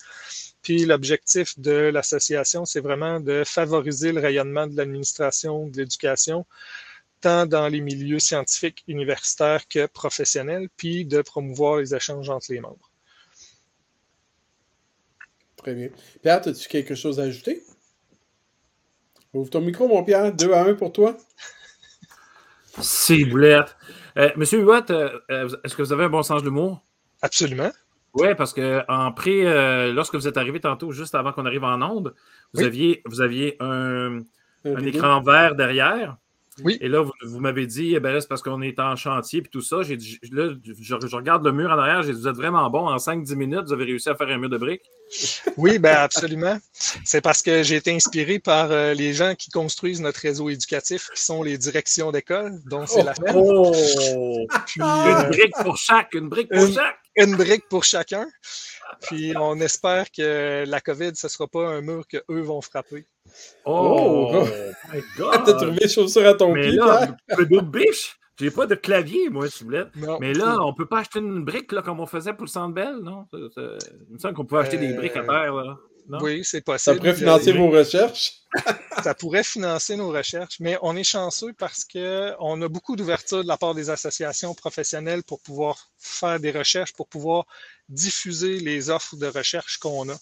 [0.62, 6.45] Puis l'objectif de l'association, c'est vraiment de favoriser le rayonnement de l'administration de l'éducation,
[7.21, 12.61] tant dans les milieux scientifiques, universitaires que professionnels, puis de promouvoir les échanges entre les
[12.61, 12.91] membres.
[15.57, 15.89] Très bien.
[16.23, 17.62] Pierre, as-tu quelque chose à ajouter?
[19.35, 20.33] Ouvre ton micro, mon Pierre.
[20.33, 21.16] Deux à un pour toi.
[22.81, 23.77] C'est boulette.
[24.16, 26.83] Euh, Monsieur Huot, euh, euh, est-ce que vous avez un bon sens de l'humour?
[27.23, 27.71] Absolument.
[28.14, 29.45] Oui, parce que en pré,
[29.93, 32.14] lorsque vous êtes arrivé tantôt, juste avant qu'on arrive en onde,
[32.53, 34.21] vous aviez, vous aviez un,
[34.64, 36.16] un écran vert derrière.
[36.65, 36.79] Oui.
[36.81, 39.61] Et là, vous, m'avez dit, eh ben c'est parce qu'on est en chantier et tout
[39.61, 39.83] ça.
[39.83, 39.97] J'ai,
[40.33, 42.89] là, je, regarde le mur en arrière, j'ai dit, vous êtes vraiment bon.
[42.89, 44.91] En 5-10 minutes, vous avez réussi à faire un mur de briques.
[45.57, 46.59] Oui, ben absolument.
[46.73, 51.09] C'est parce que j'ai été inspiré par euh, les gens qui construisent notre réseau éducatif,
[51.15, 53.37] qui sont les directions d'école, dont c'est la ferme.
[53.37, 53.73] Oh!
[54.77, 56.99] une euh, brique pour chaque, une brique pour chaque.
[57.17, 58.27] Une brique pour chacun.
[59.03, 63.07] Puis on espère que la COVID, ce ne sera pas un mur qu'eux vont frapper.
[63.64, 64.47] Oh, oh
[64.93, 65.43] my God!
[65.47, 68.18] T'as trouvé chaussure à ton Mais pied, là, de biche!
[68.39, 69.86] J'ai pas de clavier, moi, s'il vous plaît.
[70.20, 72.72] Mais là, on peut pas acheter une brique là, comme on faisait pour le Centre
[72.72, 73.26] Bell, non?
[73.32, 73.51] Il
[74.11, 75.76] me semble qu'on peut acheter des briques à terre, là.
[76.09, 76.97] Oui, c'est possible.
[76.97, 78.43] Ça pourrait financer vos recherches.
[79.03, 83.49] ça pourrait financer nos recherches, mais on est chanceux parce qu'on a beaucoup d'ouverture de
[83.49, 87.45] la part des associations professionnelles pour pouvoir faire des recherches, pour pouvoir
[87.89, 90.17] diffuser les offres de recherche qu'on a.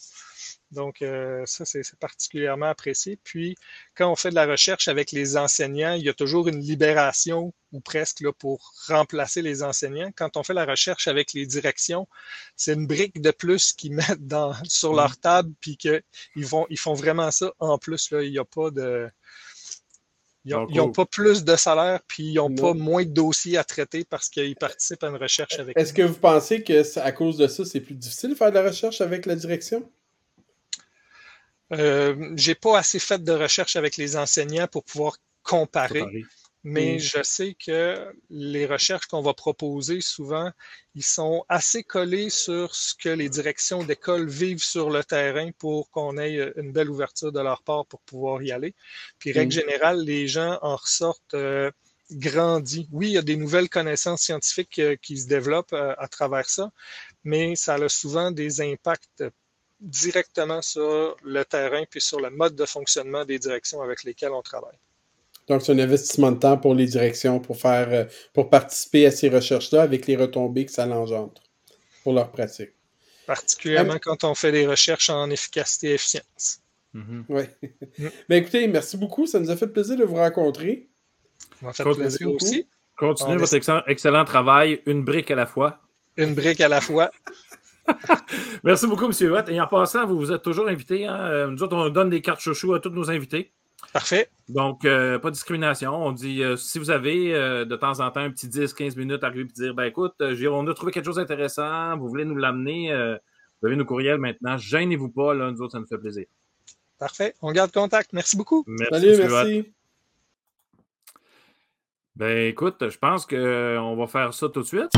[0.72, 3.18] Donc, euh, ça, c'est particulièrement apprécié.
[3.22, 3.56] Puis,
[3.94, 7.54] quand on fait de la recherche avec les enseignants, il y a toujours une libération
[7.72, 10.10] ou presque là, pour remplacer les enseignants.
[10.16, 12.08] Quand on fait la recherche avec les directions,
[12.56, 15.20] c'est une brique de plus qu'ils mettent dans, sur leur mm.
[15.22, 16.02] table, puis qu'ils
[16.34, 18.10] ils font vraiment ça en plus.
[18.10, 19.08] Là, il n'y a pas de.
[20.44, 24.04] Ils n'ont pas plus de salaire, puis ils n'ont pas moins de dossiers à traiter
[24.04, 27.48] parce qu'ils participent à une recherche avec Est-ce que vous pensez que à cause de
[27.48, 29.90] ça, c'est plus difficile de faire de la recherche avec la direction?
[31.72, 36.04] Euh, j'ai pas assez fait de recherche avec les enseignants pour pouvoir comparer,
[36.62, 36.98] mais mm.
[36.98, 40.50] je sais que les recherches qu'on va proposer souvent,
[40.94, 45.90] ils sont assez collés sur ce que les directions d'école vivent sur le terrain pour
[45.90, 48.74] qu'on ait une belle ouverture de leur part pour pouvoir y aller.
[49.18, 49.60] Puis, règle mm.
[49.60, 51.70] générale, les gens en ressortent euh,
[52.12, 52.88] grandis.
[52.92, 56.70] Oui, il y a des nouvelles connaissances scientifiques euh, qui se développent à travers ça,
[57.24, 59.24] mais ça a souvent des impacts
[59.80, 64.42] directement sur le terrain puis sur le mode de fonctionnement des directions avec lesquelles on
[64.42, 64.78] travaille.
[65.48, 69.10] Donc, c'est un investissement de temps pour les directions pour faire euh, pour participer à
[69.10, 71.34] ces recherches-là avec les retombées que ça engendre
[72.02, 72.72] pour leur pratique.
[73.26, 76.60] Particulièrement quand on fait des recherches en efficacité et efficience.
[76.94, 77.24] Mm-hmm.
[77.28, 77.42] Oui.
[77.98, 78.06] Mm.
[78.28, 79.26] Mais écoutez, merci beaucoup.
[79.26, 80.88] Ça nous a fait plaisir de vous rencontrer.
[81.60, 82.66] Ça m'a fait plaisir aussi.
[82.96, 85.80] Continuez votre excellent, travail, une brique à la fois.
[86.16, 87.10] Une brique à la fois.
[88.64, 89.32] Merci beaucoup, M.
[89.32, 89.48] Watt.
[89.48, 91.06] Et en passant, vous, vous êtes toujours invité.
[91.06, 91.18] Hein?
[91.20, 93.52] Euh, nous autres, on donne des cartes chouchou à tous nos invités.
[93.92, 94.28] Parfait.
[94.48, 95.94] Donc, euh, pas de discrimination.
[95.94, 99.28] On dit, euh, si vous avez de temps en temps un petit 10-15 minutes à
[99.28, 102.90] arriver et dire, ben écoute, on a trouvé quelque chose d'intéressant, vous voulez nous l'amener,
[103.60, 104.56] vous avez nos courriels maintenant.
[104.56, 106.26] Gênez-vous pas, là, nous autres, ça nous fait plaisir.
[106.98, 107.34] Parfait.
[107.42, 108.12] On garde contact.
[108.12, 108.64] Merci beaucoup.
[108.66, 109.72] Merci, Salut, merci.
[112.16, 114.90] Ben écoute, je pense qu'on va faire ça tout de suite.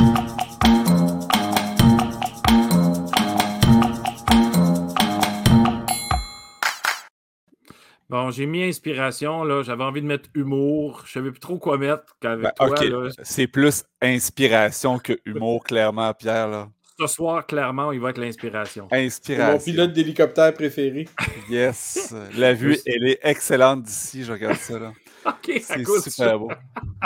[8.11, 9.63] Bon, j'ai mis inspiration, là.
[9.63, 11.03] J'avais envie de mettre humour.
[11.05, 13.09] Je savais plus trop quoi mettre qu'avec ben, toi.
[13.23, 16.49] C'est plus inspiration que humour, clairement, Pierre.
[16.49, 16.69] Là.
[16.99, 18.89] Ce soir, clairement, il va être l'inspiration.
[18.91, 19.53] Inspiration.
[19.53, 21.07] Mon pilote d'hélicoptère préféré.
[21.51, 22.15] Yes.
[22.37, 24.25] La vue, elle est excellente d'ici.
[24.25, 24.93] Je regarde ça, là.
[25.27, 26.51] OK, c'est super beau.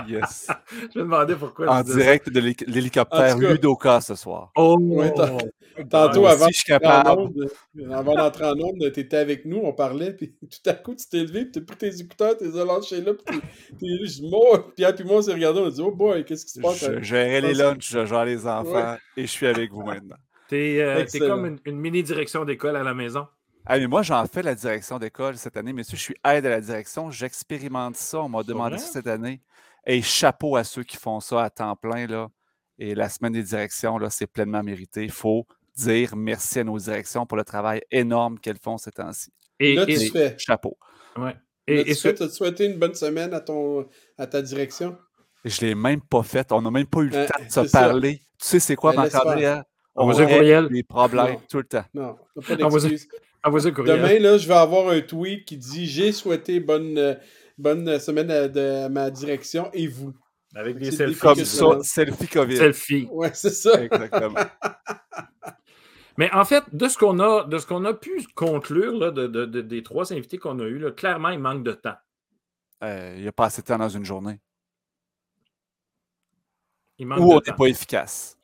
[0.06, 0.48] Yes.
[0.94, 1.70] je me demandais pourquoi.
[1.70, 4.50] En direct de l'hélicoptère Ludoka ce soir.
[4.56, 4.78] Oh!
[5.88, 6.48] tantôt, avant,
[7.90, 11.06] avant d'entrer en onde, tu étais avec nous, on parlait, puis tout à coup, tu
[11.08, 13.40] t'es levé, tu as pris tes écouteurs, tu les as lâchés là, puis
[13.78, 16.52] tu moi, Pierre puis moi, on s'est regardé, on a dit, oh boy, qu'est-ce qui
[16.52, 16.84] se passe?
[16.84, 20.16] Je gérais les lunchs, je gère les enfants, et je suis avec vous maintenant.
[20.48, 23.26] T'es euh, comme une mini-direction d'école à la maison.
[23.64, 25.72] Ah, mais moi, j'en fais la direction d'école cette année.
[25.72, 27.10] Monsieur, je suis aide à la direction.
[27.10, 28.20] J'expérimente ça.
[28.20, 29.40] On m'a demandé ça cette année.
[29.86, 32.06] Et chapeau à ceux qui font ça à temps plein.
[32.06, 32.28] Là.
[32.78, 35.04] Et la semaine des directions, là, c'est pleinement mérité.
[35.04, 35.46] Il faut
[35.76, 39.30] dire merci à nos directions pour le travail énorme qu'elles font ces temps-ci.
[39.60, 40.34] Et, là, tu fais.
[40.38, 40.76] Chapeau.
[41.16, 41.36] Ouais.
[41.68, 43.86] Et, tu as souhaité une bonne semaine à, ton,
[44.18, 44.96] à ta direction?
[45.44, 46.50] Je ne l'ai même pas fait.
[46.52, 48.18] On n'a même pas eu le temps de se parler.
[48.38, 50.68] Tu sais, c'est quoi, ben, marc On, vous a.
[50.68, 51.84] Des problèmes tout le temps.
[51.94, 53.08] Non, pas d'excuses.
[53.44, 57.18] Demain, là, je vais avoir un tweet qui dit J'ai souhaité bonne,
[57.58, 60.14] bonne semaine à, de, ma direction et vous.
[60.54, 61.18] Avec des selfies.
[61.18, 62.56] Comme ça, selfie COVID.
[62.56, 63.08] Selfie.
[63.10, 63.82] Ouais, c'est ça.
[63.82, 64.38] Exactement.
[66.18, 69.26] Mais en fait, de ce qu'on a, de ce qu'on a pu conclure là, de,
[69.26, 71.96] de, des trois invités qu'on a eus, clairement, il manque de temps.
[72.84, 74.38] Euh, il n'y a pas assez de temps dans une journée.
[76.98, 78.38] Il manque Ou on n'est pas efficace.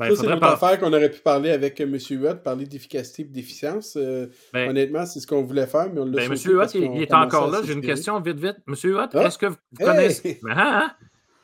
[0.00, 1.94] Ben, ça, c'est une affaire qu'on aurait pu parler avec M.
[1.94, 3.98] Huot, parler d'efficacité et d'efficience.
[4.00, 6.38] Euh, ben, honnêtement, c'est ce qu'on voulait faire, mais on l'a ben, M.
[6.42, 7.60] Huot, il, est encore là.
[7.62, 8.56] J'ai une question vite, vite.
[8.66, 8.74] M.
[8.82, 9.26] Huot, ah!
[9.26, 10.40] est-ce que vous connaissez...
[10.50, 10.96] Ah,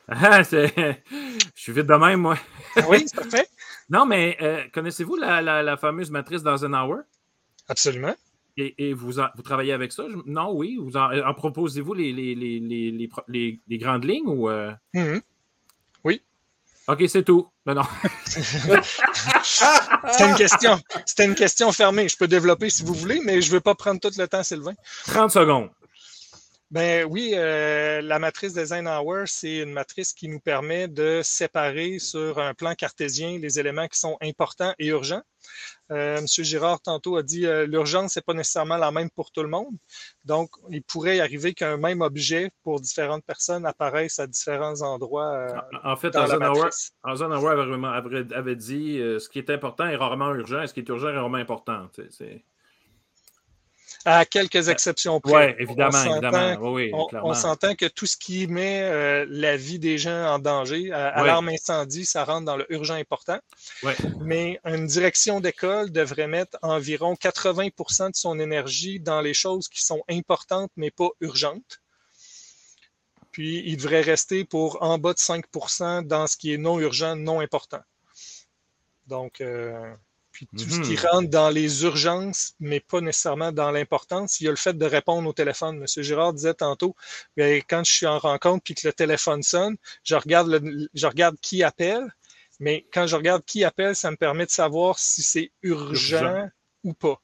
[0.09, 0.93] ah, je
[1.53, 2.37] suis vite de même, moi.
[2.89, 3.45] oui, c'est parfait.
[3.89, 7.01] Non, mais euh, connaissez-vous la, la, fameuse matrice d'Eisenhower?
[7.69, 8.13] Absolument.
[8.57, 10.03] Et, et vous, vous travaillez avec ça?
[10.25, 10.77] Non, oui.
[10.81, 13.09] Vous en, en proposez-vous les, les, les,
[13.67, 14.49] les, grandes lignes ou...
[14.49, 14.73] Euh?
[14.93, 15.21] Mm-hmm.
[16.87, 17.47] OK, c'est tout.
[17.65, 17.83] Non, non.
[19.43, 20.79] C'était une question.
[21.05, 22.07] C'était une question fermée.
[22.07, 24.43] Je peux développer si vous voulez, mais je ne veux pas prendre tout le temps,
[24.43, 24.73] Sylvain.
[25.07, 25.69] 30 secondes.
[26.69, 32.39] Ben oui, euh, la matrice d'Eisenhower, c'est une matrice qui nous permet de séparer sur
[32.39, 35.21] un plan cartésien les éléments qui sont importants et urgents.
[35.91, 36.25] Euh, M.
[36.27, 39.73] Girard, tantôt, a dit euh, l'urgence n'est pas nécessairement la même pour tout le monde.
[40.25, 45.35] Donc, il pourrait arriver qu'un même objet pour différentes personnes apparaisse à différents endroits.
[45.35, 46.67] Euh, en fait, Eisenhower,
[47.07, 50.89] Eisenhower avait, avait, dit ce qui est important est rarement urgent et ce qui est
[50.89, 51.87] urgent est rarement important.
[52.11, 52.43] C'est
[54.05, 55.47] à quelques exceptions près.
[55.47, 57.07] Oui, évidemment, on évidemment.
[57.23, 61.49] on, s'entend que tout ce qui met euh, la vie des gens en danger, alarme
[61.49, 63.39] incendie, ça rentre dans le urgent important.
[64.21, 69.83] Mais une direction d'école devrait mettre environ 80% de son énergie dans les choses qui
[69.83, 71.81] sont importantes mais pas urgentes.
[73.31, 77.15] Puis il devrait rester pour en bas de 5% dans ce qui est non urgent,
[77.15, 77.81] non important.
[79.05, 79.93] Donc, euh,
[80.37, 81.09] puis tout ce qui mhm.
[81.09, 84.85] rentre dans les urgences, mais pas nécessairement dans l'importance, il y a le fait de
[84.85, 85.79] répondre au téléphone.
[85.79, 86.95] Monsieur Girard disait tantôt,
[87.35, 90.61] ben, quand je suis en rencontre puis que le téléphone sonne, je regarde,
[90.93, 92.05] je regarde qui appelle,
[92.59, 96.47] mais quand je regarde qui appelle, ça me permet de savoir si c'est urgent,
[96.83, 97.19] ou pas.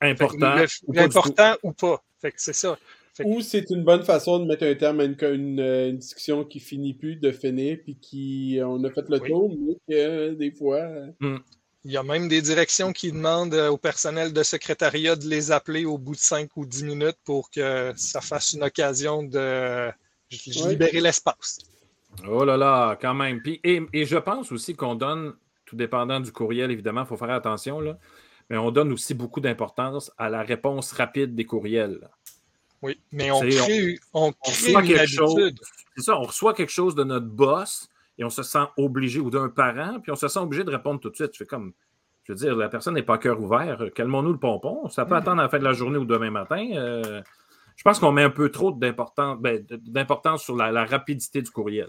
[0.00, 0.56] Important.
[0.96, 2.02] important ou pas.
[2.20, 2.76] Fait que c'est ça.
[3.24, 7.14] Ou c'est une bonne façon de mettre un terme à une, discussion qui finit plus
[7.14, 10.88] de finir, puis qui on a fait le tour, mais que des fois.
[11.20, 11.38] Hmm.
[11.84, 15.50] Il y a même des directions qui demandent euh, au personnel de secrétariat de les
[15.50, 19.90] appeler au bout de 5 ou 10 minutes pour que ça fasse une occasion de
[20.30, 21.58] libérer l'espace.
[22.28, 23.40] Oh là là, quand même.
[23.44, 27.80] et, je pense aussi qu'on donne, tout dépendant du courriel, évidemment, il faut faire attention,
[27.80, 27.98] là,
[28.50, 32.08] mais on donne aussi beaucoup d'importance à la réponse rapide des courriels.
[32.82, 34.32] Oui, mais on crée, on,
[34.66, 35.52] une quelque chose.
[35.96, 37.88] C'est ça, on reçoit quelque chose de notre boss
[38.20, 41.00] et on se sent obligé, ou d'un parent, puis on se sent obligé de répondre
[41.00, 41.30] tout de suite.
[41.32, 41.72] Je fais comme,
[42.24, 43.82] je veux dire, la personne n'est pas cœur ouvert.
[43.94, 44.88] Calmons-nous le pompon.
[44.90, 45.18] Ça peut mm.
[45.18, 46.68] attendre à la fin de la journée ou demain matin.
[46.74, 47.22] Euh,
[47.76, 51.88] Je pense qu'on met un peu trop d'importance ben, sur la, rapidité du courriel.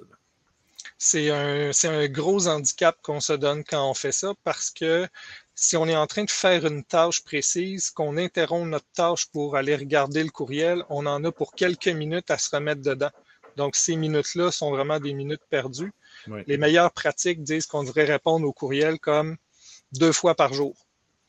[0.98, 5.08] C'est un, un, gros handicap qu'on se donne quand on fait ça parce que
[5.54, 9.58] si on est en train de faire une tâche précise, qu'on interrompt notre tâche pour
[9.58, 13.12] aller regarder le courriel, on en a pour quelques minutes à se remettre dedans.
[13.58, 15.92] Donc, ces minutes-là sont vraiment des minutes perdues.
[16.48, 19.38] Les meilleures pratiques disent qu'on devrait répondre au courriel comme
[19.94, 20.76] deux fois par jour,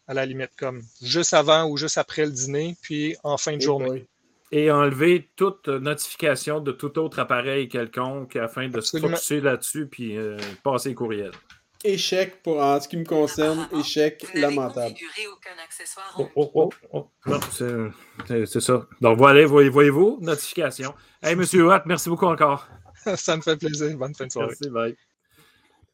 [0.07, 3.61] à la limite, comme juste avant ou juste après le dîner, puis en fin de
[3.61, 4.07] journée.
[4.55, 10.19] Et enlever toute notification de tout autre appareil quelconque afin de se focusser là-dessus puis
[10.19, 11.31] euh, passer le courriel.
[11.85, 14.95] Échec pour en ce qui me concerne, échec lamentable.
[16.19, 17.09] Oh, oh, oh,
[18.29, 18.87] c'est ça.
[19.01, 20.95] Donc voilà, voyez-vous, notification.
[21.23, 22.69] Hey, monsieur Watt, merci beaucoup encore.
[23.17, 23.97] ça me fait plaisir.
[23.97, 24.49] Bonne fin de soirée.
[24.49, 24.97] Merci, bye.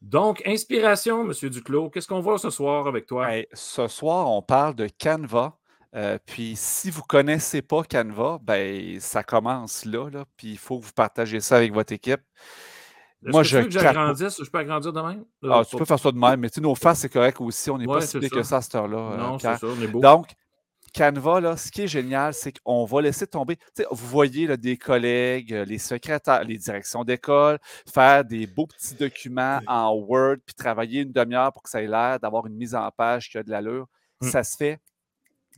[0.01, 3.27] Donc, inspiration, Monsieur Duclos, qu'est-ce qu'on voit ce soir avec toi?
[3.53, 5.57] ce soir, on parle de Canva.
[5.95, 10.57] Euh, puis, si vous ne connaissez pas Canva, ben, ça commence là, là puis il
[10.57, 12.21] faut que vous partagez ça avec votre équipe.
[13.21, 13.59] Moi, je.
[13.59, 15.25] Que j'agrandisse, je peux agrandir de même?
[15.43, 17.69] Ah, tu peux faire ça de même, mais nos faces, c'est correct aussi.
[17.69, 19.17] On n'est pas si que ça à cette heure-là.
[19.17, 19.99] Non, euh, c'est ça, on est beau.
[19.99, 20.27] Donc,
[20.99, 23.57] Canva, là, ce qui est génial, c'est qu'on va laisser tomber.
[23.89, 27.57] Vous voyez là, des collègues, euh, les secrétaires, les directions d'école,
[27.89, 31.87] faire des beaux petits documents en Word, puis travailler une demi-heure pour que ça ait
[31.87, 33.87] l'air d'avoir une mise en page qui a de l'allure.
[34.19, 34.27] Mmh.
[34.27, 34.81] Ça se fait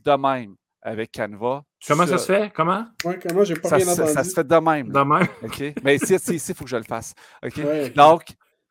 [0.04, 1.64] de même avec Canva.
[1.88, 2.52] Comment ça se fait?
[2.54, 2.86] Comment?
[3.04, 3.42] Oui, comment?
[3.42, 4.12] J'ai pas ça, bien entendu.
[4.12, 4.90] Ça se fait de même.
[4.90, 5.26] De même?
[5.42, 5.74] OK?
[5.82, 7.14] Mais ici, il faut que je le fasse.
[7.44, 7.92] OK?
[7.94, 8.26] Donc,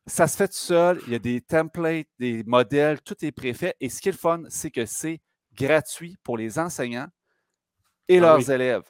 [0.07, 1.01] ça se fait tout seul.
[1.07, 3.75] Il y a des templates, des modèles, tout est préfet.
[3.81, 5.19] Et ce qui est le fun, c'est que c'est
[5.61, 7.07] gratuit pour les enseignants
[8.07, 8.83] et ah leurs élèves.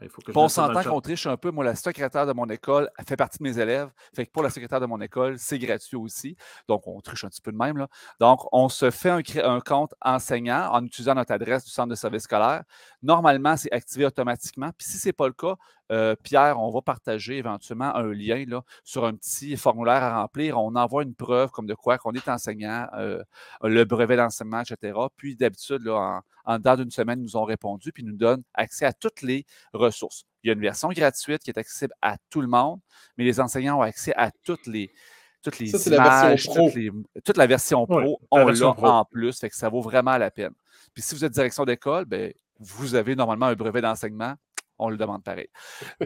[0.00, 1.50] Il faut que on s'entend qu'on triche un peu.
[1.50, 3.90] Moi, la secrétaire de mon école fait partie de mes élèves.
[4.14, 6.36] Fait que pour la secrétaire de mon école, c'est gratuit aussi.
[6.68, 7.78] Donc, on triche un petit peu de même.
[7.78, 7.88] Là.
[8.20, 11.96] Donc, on se fait un, un, compte enseignant en utilisant notre adresse du centre de
[11.96, 12.62] service scolaire.
[13.02, 14.70] Normalement, c'est activé automatiquement.
[14.76, 15.56] Puis si ce n'est pas le cas,
[15.90, 20.58] euh, Pierre, on va partager éventuellement un lien là, sur un petit formulaire à remplir.
[20.58, 23.22] On envoie une preuve comme de quoi qu'on est enseignant, euh,
[23.62, 24.98] le brevet d'enseignement, etc.
[25.16, 28.84] Puis d'habitude, en, en dedans d'une semaine, ils nous ont répondu puis nous donnent accès
[28.84, 30.24] à toutes les ressources.
[30.42, 32.80] Il y a une version gratuite qui est accessible à tout le monde,
[33.16, 34.92] mais les enseignants ont accès à toutes les,
[35.42, 36.48] toutes les images,
[37.24, 40.52] toute la version pro, on l'a en plus, fait que ça vaut vraiment la peine.
[40.94, 44.34] Puis si vous êtes direction d'école, ben, vous avez normalement un brevet d'enseignement,
[44.78, 45.48] on le demande pareil.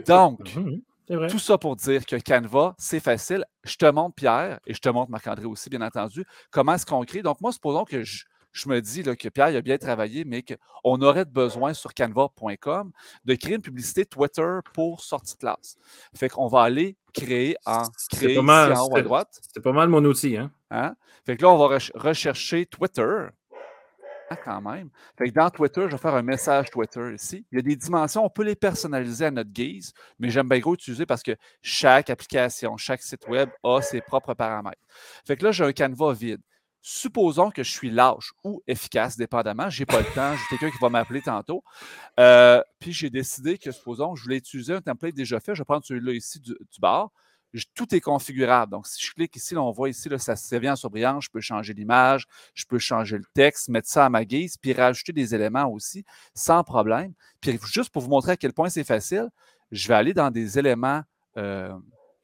[0.07, 0.81] Donc, mmh,
[1.29, 3.45] tout ça pour dire que Canva, c'est facile.
[3.65, 7.05] Je te montre Pierre et je te montre Marc-André aussi, bien entendu, comment est-ce qu'on
[7.05, 7.23] crée?
[7.23, 8.25] Donc, moi, supposons que je,
[8.67, 12.93] me dis que Pierre a bien travaillé, mais qu'on aurait besoin sur canva.com
[13.25, 15.77] de créer une publicité Twitter pour sortie de classe.
[16.15, 19.41] Fait qu'on va aller créer en créer en haut à droite.
[19.53, 20.37] C'est pas mal mon outil.
[20.37, 20.51] Hein?
[20.71, 20.95] hein?
[21.25, 23.29] Fait que là, on va rechercher Twitter
[24.37, 24.91] quand même.
[25.35, 27.45] Dans Twitter, je vais faire un message Twitter ici.
[27.51, 30.59] Il y a des dimensions, on peut les personnaliser à notre guise, mais j'aime bien
[30.59, 34.83] gros utiliser parce que chaque application, chaque site web a ses propres paramètres.
[35.27, 36.41] Fait que là, j'ai un canevas vide.
[36.85, 39.71] Supposons que je suis lâche ou efficace, dépendamment.
[39.71, 41.63] Je n'ai pas le temps, j'ai quelqu'un qui va m'appeler tantôt.
[42.19, 45.55] Euh, puis j'ai décidé que, supposons, je voulais utiliser un template déjà fait.
[45.55, 47.11] Je vais prendre celui-là ici du, du bar
[47.75, 48.73] tout est configurable.
[48.73, 51.31] Donc, si je clique ici, on voit ici, là, ça se vient sur brillant, je
[51.31, 55.13] peux changer l'image, je peux changer le texte, mettre ça à ma guise, puis rajouter
[55.13, 57.13] des éléments aussi, sans problème.
[57.41, 59.29] Puis juste pour vous montrer à quel point c'est facile,
[59.71, 61.03] je vais aller dans des éléments,
[61.37, 61.73] euh,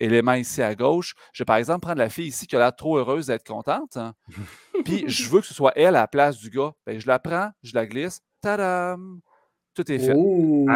[0.00, 1.14] éléments ici à gauche.
[1.32, 3.96] Je vais par exemple prendre la fille ici qui a l'air trop heureuse d'être contente.
[3.96, 4.14] Hein.
[4.84, 6.72] puis je veux que ce soit elle à la place du gars.
[6.86, 9.20] Bien, je la prends, je la glisse, tadam!
[9.74, 10.14] Tout est fait.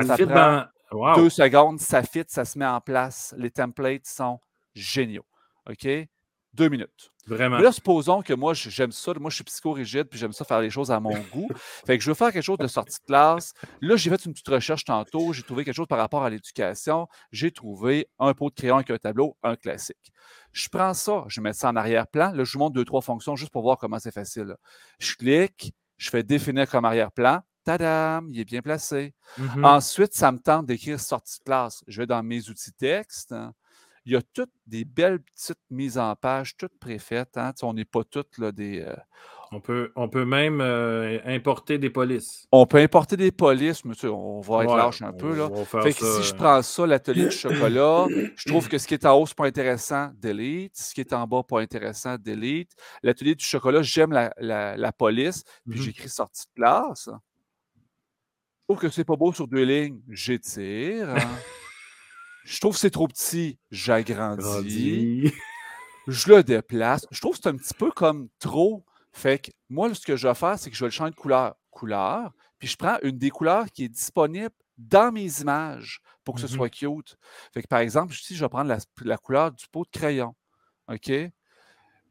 [0.04, 0.68] ça
[1.14, 3.34] deux secondes, ça fit, ça se met en place.
[3.36, 4.40] Les templates sont
[4.74, 5.26] géniaux.
[5.68, 5.88] OK?
[6.54, 7.12] Deux minutes.
[7.26, 7.58] Vraiment.
[7.58, 9.12] là, supposons que moi, j'aime ça.
[9.14, 11.48] Moi, je suis psychorigide, puis j'aime ça faire les choses à mon goût.
[11.86, 13.54] Fait que je veux faire quelque chose de sortie de classe.
[13.80, 15.32] Là, j'ai fait une petite recherche tantôt.
[15.32, 17.06] J'ai trouvé quelque chose par rapport à l'éducation.
[17.30, 20.12] J'ai trouvé un pot de crayon avec un tableau, un classique.
[20.52, 22.32] Je prends ça, je mets ça en arrière-plan.
[22.32, 24.56] Là, je vous montre deux, trois fonctions juste pour voir comment c'est facile.
[24.98, 27.40] Je clique, je fais définir comme arrière-plan.
[27.64, 29.14] Tadam, il est bien placé.
[29.38, 31.82] Mmh Ensuite, ça me tente d'écrire sortie de classe.
[31.86, 33.32] Je vais dans mes outils texte.
[33.32, 33.52] Hein.
[34.04, 37.36] Il y a toutes des belles petites mises en page, toutes préfaites.
[37.36, 37.52] Hein.
[37.62, 38.80] on n'est pas toutes là, des.
[38.80, 38.96] Euh,
[39.52, 42.48] on, peut, on peut même euh, importer des polices.
[42.50, 44.10] On peut importer des polices, monsieur.
[44.10, 45.36] On va être lâche un peu.
[45.36, 45.48] Là.
[45.82, 49.06] Fait que si je prends ça, l'atelier du chocolat, je trouve que ce qui est
[49.06, 50.76] en haut, c'est pas intéressant, delete.
[50.76, 52.72] Ce qui est en bas, pas intéressant, delete.
[53.04, 57.08] L'atelier du chocolat, j'aime la, la, police, puis mmh j'écris sortie de classe
[58.72, 61.10] trouve que c'est pas beau sur deux lignes, j'étire.
[61.10, 61.38] Hein.
[62.44, 65.30] je trouve que c'est trop petit, j'agrandis.
[66.08, 67.06] je le déplace.
[67.10, 68.82] Je trouve que c'est un petit peu comme trop.
[69.12, 71.16] Fait que moi, ce que je vais faire, c'est que je vais le changer de
[71.16, 71.54] couleur.
[71.70, 72.32] Couleur.
[72.58, 76.46] Puis je prends une des couleurs qui est disponible dans mes images pour que ce
[76.46, 77.18] Mmh soit cute.
[77.52, 80.34] Fait que, par exemple, si je vais prendre la, couleur du pot de crayon,
[80.88, 81.12] OK?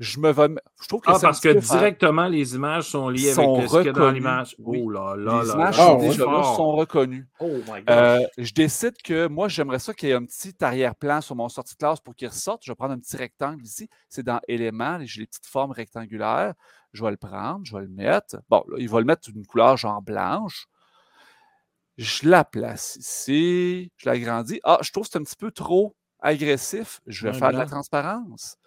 [0.01, 0.47] Je me vais.
[0.81, 3.89] Je trouve que ah, parce que directement, les images sont liées avec ce qu'il y
[3.89, 4.55] a dans l'image.
[4.57, 5.43] Oh là là.
[5.43, 7.29] Les images sont, déjà là, sont reconnues.
[7.39, 11.21] Oh my euh, je décide que moi, j'aimerais ça qu'il y ait un petit arrière-plan
[11.21, 12.63] sur mon sortie de classe pour qu'il ressorte.
[12.65, 13.89] Je vais prendre un petit rectangle ici.
[14.09, 14.97] C'est dans éléments.
[15.03, 16.55] J'ai les petites formes rectangulaires.
[16.93, 18.37] Je vais le prendre, je vais le mettre.
[18.49, 20.65] Bon, là, il va le mettre d'une couleur genre blanche.
[21.99, 24.59] Je la place ici, je l'agrandis.
[24.63, 27.01] Ah, je trouve que c'est un petit peu trop agressif.
[27.05, 28.57] Je vais faire de la transparence.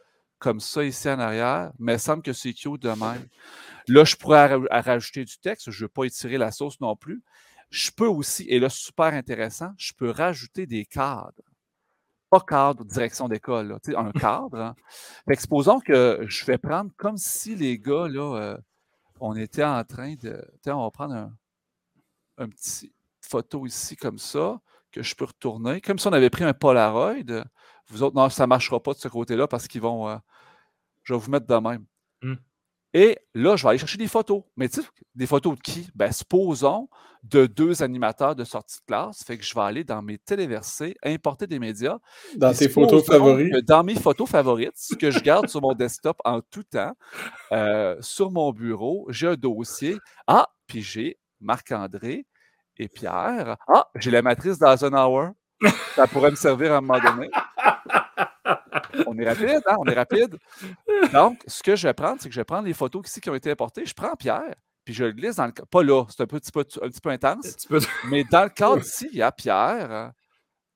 [0.44, 1.72] Comme ça ici en arrière.
[1.78, 3.26] Mais il semble que c'est cute de même.
[3.88, 5.70] Là, je pourrais rajouter du texte.
[5.70, 7.22] Je ne veux pas étirer la sauce non plus.
[7.70, 11.32] Je peux aussi, et là, super intéressant, je peux rajouter des cadres.
[12.28, 14.60] Pas cadre, direction d'école, un cadre.
[14.60, 14.74] Hein.
[15.30, 18.58] Exposons que je vais prendre comme si les gars, là, euh,
[19.20, 20.44] on était en train de.
[20.66, 21.32] On va prendre un,
[22.36, 22.92] un petit,
[23.22, 24.60] photo ici comme ça,
[24.92, 27.44] que je peux retourner, comme si on avait pris un Polaroid.
[27.88, 30.08] Vous autres, non, ça ne marchera pas de ce côté-là parce qu'ils vont.
[30.08, 30.16] Euh,
[31.02, 31.84] je vais vous mettre de même.
[32.22, 32.34] Mmh.
[32.94, 34.42] Et là, je vais aller chercher des photos.
[34.56, 35.88] Mais tu sais, des photos de qui?
[35.94, 36.88] Ben, supposons
[37.24, 39.24] de deux animateurs de sortie de classe.
[39.24, 41.98] Fait que je vais aller dans mes téléversés, importer des médias.
[42.36, 43.54] Dans tes photos favorites?
[43.66, 46.94] Dans mes photos favorites, ce que je garde sur mon desktop en tout temps,
[47.52, 49.96] euh, sur mon bureau, j'ai un dossier.
[50.26, 52.26] Ah, puis j'ai Marc-André,
[52.76, 53.56] et Pierre.
[53.68, 55.30] Ah, j'ai la matrice d'Eisenhower.
[55.94, 57.30] Ça pourrait me servir à un moment donné.
[59.06, 59.76] On est rapide, hein?
[59.78, 60.38] On est rapide.
[61.12, 63.30] Donc, ce que je vais prendre, c'est que je vais prendre les photos ici qui
[63.30, 63.86] ont été importées.
[63.86, 64.54] Je prends Pierre,
[64.84, 67.10] puis je le glisse dans le Pas là, c'est un, petit peu, un petit peu
[67.10, 67.56] intense.
[68.08, 70.12] Mais dans le cadre ici, il y a Pierre,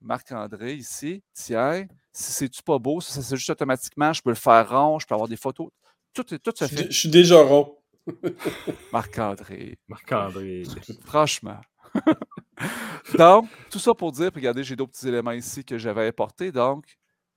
[0.01, 1.23] Marc-André ici.
[1.35, 5.07] Tiens, si c'est-tu pas beau, ça, c'est juste automatiquement, je peux le faire rond, je
[5.07, 5.69] peux avoir des photos.
[6.15, 6.85] Tout, tout se fait.
[6.85, 7.77] Je, je suis déjà rond.
[8.93, 9.78] Marc-André.
[9.89, 10.65] Marc-André.
[11.05, 11.61] Franchement.
[13.19, 16.53] donc, tout ça pour dire, regardez, j'ai d'autres petits éléments ici que j'avais apportés.
[16.53, 16.85] Donc,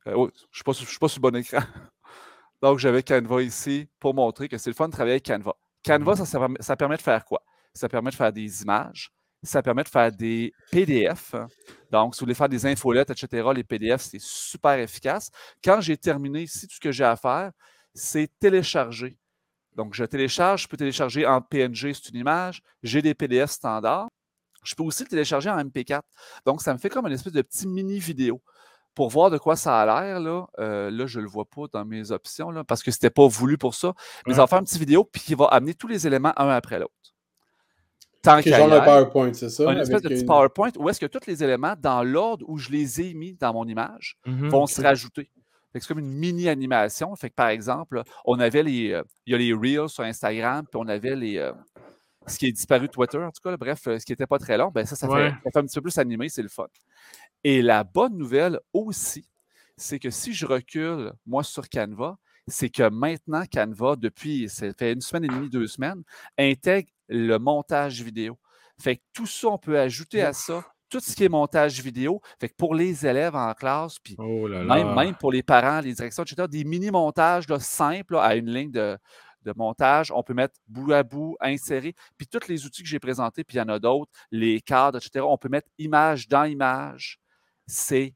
[0.08, 1.62] euh, oh, je ne suis, pas sur le bon écran.
[2.62, 5.56] donc, j'avais Canva ici pour montrer que c'est le fun de travailler avec Canva.
[5.86, 6.26] Canva, ça,
[6.60, 7.44] ça, permet de faire quoi?
[7.74, 9.12] Ça permet de faire des images,
[9.44, 11.34] ça permet de faire des PDF.
[11.92, 15.32] Donc, si vous voulez faire des infolettes, etc., les PDF, c'est super efficace.
[15.64, 17.52] Quand j'ai terminé ici, tout ce que j'ai à faire,
[17.94, 19.18] c'est télécharger.
[19.76, 22.62] Donc, je télécharge, je peux télécharger en PNG, c'est une image.
[22.84, 24.10] J'ai des PDF standards.
[24.64, 26.02] Je peux aussi le télécharger en MP4.
[26.46, 28.42] Donc, ça me fait comme une espèce de petit mini vidéo.
[28.94, 31.64] Pour voir de quoi ça a l'air, là, euh, là je ne le vois pas
[31.72, 33.94] dans mes options, là, parce que ce n'était pas voulu pour ça.
[34.28, 36.50] Mais ça va faire une petite vidéo, puis qui va amener tous les éléments un
[36.50, 36.94] après l'autre.
[38.22, 39.70] Tant qu'il genre un PowerPoint, c'est ça?
[39.70, 42.70] Un espèce de petit PowerPoint où est-ce que tous les éléments, dans l'ordre où je
[42.70, 45.30] les ai mis dans mon image, mmh vont se rajouter.
[45.74, 47.16] C'est comme une mini-animation.
[47.16, 48.92] Fait que, par exemple, on avait les.
[48.92, 51.54] Euh, il y a les Reels sur Instagram, puis on avait les, euh,
[52.28, 54.58] ce qui est disparu de Twitter, en tout cas, bref, ce qui n'était pas très
[54.58, 56.68] long, ben ça, ça, fait, un petit peu plus animé, c'est le fun.
[57.44, 59.28] Et la bonne nouvelle aussi,
[59.78, 64.94] c'est que si je recule, moi, sur Canva, c'est que maintenant, Canva, depuis, ça fait
[64.94, 66.04] une semaine et demie, deux semaines,
[66.38, 68.38] intègre le montage vidéo.
[68.80, 72.22] Fait que tout ça, on peut ajouter à ça tout ce qui est montage vidéo.
[72.40, 76.24] Fait que pour les élèves en classe, puis oh même, pour les parents, les directions,
[76.24, 78.98] etc., des mini-montages simples à une ligne de,
[79.44, 80.12] de montage.
[80.12, 81.96] On peut mettre bout à bout, insérer.
[82.18, 84.98] Puis tous les outils que j'ai présentés, puis il y en a d'autres, les cadres,
[84.98, 85.26] etc.
[85.28, 87.21] On peut mettre image dans image.
[87.72, 88.14] C'est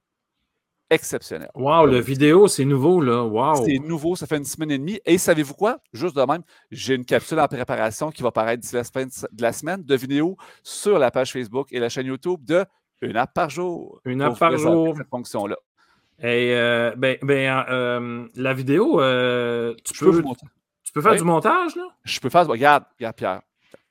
[0.90, 1.50] exceptionnel.
[1.56, 3.24] Wow, le vidéo, c'est nouveau, là.
[3.24, 3.66] Wow.
[3.66, 5.00] C'est nouveau, ça fait une semaine et demie.
[5.06, 5.80] Et savez-vous quoi?
[5.94, 9.42] Juste de même, j'ai une capsule en préparation qui va paraître d'ici la fin de
[9.42, 12.66] la semaine de vidéo sur la page Facebook et la chaîne YouTube de
[13.02, 14.02] Une app par jour.
[14.04, 14.94] Une app par jour.
[14.98, 15.56] Cette fonction-là.
[16.20, 21.88] Et euh, ben, ben euh, la vidéo, euh, tu peux faire du montage, là?
[22.04, 22.46] Je peux faire.
[22.48, 23.42] Regarde, regarde, Pierre.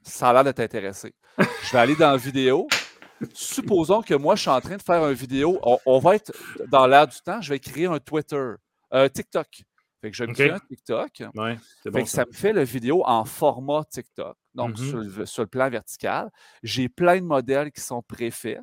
[0.02, 1.14] Ça a l'air de t'intéresser.
[1.38, 2.66] je vais aller dans la vidéo.
[3.32, 5.60] Supposons que moi, je suis en train de faire une vidéo.
[5.86, 6.32] On, va être
[6.68, 7.40] dans l'air du temps.
[7.40, 8.54] Je vais créer un Twitter,
[8.90, 9.46] un TikTok.
[10.02, 11.22] Fait que je me un TikTok.
[11.34, 12.26] Ouais, fait que ça.
[12.26, 15.12] me fait la vidéo en format TikTok, donc mm-hmm.
[15.14, 16.30] sur, sur, le, plan vertical.
[16.62, 18.60] J'ai plein de modèles qui sont préfaits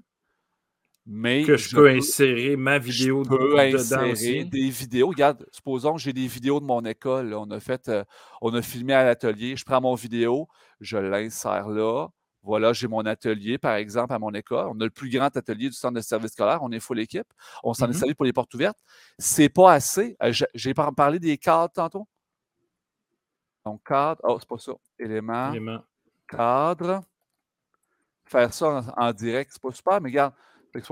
[1.45, 5.07] que je, peux insérer ma vidéo je peux insérer des vidéos.
[5.07, 7.34] Regarde, supposons que j'ai des vidéos de mon école.
[7.34, 8.03] On a fait, euh,
[8.41, 9.56] on a filmé à l'atelier.
[9.56, 10.48] Je prends mon vidéo,
[10.80, 12.07] je l'insère là.
[12.43, 14.68] Voilà, j'ai mon atelier, par exemple, à mon école.
[14.69, 16.59] On a le plus grand atelier du centre de service scolaire.
[16.61, 17.27] On est full équipe.
[17.63, 17.99] On s'en est mm-hmm.
[17.99, 18.80] servi pour les portes ouvertes.
[19.19, 20.18] C'est pas assez.
[20.23, 22.07] Euh, j'ai parlé des cadres tantôt.
[23.65, 24.22] Donc, cadre.
[24.23, 24.72] Oh, c'est pas ça.
[24.97, 25.81] Élément.
[26.27, 27.01] Cadre.
[28.26, 30.34] Faire ça en, en direct, c'est pas super, mais regarde,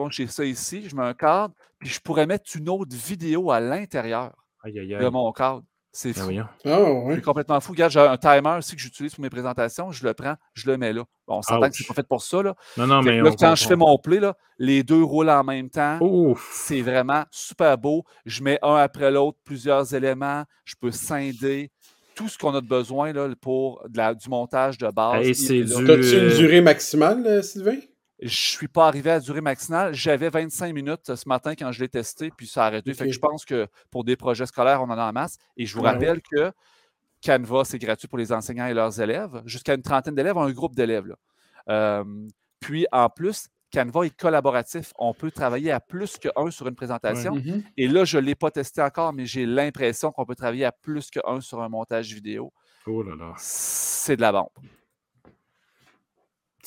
[0.10, 3.60] j'ai ça ici, je mets un cadre, puis je pourrais mettre une autre vidéo à
[3.60, 4.36] l'intérieur
[4.66, 5.64] de mon cadre.
[5.92, 6.70] C'est ben fou.
[6.70, 7.72] Oh, C'est complètement fou.
[7.72, 9.92] Regarde, j'ai un timer aussi que j'utilise pour mes présentations.
[9.92, 11.04] Je le prends, je le mets là.
[11.28, 12.44] Bon, on s'entend que c'est pas fait pour ça.
[12.44, 12.56] Là.
[12.78, 16.00] Non, non, mais quand je fais mon play, là, les deux roulent en même temps.
[16.52, 18.04] C'est vraiment super beau.
[18.26, 20.44] Je mets un après l'autre plusieurs éléments.
[20.64, 21.72] Je peux scinder
[22.14, 25.26] tout ce qu'on a besoin là, pour du montage de base.
[25.26, 25.74] Hey, c'est du...
[25.74, 27.78] As-tu une durée maximale, euh, Sylvain?
[28.22, 29.94] Je ne suis pas arrivé à durée maximale.
[29.94, 32.94] J'avais 25 minutes ce matin quand je l'ai testé, puis ça a arrêté.
[32.94, 35.38] Fait que je pense que pour des projets scolaires, on en a en masse.
[35.56, 36.52] Et je vous rappelle que
[37.24, 39.42] Canva, c'est gratuit pour les enseignants et leurs élèves.
[39.46, 41.16] Jusqu'à une trentaine d'élèves, un groupe d'élèves.
[41.70, 42.04] Euh,
[42.60, 44.92] puis en plus, Canva est collaboratif.
[44.98, 47.36] On peut travailler à plus qu'un sur une présentation.
[47.36, 47.64] Mm-hmm.
[47.78, 50.72] Et là, je ne l'ai pas testé encore, mais j'ai l'impression qu'on peut travailler à
[50.72, 52.52] plus qu'un sur un montage vidéo.
[52.86, 53.34] Oh là là.
[53.38, 54.50] C'est de la bombe.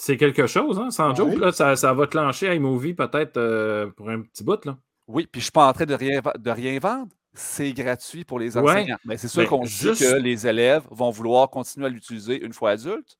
[0.05, 1.39] C'est quelque chose, hein, sans joke.
[1.39, 4.65] Là, ça, ça, va clencher iMovie peut-être euh, pour un petit bout.
[4.65, 4.77] Là.
[5.07, 7.13] Oui, puis je ne suis pas en train de rien, de rien vendre.
[7.35, 8.97] C'est gratuit pour les enseignants.
[9.05, 10.03] Mais c'est sûr qu'on juste...
[10.03, 13.17] dit que les élèves vont vouloir continuer à l'utiliser une fois adultes.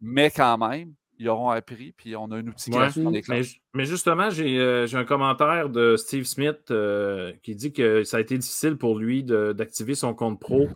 [0.00, 3.56] Mais quand même, ils auront appris, puis on a un outil gratuit dans les classes.
[3.74, 8.20] Mais, justement, euh, j'ai un commentaire de Steve Smith euh, qui dit que ça a
[8.20, 10.70] été difficile pour lui d'activer son compte pro.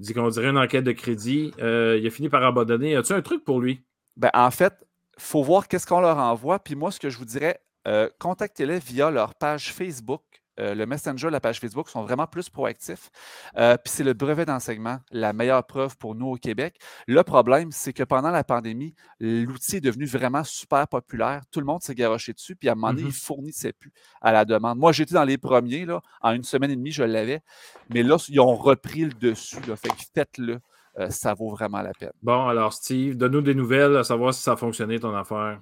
[0.00, 1.52] Il dit qu'on dirait une enquête de crédit.
[1.58, 2.96] il a fini par abandonner.
[2.96, 3.84] As-tu un truc pour lui?
[4.16, 4.74] Ben, en fait,
[5.16, 6.58] il faut voir qu'est-ce qu'on leur envoie.
[6.58, 10.22] Puis moi, ce que je vous dirais, euh, contactez-les via leur page Facebook.
[10.60, 13.10] Euh, le Messenger, la page Facebook sont vraiment plus proactifs.
[13.56, 16.76] Euh, puis c'est le brevet d'enseignement, la meilleure preuve pour nous au Québec.
[17.08, 21.42] Le problème, c'est que pendant la pandémie, l'outil est devenu vraiment super populaire.
[21.50, 22.54] Tout le monde s'est garoché dessus.
[22.54, 23.24] Puis à un moment donné, il ne mm-hmm.
[23.24, 24.78] fournissait plus à la demande.
[24.78, 25.86] Moi, j'étais dans les premiers.
[25.86, 27.42] Là, en une semaine et demie, je l'avais.
[27.90, 29.60] Mais là, ils ont repris le dessus.
[29.66, 30.60] Là, fait que faites-le.
[30.98, 32.12] Euh, ça vaut vraiment la peine.
[32.22, 35.60] Bon, alors Steve, donne-nous des nouvelles, à savoir si ça a fonctionné ton affaire.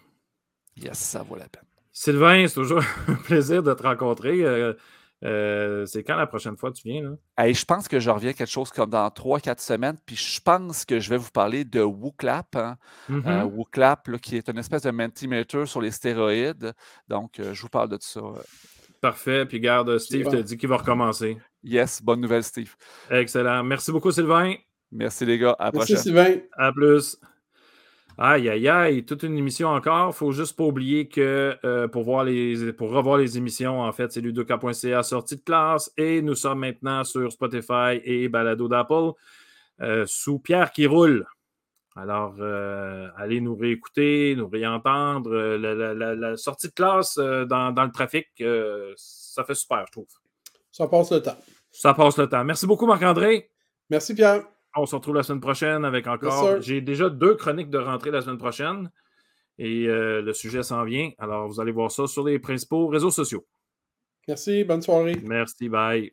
[0.76, 1.64] Yes, ça vaut la peine.
[1.92, 4.42] Sylvain, c'est toujours un plaisir de te rencontrer.
[4.42, 4.74] Euh,
[5.24, 7.02] euh, c'est quand la prochaine fois que tu viens?
[7.36, 7.52] Là?
[7.52, 9.96] je pense que je reviens quelque chose comme dans 3-4 semaines.
[10.04, 12.56] Puis je pense que je vais vous parler de WooClap.
[12.56, 12.76] Hein.
[13.08, 13.44] Mm-hmm.
[13.44, 16.72] WooClap, qui est une espèce de Mentimeter sur les stéroïdes.
[17.08, 18.20] Donc, je vous parle de ça.
[19.00, 19.46] Parfait.
[19.46, 21.38] Puis garde, Steve te dit qu'il va recommencer.
[21.62, 22.74] Yes, bonne nouvelle, Steve.
[23.10, 23.62] Excellent.
[23.62, 24.54] Merci beaucoup, Sylvain.
[24.92, 25.56] Merci les gars.
[25.58, 26.36] À la Merci Sylvain.
[26.52, 27.18] À plus.
[28.18, 30.04] Aïe, aïe, aïe, toute une émission encore.
[30.04, 33.80] Il ne faut juste pas oublier que euh, pour, voir les, pour revoir les émissions,
[33.80, 38.68] en fait, c'est ludoka.ca sortie de classe et nous sommes maintenant sur Spotify et Balado
[38.68, 39.12] d'Apple
[39.80, 41.26] euh, sous Pierre qui roule.
[41.96, 45.34] Alors, euh, allez nous réécouter, nous réentendre.
[45.34, 48.28] La, sortie de classe dans, dans, le trafic,
[48.96, 50.06] ça fait super, je trouve.
[50.70, 51.36] Ça passe le temps.
[51.70, 52.44] Ça passe le temps.
[52.44, 53.50] Merci beaucoup, Marc-André.
[53.90, 54.44] Merci, Pierre.
[54.74, 56.60] On se retrouve la semaine prochaine avec encore.
[56.60, 58.90] J'ai déjà deux chroniques de rentrée la semaine prochaine.
[59.58, 61.10] Et euh, le sujet s'en vient.
[61.18, 63.46] Alors, vous allez voir ça sur les principaux réseaux sociaux.
[64.26, 64.64] Merci.
[64.64, 65.16] Bonne soirée.
[65.22, 65.68] Merci.
[65.68, 66.12] Bye.